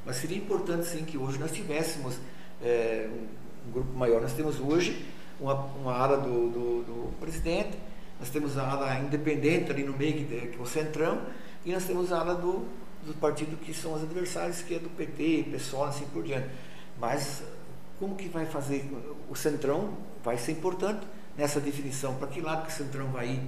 mas 0.04 0.16
seria 0.16 0.36
importante 0.36 0.86
sim 0.86 1.04
que 1.04 1.16
hoje 1.16 1.38
nós 1.38 1.50
tivéssemos 1.50 2.18
é, 2.62 3.08
um, 3.10 3.68
um, 3.68 3.72
grupo 3.72 3.96
maior. 3.96 4.20
Nós 4.20 4.32
temos 4.32 4.60
hoje 4.60 5.06
uma, 5.40 5.54
uma 5.54 5.94
ala 5.94 6.18
do, 6.18 6.48
do, 6.50 6.82
do, 6.82 7.12
presidente, 7.18 7.78
nós 8.20 8.28
temos 8.28 8.58
a 8.58 8.70
ala 8.70 8.98
independente 9.00 9.70
ali 9.70 9.84
no 9.84 9.96
meio, 9.96 10.12
que, 10.12 10.24
que 10.24 10.56
é 10.58 10.62
o 10.62 10.66
Centrão, 10.66 11.22
e 11.64 11.72
nós 11.72 11.84
temos 11.84 12.12
a 12.12 12.20
ala 12.20 12.34
do, 12.34 12.66
do 13.04 13.14
partido 13.14 13.56
que 13.56 13.72
são 13.74 13.94
os 13.94 14.02
adversários, 14.02 14.62
que 14.62 14.74
é 14.74 14.78
do 14.78 14.88
PT, 14.90 15.48
PSOL, 15.50 15.84
assim 15.84 16.06
por 16.06 16.22
diante. 16.22 16.48
Mas 16.98 17.42
como 17.98 18.16
que 18.16 18.28
vai 18.28 18.46
fazer? 18.46 18.90
O 19.28 19.34
Centrão 19.34 19.96
vai 20.22 20.36
ser 20.38 20.52
importante 20.52 21.06
nessa 21.36 21.60
definição. 21.60 22.14
Para 22.14 22.28
que 22.28 22.40
lado 22.40 22.66
que 22.66 22.72
o 22.72 22.76
Centrão 22.76 23.08
vai 23.08 23.28
ir 23.28 23.42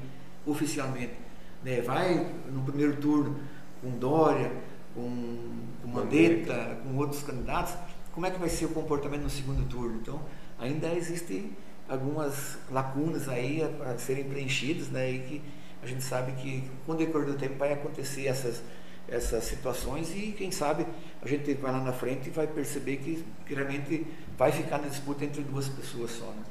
oficialmente? 0.46 1.14
Né? 1.62 1.80
Vai 1.80 2.34
no 2.50 2.62
primeiro 2.62 2.96
turno 2.96 3.38
com 3.80 3.90
Dória, 3.98 4.52
com, 4.94 5.38
com 5.82 5.88
Mandetta, 5.88 6.78
com 6.82 6.96
outros 6.96 7.22
candidatos. 7.22 7.74
Como 8.12 8.26
é 8.26 8.30
que 8.30 8.38
vai 8.38 8.48
ser 8.48 8.66
o 8.66 8.70
comportamento 8.70 9.22
no 9.22 9.30
segundo 9.30 9.68
turno? 9.68 9.98
Então, 10.00 10.20
ainda 10.58 10.88
existem 10.94 11.52
algumas 11.88 12.58
lacunas 12.70 13.28
aí 13.28 13.62
a, 13.62 13.90
a 13.90 13.98
serem 13.98 14.24
preenchidas, 14.24 14.88
né? 14.88 15.10
E 15.10 15.18
que 15.20 15.42
a 15.82 15.86
gente 15.86 16.02
sabe 16.02 16.32
que 16.32 16.68
com 16.84 16.92
o 16.92 16.94
decorrer 16.94 17.26
do 17.26 17.34
tempo 17.34 17.56
vai 17.58 17.72
acontecer 17.72 18.26
essas 18.26 18.62
essas 19.08 19.44
situações 19.44 20.10
e 20.14 20.32
quem 20.32 20.50
sabe 20.50 20.86
a 21.22 21.28
gente 21.28 21.54
vai 21.54 21.72
lá 21.72 21.80
na 21.80 21.92
frente 21.92 22.28
e 22.28 22.30
vai 22.30 22.46
perceber 22.46 22.96
que, 22.96 23.24
que 23.46 23.54
realmente 23.54 24.06
vai 24.36 24.50
ficar 24.50 24.78
na 24.78 24.88
disputa 24.88 25.24
entre 25.24 25.42
duas 25.42 25.68
pessoas 25.68 26.10
só. 26.10 26.26
Né? 26.26 26.42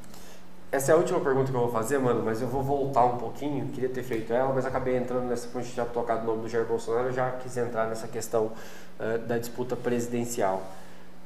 Essa 0.71 0.91
é 0.91 0.95
a 0.95 0.97
última 0.97 1.19
pergunta 1.21 1.51
que 1.51 1.55
eu 1.55 1.61
vou 1.61 1.71
fazer, 1.71 1.97
mano, 1.99 2.21
mas 2.23 2.41
eu 2.41 2.47
vou 2.47 2.61
voltar 2.61 3.05
um 3.05 3.17
pouquinho. 3.17 3.67
Queria 3.69 3.87
ter 3.87 4.03
feito 4.03 4.33
ela, 4.33 4.53
mas 4.53 4.65
acabei 4.65 4.97
entrando 4.97 5.25
nessa. 5.25 5.47
Quando 5.47 5.63
a 5.63 5.67
gente 5.67 5.75
já 5.75 5.85
tocado 5.85 6.23
o 6.23 6.25
nome 6.25 6.41
do 6.41 6.49
Jair 6.49 6.65
Bolsonaro, 6.65 7.07
eu 7.07 7.13
já 7.13 7.31
quis 7.31 7.55
entrar 7.55 7.87
nessa 7.87 8.07
questão 8.07 8.51
uh, 8.99 9.17
da 9.25 9.37
disputa 9.37 9.75
presidencial. 9.75 10.61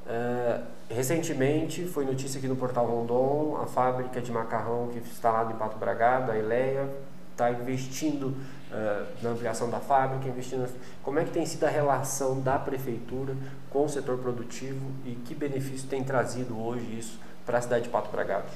Uh, 0.06 0.64
recentemente 0.90 1.86
foi 1.86 2.06
notícia 2.06 2.38
aqui 2.38 2.48
no 2.48 2.56
Portal 2.56 2.86
Rondon: 2.86 3.58
a 3.60 3.66
fábrica 3.66 4.22
de 4.22 4.32
macarrão 4.32 4.90
que 4.90 5.00
está 5.00 5.32
lá 5.32 5.52
em 5.52 5.56
Pato 5.56 5.78
Bragado, 5.78 6.32
a 6.32 6.38
Eleia, 6.38 6.88
está 7.32 7.50
investindo 7.50 8.36
uh, 8.72 9.08
na 9.22 9.32
ampliação 9.32 9.70
da 9.70 9.80
fábrica, 9.80 10.28
investindo. 10.28 10.68
Como 11.04 11.20
é 11.20 11.26
que 11.26 11.32
tem 11.32 11.46
sido 11.46 11.66
a 11.66 11.70
relação 11.70 12.40
da 12.40 12.58
prefeitura 12.58 13.36
com 13.70 13.86
o 13.86 13.90
setor 13.90 14.18
produtivo 14.18 14.92
e 15.06 15.16
que 15.16 15.36
benefício 15.36 15.88
tem 15.88 16.04
trazido 16.04 16.60
hoje 16.60 16.86
isso 16.98 17.20
para 17.46 17.58
a 17.58 17.62
cidade 17.62 17.86
de 17.86 17.90
Pato 17.90 18.10
Bragado? 18.12 18.48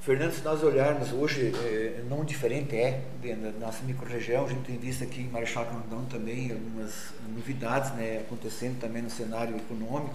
Fernando, 0.00 0.32
se 0.32 0.42
nós 0.42 0.62
olharmos 0.62 1.12
hoje, 1.12 1.52
é, 1.54 2.02
não 2.08 2.24
diferente 2.24 2.74
é 2.74 3.02
da 3.22 3.66
nossa 3.66 3.84
microrregião, 3.84 4.46
a 4.46 4.48
gente 4.48 4.62
tem 4.62 4.78
visto 4.78 5.04
aqui 5.04 5.20
em 5.20 5.28
Marechal 5.28 5.64
Rondão 5.64 6.06
também 6.06 6.50
algumas 6.50 7.12
novidades 7.28 7.92
né, 7.92 8.20
acontecendo 8.20 8.80
também 8.80 9.02
no 9.02 9.10
cenário 9.10 9.54
econômico. 9.54 10.14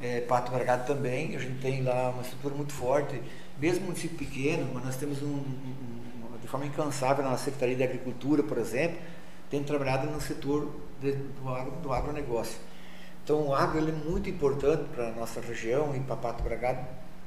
É, 0.00 0.20
Pato 0.20 0.52
Bragado 0.52 0.86
também, 0.86 1.34
a 1.34 1.40
gente 1.40 1.60
tem 1.60 1.82
lá 1.82 2.10
uma 2.10 2.22
estrutura 2.22 2.54
muito 2.54 2.72
forte, 2.72 3.20
mesmo 3.58 3.86
município 3.86 4.16
pequeno, 4.16 4.70
mas 4.72 4.84
nós 4.84 4.96
temos 4.96 5.20
um, 5.22 5.26
um, 5.26 5.83
forma 6.54 6.66
incansável 6.66 7.24
na 7.24 7.36
Secretaria 7.36 7.74
de 7.74 7.82
Agricultura, 7.82 8.40
por 8.44 8.58
exemplo, 8.58 8.98
tem 9.50 9.64
trabalhado 9.64 10.08
no 10.08 10.20
setor 10.20 10.70
de, 11.00 11.10
do, 11.10 11.48
agro, 11.48 11.72
do 11.82 11.92
agronegócio. 11.92 12.56
Então 13.24 13.48
o 13.48 13.54
agro 13.54 13.88
é 13.88 13.90
muito 13.90 14.30
importante 14.30 14.84
para 14.94 15.08
a 15.08 15.10
nossa 15.10 15.40
região 15.40 15.96
e 15.96 16.00
para 16.00 16.14
Pato 16.14 16.44
Bragado, 16.44 16.86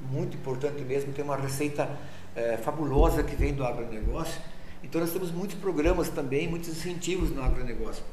muito 0.10 0.38
importante 0.38 0.82
mesmo, 0.82 1.12
tem 1.12 1.26
uma 1.26 1.36
receita 1.36 1.90
é, 2.38 2.56
fabulosa 2.56 3.22
que 3.22 3.36
vem 3.36 3.54
do 3.54 3.66
agronegócio. 3.66 4.42
Então 4.82 5.02
nós 5.02 5.12
temos 5.12 5.30
muitos 5.30 5.58
programas 5.58 6.08
também, 6.08 6.48
muitos 6.48 6.70
incentivos 6.70 7.30
no 7.30 7.44
agronegócio. 7.44 8.06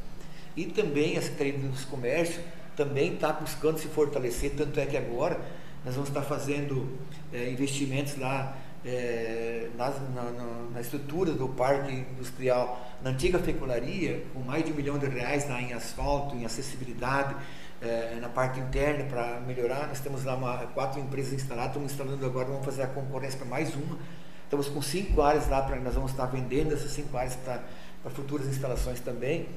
E 0.57 0.65
também 0.67 1.17
a 1.17 1.23
Secretaria 1.23 1.53
do 1.53 1.87
Comércio 1.87 2.43
também 2.75 3.15
está 3.15 3.33
buscando 3.33 3.79
se 3.79 3.87
fortalecer, 3.87 4.55
tanto 4.57 4.81
é 4.81 4.87
que 4.87 4.97
agora 4.97 5.41
nós 5.85 5.95
vamos 5.95 6.09
estar 6.09 6.23
fazendo 6.23 6.99
é, 7.33 7.51
investimentos 7.51 8.19
lá 8.19 8.57
é, 8.85 9.71
na, 9.77 9.91
na, 9.91 10.31
na, 10.75 10.81
estrutura 10.81 11.33
do 11.33 11.49
parque 11.49 11.93
industrial, 11.93 12.87
na 13.03 13.11
antiga 13.11 13.39
fecularia, 13.39 14.25
com 14.35 14.41
mais 14.41 14.65
de 14.65 14.73
um 14.73 14.75
milhão 14.75 14.99
de 14.99 15.07
reais 15.07 15.49
lá 15.49 15.61
em 15.61 15.73
asfalto, 15.73 16.37
em 16.37 16.45
acessibilidade, 16.45 17.35
é, 17.81 18.19
na 18.21 18.29
parte 18.29 18.61
interna 18.61 19.05
para 19.05 19.41
melhorar. 19.41 19.89
Nós 19.89 20.01
temos 20.01 20.25
lá 20.25 20.35
uma, 20.37 20.59
quatro 20.69 21.01
empresas 21.01 21.33
instaladas, 21.33 21.71
estamos 21.71 21.93
instalando 21.93 22.25
agora, 22.27 22.47
vamos 22.47 22.65
fazer 22.65 22.83
a 22.83 22.87
concorrência 22.87 23.39
para 23.39 23.49
mais 23.49 23.75
uma. 23.75 23.99
Estamos 24.45 24.69
com 24.69 24.83
cinco 24.83 25.23
áreas 25.23 25.49
lá, 25.49 25.63
para 25.63 25.77
nós 25.77 25.95
vamos 25.95 26.11
estar 26.11 26.27
vendendo 26.27 26.75
essas 26.75 26.93
cinco 26.93 27.17
áreas 27.17 27.37
para 27.37 27.63
futuras 28.11 28.47
instalações 28.47 29.01
também. 29.01 29.49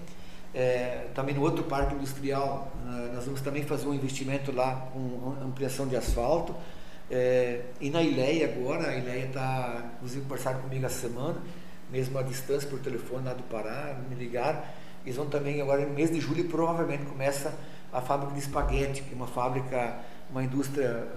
É, 0.54 1.08
também 1.14 1.36
no 1.36 1.42
outro 1.42 1.66
parque 1.66 1.94
industrial, 1.94 2.72
nós 3.14 3.26
vamos 3.26 3.42
também 3.42 3.64
fazer 3.64 3.86
um 3.86 3.94
investimento 3.94 4.52
lá 4.52 4.88
com 4.94 5.36
ampliação 5.44 5.86
de 5.86 5.98
asfalto. 5.98 6.56
É, 7.10 7.62
e 7.80 7.90
na 7.90 8.02
Ileia 8.02 8.54
agora, 8.54 8.90
a 8.90 8.96
Ileia 8.96 9.26
está, 9.26 9.92
inclusive, 9.96 10.22
conversando 10.24 10.62
comigo 10.62 10.86
essa 10.86 11.08
semana, 11.08 11.38
mesmo 11.90 12.18
à 12.18 12.22
distância 12.22 12.70
por 12.70 12.80
telefone 12.80 13.26
lá 13.26 13.34
do 13.34 13.44
Pará, 13.44 13.98
me 14.10 14.16
ligaram. 14.16 14.62
Eles 15.06 15.16
vão 15.16 15.28
também 15.28 15.62
agora, 15.62 15.86
no 15.86 15.94
mês 15.94 16.12
de 16.12 16.20
julho, 16.20 16.44
provavelmente 16.46 17.06
começa 17.06 17.54
a 17.94 18.02
fábrica 18.02 18.34
de 18.34 18.40
espaguete, 18.40 19.02
que 19.04 19.14
é 19.14 19.16
uma 19.16 19.28
fábrica, 19.28 20.00
uma 20.30 20.44
indústria 20.44 21.08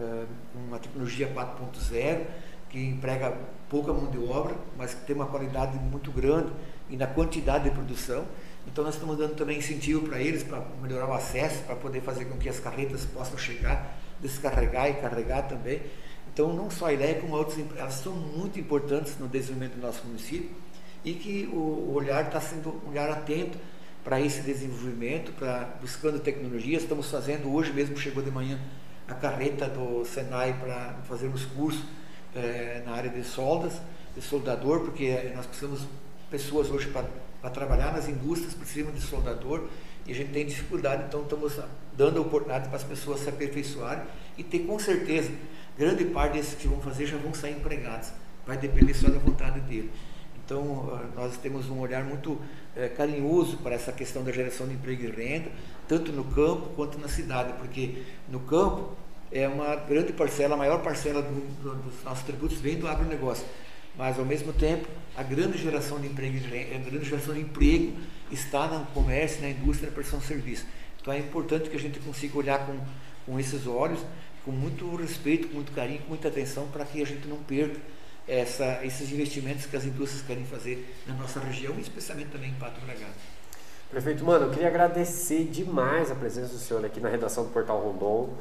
com 0.52 0.60
uma 0.60 0.78
tecnologia 0.78 1.28
4.0, 1.34 2.24
que 2.68 2.78
emprega 2.78 3.36
pouca 3.68 3.92
mão 3.92 4.06
de 4.06 4.18
obra, 4.18 4.54
mas 4.78 4.94
que 4.94 5.04
tem 5.04 5.16
uma 5.16 5.26
qualidade 5.26 5.76
muito 5.76 6.12
grande 6.12 6.52
e 6.88 6.96
na 6.96 7.08
quantidade 7.08 7.64
de 7.64 7.70
produção. 7.70 8.24
Então 8.66 8.84
nós 8.84 8.94
estamos 8.94 9.18
dando 9.18 9.34
também 9.34 9.58
incentivo 9.58 10.06
para 10.06 10.20
eles, 10.20 10.44
para 10.44 10.62
melhorar 10.80 11.08
o 11.08 11.12
acesso, 11.12 11.64
para 11.64 11.74
poder 11.74 12.00
fazer 12.00 12.26
com 12.26 12.38
que 12.38 12.48
as 12.48 12.60
carretas 12.60 13.04
possam 13.06 13.36
chegar, 13.36 13.98
descarregar 14.20 14.88
e 14.88 14.94
carregar 14.94 15.42
também. 15.42 15.80
Então 16.32 16.52
não 16.52 16.70
só 16.70 16.86
a 16.86 16.92
ideia, 16.92 17.20
como 17.20 17.34
outras 17.34 17.58
elas 17.76 17.94
são 17.94 18.12
muito 18.12 18.58
importantes 18.58 19.18
no 19.18 19.26
desenvolvimento 19.28 19.74
do 19.74 19.82
nosso 19.82 20.06
município 20.06 20.50
e 21.04 21.14
que 21.14 21.46
o 21.52 21.92
olhar 21.94 22.26
está 22.26 22.40
sendo 22.40 22.80
um 22.86 22.90
olhar 22.90 23.10
atento 23.10 23.58
para 24.04 24.20
esse 24.20 24.40
desenvolvimento, 24.42 25.32
para 25.32 25.76
buscando 25.80 26.20
tecnologia. 26.20 26.78
Estamos 26.78 27.10
fazendo, 27.10 27.52
hoje 27.52 27.72
mesmo 27.72 27.96
chegou 27.96 28.22
de 28.22 28.30
manhã 28.30 28.58
a 29.08 29.14
carreta 29.14 29.66
do 29.66 30.04
Senai 30.04 30.56
para 30.60 30.94
fazermos 31.08 31.44
curso 31.44 31.84
é, 32.34 32.82
na 32.86 32.92
área 32.92 33.10
de 33.10 33.24
soldas, 33.24 33.80
de 34.14 34.22
soldador, 34.22 34.80
porque 34.80 35.32
nós 35.34 35.46
precisamos 35.46 35.86
pessoas 36.30 36.70
hoje 36.70 36.88
para 36.88 37.50
trabalhar 37.50 37.92
nas 37.92 38.08
indústrias, 38.08 38.54
precisam 38.54 38.92
de 38.92 39.00
soldador 39.00 39.68
e 40.10 40.12
a 40.12 40.16
gente 40.16 40.32
tem 40.32 40.44
dificuldade, 40.44 41.04
então 41.06 41.22
estamos 41.22 41.56
dando 41.96 42.20
oportunidade 42.20 42.66
para 42.66 42.76
as 42.76 42.82
pessoas 42.82 43.20
se 43.20 43.28
aperfeiçoarem 43.28 44.02
e 44.36 44.42
ter 44.42 44.58
com 44.60 44.76
certeza, 44.76 45.30
grande 45.78 46.04
parte 46.06 46.32
desses 46.32 46.54
que 46.54 46.66
vão 46.66 46.80
fazer 46.80 47.06
já 47.06 47.16
vão 47.16 47.32
sair 47.32 47.52
empregados, 47.52 48.10
vai 48.44 48.56
depender 48.56 48.92
só 48.92 49.08
da 49.08 49.20
vontade 49.20 49.60
dele. 49.60 49.88
Então, 50.44 50.90
ah, 50.92 51.06
nós 51.14 51.36
temos 51.36 51.70
um 51.70 51.78
olhar 51.78 52.02
muito 52.02 52.40
é, 52.74 52.88
carinhoso 52.88 53.58
para 53.58 53.76
essa 53.76 53.92
questão 53.92 54.24
da 54.24 54.32
geração 54.32 54.66
de 54.66 54.74
emprego 54.74 55.04
e 55.04 55.10
renda, 55.10 55.48
tanto 55.86 56.10
no 56.10 56.24
campo 56.24 56.70
quanto 56.74 56.98
na 56.98 57.06
cidade, 57.06 57.52
porque 57.52 58.02
no 58.28 58.40
campo 58.40 58.96
é 59.30 59.46
uma 59.46 59.76
grande 59.76 60.12
parcela, 60.12 60.54
a 60.54 60.58
maior 60.58 60.82
parcela 60.82 61.22
do, 61.22 61.62
do, 61.62 61.74
dos 61.76 62.02
nossos 62.02 62.24
tributos 62.24 62.58
vem 62.58 62.76
do 62.76 62.88
agronegócio. 62.88 63.46
Mas, 63.96 64.18
ao 64.18 64.24
mesmo 64.24 64.52
tempo, 64.52 64.88
a 65.16 65.22
grande 65.22 65.56
geração 65.56 66.00
de 66.00 66.08
emprego, 66.08 66.36
a 66.36 66.78
grande 66.90 67.04
geração 67.04 67.32
de 67.32 67.42
emprego 67.42 67.92
está 68.30 68.66
no 68.66 68.86
comércio, 68.86 69.40
na 69.42 69.50
indústria, 69.50 69.88
na 69.88 69.94
prestação 69.94 70.20
de 70.20 70.26
serviço. 70.26 70.66
Então, 71.00 71.12
é 71.12 71.18
importante 71.18 71.70
que 71.70 71.76
a 71.76 71.80
gente 71.80 71.98
consiga 72.00 72.36
olhar 72.38 72.66
com, 72.66 72.78
com 73.26 73.40
esses 73.40 73.66
olhos, 73.66 74.00
com 74.44 74.50
muito 74.50 74.94
respeito, 74.96 75.48
com 75.48 75.54
muito 75.54 75.72
carinho, 75.72 76.00
com 76.00 76.08
muita 76.08 76.28
atenção, 76.28 76.68
para 76.68 76.84
que 76.84 77.02
a 77.02 77.06
gente 77.06 77.26
não 77.26 77.38
perca 77.38 77.78
essa, 78.28 78.84
esses 78.84 79.10
investimentos 79.10 79.66
que 79.66 79.76
as 79.76 79.84
indústrias 79.84 80.24
querem 80.26 80.44
fazer 80.44 80.94
na 81.06 81.14
nossa 81.14 81.40
região, 81.40 81.78
especialmente 81.78 82.30
também 82.30 82.50
em 82.50 82.54
Pato 82.54 82.80
Bragado. 82.80 83.14
Prefeito, 83.90 84.24
mano, 84.24 84.46
eu 84.46 84.50
queria 84.50 84.68
agradecer 84.68 85.44
demais 85.44 86.12
a 86.12 86.14
presença 86.14 86.52
do 86.52 86.58
senhor 86.58 86.84
aqui 86.84 87.00
na 87.00 87.08
redação 87.08 87.44
do 87.44 87.50
Portal 87.50 87.80
Rondon. 87.80 88.32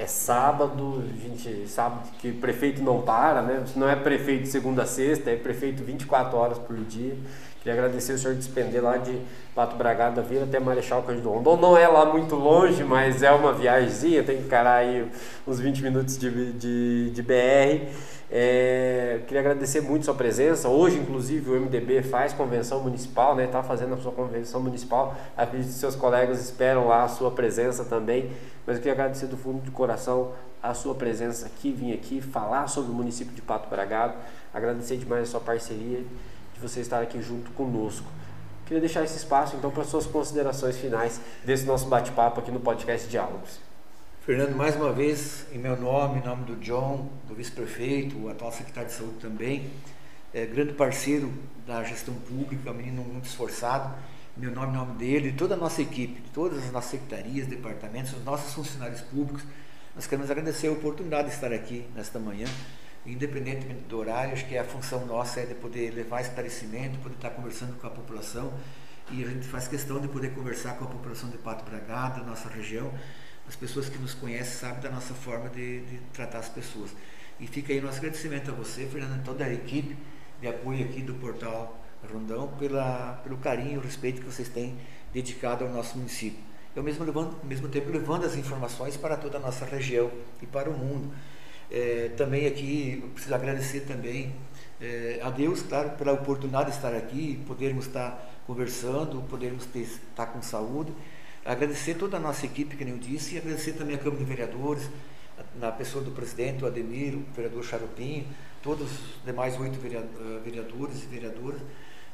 É 0.00 0.06
sábado, 0.06 1.02
a 1.02 1.28
gente 1.28 1.68
sabe 1.68 2.08
que 2.20 2.30
prefeito 2.30 2.80
não 2.80 3.02
para, 3.02 3.42
né? 3.42 3.64
Não 3.74 3.88
é 3.88 3.96
prefeito 3.96 4.44
de 4.44 4.48
segunda 4.48 4.84
a 4.84 4.86
sexta, 4.86 5.28
é 5.28 5.34
prefeito 5.34 5.82
24 5.82 6.38
horas 6.38 6.56
por 6.56 6.76
dia. 6.76 7.16
Queria 7.58 7.72
agradecer 7.72 8.12
o 8.12 8.18
senhor 8.18 8.36
despender 8.36 8.80
lá 8.80 8.96
de 8.96 9.18
Pato 9.56 9.74
Bragado 9.74 10.22
vir 10.22 10.40
até 10.40 10.60
Marechal 10.60 11.02
Cândido 11.02 11.28
Rondon. 11.28 11.56
Não 11.56 11.76
é 11.76 11.88
lá 11.88 12.04
muito 12.04 12.36
longe, 12.36 12.84
mas 12.84 13.24
é 13.24 13.32
uma 13.32 13.52
viagemzinha, 13.52 14.22
tem 14.22 14.36
que 14.36 14.44
encarar 14.44 14.76
aí 14.76 15.04
uns 15.44 15.58
20 15.58 15.82
minutos 15.82 16.16
de, 16.16 16.52
de, 16.52 17.10
de 17.10 17.22
BR. 17.22 17.90
É, 18.30 19.20
queria 19.26 19.40
agradecer 19.40 19.80
muito 19.80 20.04
sua 20.04 20.14
presença. 20.14 20.68
Hoje, 20.68 20.98
inclusive, 20.98 21.50
o 21.50 21.58
MDB 21.58 22.02
faz 22.02 22.32
convenção 22.32 22.80
municipal, 22.80 23.34
né? 23.34 23.44
Está 23.44 23.62
fazendo 23.62 23.94
a 23.94 23.96
sua 23.96 24.12
convenção 24.12 24.60
municipal. 24.60 25.16
Acredito 25.36 25.68
que 25.68 25.74
seus 25.74 25.96
colegas 25.96 26.40
esperam 26.40 26.86
lá 26.86 27.04
a 27.04 27.08
sua 27.08 27.30
presença 27.30 27.84
também. 27.84 28.30
Mas 28.66 28.76
eu 28.76 28.82
queria 28.82 28.92
agradecer 28.92 29.26
do 29.26 29.36
fundo 29.36 29.60
do 29.62 29.70
coração 29.70 30.32
a 30.62 30.74
sua 30.74 30.94
presença 30.94 31.46
aqui, 31.46 31.72
vim 31.72 31.92
aqui 31.92 32.20
falar 32.20 32.66
sobre 32.66 32.90
o 32.90 32.94
município 32.94 33.34
de 33.34 33.40
Pato 33.40 33.68
Bragado. 33.68 34.14
Agradecer 34.52 34.96
demais 34.96 35.22
a 35.22 35.26
sua 35.30 35.40
parceria, 35.40 36.04
de 36.52 36.60
você 36.60 36.80
estar 36.80 37.00
aqui 37.00 37.22
junto 37.22 37.50
conosco. 37.52 38.06
Queria 38.66 38.80
deixar 38.80 39.02
esse 39.04 39.16
espaço 39.16 39.56
então 39.56 39.70
para 39.70 39.84
suas 39.84 40.04
considerações 40.04 40.76
finais 40.76 41.20
desse 41.44 41.64
nosso 41.64 41.86
bate-papo 41.86 42.40
aqui 42.40 42.50
no 42.50 42.60
podcast 42.60 43.08
Diálogos. 43.08 43.67
Fernando, 44.28 44.54
mais 44.54 44.76
uma 44.76 44.92
vez, 44.92 45.46
em 45.54 45.56
meu 45.56 45.74
nome, 45.74 46.20
em 46.20 46.22
nome 46.22 46.44
do 46.44 46.54
John, 46.56 47.10
do 47.26 47.34
vice-prefeito, 47.34 48.14
o 48.18 48.28
atual 48.28 48.52
secretário 48.52 48.90
de 48.90 48.94
saúde 48.94 49.14
também, 49.20 49.70
é, 50.34 50.44
grande 50.44 50.74
parceiro 50.74 51.32
da 51.66 51.82
gestão 51.82 52.12
pública, 52.12 52.70
menino 52.74 53.02
muito 53.02 53.24
esforçado, 53.24 53.90
meu 54.36 54.50
nome, 54.50 54.74
em 54.74 54.76
nome 54.76 54.98
dele, 54.98 55.30
de 55.30 55.38
toda 55.38 55.54
a 55.54 55.56
nossa 55.56 55.80
equipe, 55.80 56.20
todas 56.34 56.62
as 56.62 56.70
nossas 56.70 56.90
secretarias, 56.90 57.46
departamentos, 57.46 58.12
os 58.12 58.22
nossos 58.22 58.52
funcionários 58.52 59.00
públicos, 59.00 59.42
nós 59.94 60.06
queremos 60.06 60.30
agradecer 60.30 60.66
a 60.66 60.72
oportunidade 60.72 61.28
de 61.28 61.34
estar 61.34 61.50
aqui 61.50 61.86
nesta 61.94 62.18
manhã, 62.18 62.48
independentemente 63.06 63.80
do 63.88 63.96
horário, 63.98 64.34
acho 64.34 64.46
que 64.46 64.58
a 64.58 64.64
função 64.64 65.06
nossa 65.06 65.40
é 65.40 65.46
de 65.46 65.54
poder 65.54 65.94
levar 65.94 66.20
esclarecimento, 66.20 66.98
poder 66.98 67.14
estar 67.14 67.30
conversando 67.30 67.80
com 67.80 67.86
a 67.86 67.90
população, 67.90 68.52
e 69.10 69.24
a 69.24 69.26
gente 69.26 69.48
faz 69.48 69.66
questão 69.66 69.98
de 69.98 70.06
poder 70.06 70.34
conversar 70.34 70.76
com 70.76 70.84
a 70.84 70.88
população 70.88 71.30
de 71.30 71.38
Pato 71.38 71.64
Bragado, 71.64 72.20
da 72.20 72.26
nossa 72.26 72.46
região, 72.50 72.92
as 73.48 73.56
pessoas 73.56 73.88
que 73.88 73.98
nos 73.98 74.12
conhecem 74.12 74.58
sabem 74.58 74.80
da 74.80 74.90
nossa 74.90 75.14
forma 75.14 75.48
de, 75.48 75.80
de 75.80 75.98
tratar 76.12 76.38
as 76.38 76.48
pessoas. 76.48 76.90
E 77.40 77.46
fica 77.46 77.72
aí 77.72 77.80
nosso 77.80 77.98
agradecimento 77.98 78.50
a 78.50 78.54
você, 78.54 78.86
Fernando, 78.86 79.20
e 79.20 79.24
toda 79.24 79.44
a 79.44 79.52
equipe 79.52 79.96
de 80.40 80.46
apoio 80.46 80.84
aqui 80.84 81.00
do 81.00 81.14
Portal 81.14 81.80
Rondão, 82.12 82.48
pela, 82.58 83.20
pelo 83.24 83.38
carinho 83.38 83.80
e 83.80 83.84
respeito 83.84 84.20
que 84.20 84.26
vocês 84.26 84.48
têm 84.48 84.76
dedicado 85.12 85.64
ao 85.64 85.70
nosso 85.70 85.96
município. 85.96 86.38
Eu 86.76 86.82
mesmo 86.82 87.04
levando, 87.04 87.36
ao 87.40 87.46
mesmo 87.46 87.68
tempo 87.68 87.90
levando 87.90 88.24
as 88.24 88.36
informações 88.36 88.96
para 88.96 89.16
toda 89.16 89.38
a 89.38 89.40
nossa 89.40 89.64
região 89.64 90.10
e 90.42 90.46
para 90.46 90.68
o 90.68 90.72
mundo. 90.72 91.12
É, 91.70 92.10
também 92.16 92.46
aqui, 92.46 93.00
eu 93.02 93.08
preciso 93.10 93.34
agradecer 93.34 93.80
também 93.80 94.34
é, 94.80 95.20
a 95.22 95.30
Deus, 95.30 95.62
claro, 95.62 95.90
pela 95.90 96.12
oportunidade 96.12 96.70
de 96.70 96.76
estar 96.76 96.94
aqui, 96.94 97.42
podermos 97.46 97.86
estar 97.86 98.42
conversando, 98.46 99.22
podermos 99.22 99.64
ter, 99.66 99.80
estar 99.80 100.26
com 100.26 100.40
saúde 100.42 100.92
Agradecer 101.48 101.94
toda 101.94 102.18
a 102.18 102.20
nossa 102.20 102.44
equipe, 102.44 102.76
que 102.76 102.84
nem 102.84 102.92
eu 102.92 103.00
disse, 103.00 103.34
e 103.34 103.38
agradecer 103.38 103.72
também 103.72 103.96
a 103.96 103.98
Câmara 103.98 104.18
de 104.18 104.24
Vereadores, 104.26 104.90
na 105.58 105.72
pessoa 105.72 106.04
do 106.04 106.10
presidente, 106.10 106.62
o 106.62 106.66
Ademir, 106.66 107.14
o 107.14 107.24
vereador 107.34 107.64
Charopinho, 107.64 108.26
todos 108.62 108.92
os 108.92 109.24
demais 109.24 109.58
oito 109.58 109.78
eh, 109.82 110.40
vereadores 110.44 111.04
e 111.04 111.06
vereadoras, 111.06 111.62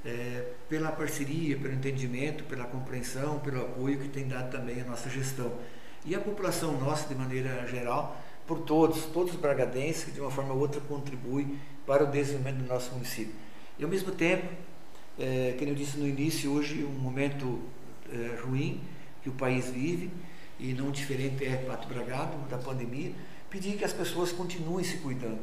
é, 0.05 0.53
pela 0.69 0.93
parceria, 0.93 1.57
pelo 1.57 1.75
entendimento, 1.75 2.45
pela 2.45 2.63
compreensão, 2.63 3.41
pelo 3.41 3.63
apoio 3.63 3.99
que 3.99 4.09
tem 4.09 4.29
dado 4.29 4.53
também 4.53 4.81
a 4.81 4.85
nossa 4.85 5.11
gestão. 5.11 5.53
E 6.07 6.15
a 6.15 6.21
população 6.21 6.79
nossa, 6.79 7.09
de 7.09 7.17
maneira 7.17 7.67
geral, 7.67 8.17
por 8.47 8.61
todos, 8.61 9.05
todos 9.07 9.35
os 9.35 9.41
bragadenses 9.41 10.05
que 10.05 10.13
de 10.13 10.21
uma 10.21 10.31
forma 10.31 10.55
ou 10.55 10.61
outra 10.61 10.81
contribuem 10.83 11.59
para 11.85 12.05
o 12.05 12.07
desenvolvimento 12.07 12.63
do 12.63 12.69
nosso 12.69 12.93
município. 12.93 13.35
E 13.81 13.83
ao 13.83 13.91
mesmo 13.91 14.13
tempo, 14.13 14.47
é, 15.19 15.57
como 15.59 15.71
eu 15.73 15.75
disse 15.75 15.99
no 15.99 16.07
início, 16.07 16.53
hoje 16.53 16.85
um 16.85 17.01
momento 17.01 17.59
é, 18.13 18.41
ruim, 18.41 18.81
que 19.25 19.31
o 19.31 19.33
país 19.33 19.71
vive, 19.71 20.11
e 20.61 20.73
não 20.75 20.91
diferente 20.91 21.45
é 21.45 21.57
Pato 21.57 21.89
Bragado, 21.89 22.37
da 22.49 22.59
pandemia, 22.59 23.11
pedir 23.51 23.77
que 23.77 23.85
as 23.85 23.93
pessoas 23.93 24.31
continuem 24.31 24.85
se 24.85 24.99
cuidando. 24.99 25.41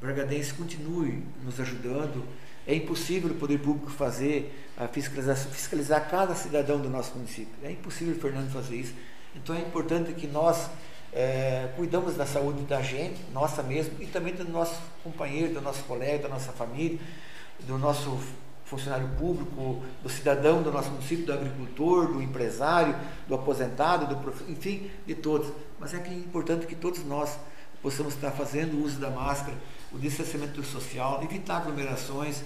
Bragadense 0.00 0.52
continue 0.54 1.24
nos 1.42 1.58
ajudando. 1.58 2.22
É 2.66 2.74
impossível 2.74 3.30
o 3.30 3.34
poder 3.34 3.58
público 3.58 3.90
fazer 3.90 4.54
a 4.76 4.86
fiscalização, 4.86 5.50
fiscalizar 5.50 6.08
cada 6.08 6.34
cidadão 6.34 6.78
do 6.78 6.88
nosso 6.88 7.16
município. 7.16 7.52
É 7.64 7.72
impossível, 7.72 8.14
Fernando, 8.14 8.52
fazer 8.52 8.76
isso. 8.76 8.94
Então 9.34 9.56
é 9.56 9.60
importante 9.60 10.12
que 10.12 10.26
nós 10.26 10.68
é, 11.12 11.70
cuidamos 11.76 12.14
da 12.14 12.26
saúde 12.26 12.62
da 12.64 12.82
gente, 12.82 13.18
nossa 13.32 13.62
mesmo, 13.62 13.94
e 14.00 14.06
também 14.06 14.34
do 14.34 14.44
nosso 14.44 14.80
companheiro, 15.02 15.54
do 15.54 15.62
nosso 15.62 15.82
colega, 15.84 16.24
da 16.24 16.28
nossa 16.28 16.52
família, 16.52 16.98
do 17.60 17.78
nosso 17.78 18.20
funcionário 18.68 19.08
público, 19.18 19.82
do 20.02 20.08
cidadão 20.08 20.62
do 20.62 20.70
nosso 20.70 20.90
município, 20.90 21.24
do 21.24 21.32
agricultor, 21.32 22.12
do 22.12 22.22
empresário, 22.22 22.94
do 23.26 23.34
aposentado, 23.34 24.06
do 24.06 24.16
prof... 24.16 24.44
enfim, 24.48 24.90
de 25.06 25.14
todos. 25.14 25.50
Mas 25.78 25.94
é 25.94 25.98
que 25.98 26.10
é 26.10 26.14
importante 26.14 26.66
que 26.66 26.74
todos 26.74 27.04
nós 27.04 27.38
possamos 27.82 28.14
estar 28.14 28.30
fazendo 28.30 28.82
uso 28.82 28.98
da 28.98 29.10
máscara, 29.10 29.56
o 29.90 29.98
distanciamento 29.98 30.62
social, 30.62 31.20
evitar 31.22 31.58
aglomerações. 31.58 32.42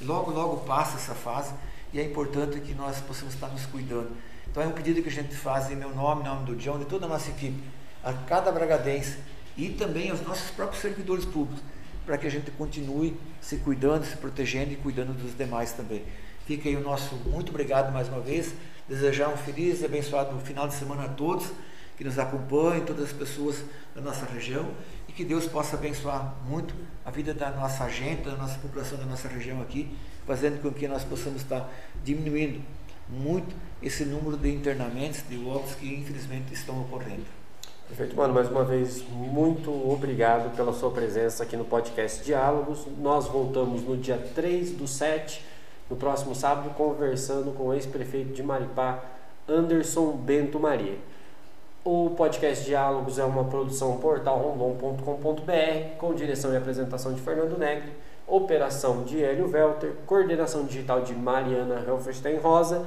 Logo, 0.00 0.30
logo 0.30 0.58
passa 0.58 0.96
essa 0.96 1.14
fase 1.14 1.54
e 1.92 1.98
é 1.98 2.04
importante 2.04 2.60
que 2.60 2.74
nós 2.74 3.00
possamos 3.00 3.34
estar 3.34 3.48
nos 3.48 3.64
cuidando. 3.66 4.10
Então 4.50 4.62
é 4.62 4.66
um 4.66 4.72
pedido 4.72 5.02
que 5.02 5.08
a 5.08 5.12
gente 5.12 5.34
faz 5.34 5.70
em 5.70 5.76
meu 5.76 5.94
nome, 5.94 6.22
em 6.22 6.26
nome 6.26 6.44
do 6.44 6.56
John, 6.56 6.78
de 6.78 6.84
toda 6.84 7.06
a 7.06 7.08
nossa 7.08 7.30
equipe, 7.30 7.62
a 8.04 8.12
cada 8.12 8.52
bragadense 8.52 9.16
e 9.56 9.70
também 9.70 10.10
aos 10.10 10.20
nossos 10.22 10.50
próprios 10.50 10.82
servidores 10.82 11.24
públicos 11.24 11.62
para 12.04 12.18
que 12.18 12.26
a 12.26 12.30
gente 12.30 12.50
continue 12.52 13.16
se 13.40 13.56
cuidando, 13.58 14.04
se 14.04 14.16
protegendo 14.16 14.72
e 14.72 14.76
cuidando 14.76 15.12
dos 15.12 15.36
demais 15.36 15.72
também. 15.72 16.04
Fica 16.46 16.68
aí 16.68 16.76
o 16.76 16.80
nosso 16.80 17.14
muito 17.26 17.50
obrigado 17.50 17.92
mais 17.92 18.08
uma 18.08 18.20
vez. 18.20 18.52
Desejar 18.88 19.28
um 19.28 19.36
feliz 19.36 19.80
e 19.80 19.84
abençoado 19.84 20.38
final 20.40 20.66
de 20.66 20.74
semana 20.74 21.04
a 21.04 21.08
todos 21.08 21.50
que 21.96 22.04
nos 22.04 22.18
acompanhem, 22.18 22.84
todas 22.84 23.04
as 23.04 23.12
pessoas 23.12 23.62
da 23.94 24.00
nossa 24.00 24.26
região 24.26 24.68
e 25.08 25.12
que 25.12 25.24
Deus 25.24 25.46
possa 25.46 25.76
abençoar 25.76 26.34
muito 26.48 26.74
a 27.04 27.10
vida 27.10 27.32
da 27.32 27.50
nossa 27.50 27.88
gente, 27.88 28.22
da 28.22 28.36
nossa 28.36 28.58
população 28.58 28.98
da 28.98 29.04
nossa 29.04 29.28
região 29.28 29.60
aqui, 29.60 29.88
fazendo 30.26 30.60
com 30.60 30.72
que 30.72 30.88
nós 30.88 31.04
possamos 31.04 31.42
estar 31.42 31.70
diminuindo 32.02 32.60
muito 33.08 33.54
esse 33.82 34.04
número 34.04 34.36
de 34.36 34.50
internamentos, 34.50 35.22
de 35.28 35.36
óbitos 35.44 35.74
que 35.74 35.94
infelizmente 35.94 36.52
estão 36.54 36.80
ocorrendo. 36.80 37.41
Perfeito, 37.92 38.16
mano. 38.16 38.32
Mais 38.32 38.48
uma 38.48 38.64
vez, 38.64 39.04
muito 39.10 39.70
obrigado 39.70 40.56
pela 40.56 40.72
sua 40.72 40.90
presença 40.90 41.42
aqui 41.42 41.58
no 41.58 41.64
podcast 41.66 42.24
Diálogos. 42.24 42.86
Nós 42.98 43.26
voltamos 43.26 43.82
no 43.82 43.98
dia 43.98 44.16
3 44.34 44.70
do 44.70 44.88
7, 44.88 45.44
no 45.90 45.96
próximo 45.96 46.34
sábado, 46.34 46.70
conversando 46.70 47.54
com 47.54 47.64
o 47.64 47.74
ex-prefeito 47.74 48.32
de 48.32 48.42
Maripá, 48.42 48.98
Anderson 49.46 50.12
Bento 50.12 50.58
Maria. 50.58 50.96
O 51.84 52.14
podcast 52.16 52.64
Diálogos 52.64 53.18
é 53.18 53.24
uma 53.24 53.44
produção 53.44 53.98
portalrondon.com.br 53.98 55.98
com 55.98 56.14
direção 56.14 56.50
e 56.54 56.56
apresentação 56.56 57.12
de 57.12 57.20
Fernando 57.20 57.58
Negri, 57.58 57.92
operação 58.26 59.02
de 59.02 59.22
Hélio 59.22 59.50
Welter, 59.50 59.92
coordenação 60.06 60.64
digital 60.64 61.02
de 61.02 61.12
Mariana 61.12 61.84
Helferstein 61.86 62.38
Rosa 62.38 62.86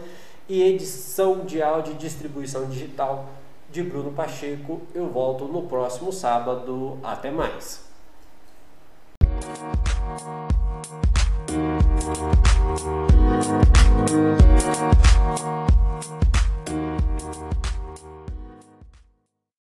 e 0.49 0.63
edição 0.63 1.45
de 1.45 1.61
áudio 1.61 1.93
e 1.93 1.95
distribuição 1.95 2.65
digital 2.65 3.29
de 3.75 3.83
Bruno 3.83 4.11
Pacheco. 4.11 4.81
Eu 4.93 5.09
volto 5.09 5.45
no 5.49 5.63
próximo 5.63 6.11
sábado. 6.11 6.97
Até 7.03 7.29
mais. 7.29 7.83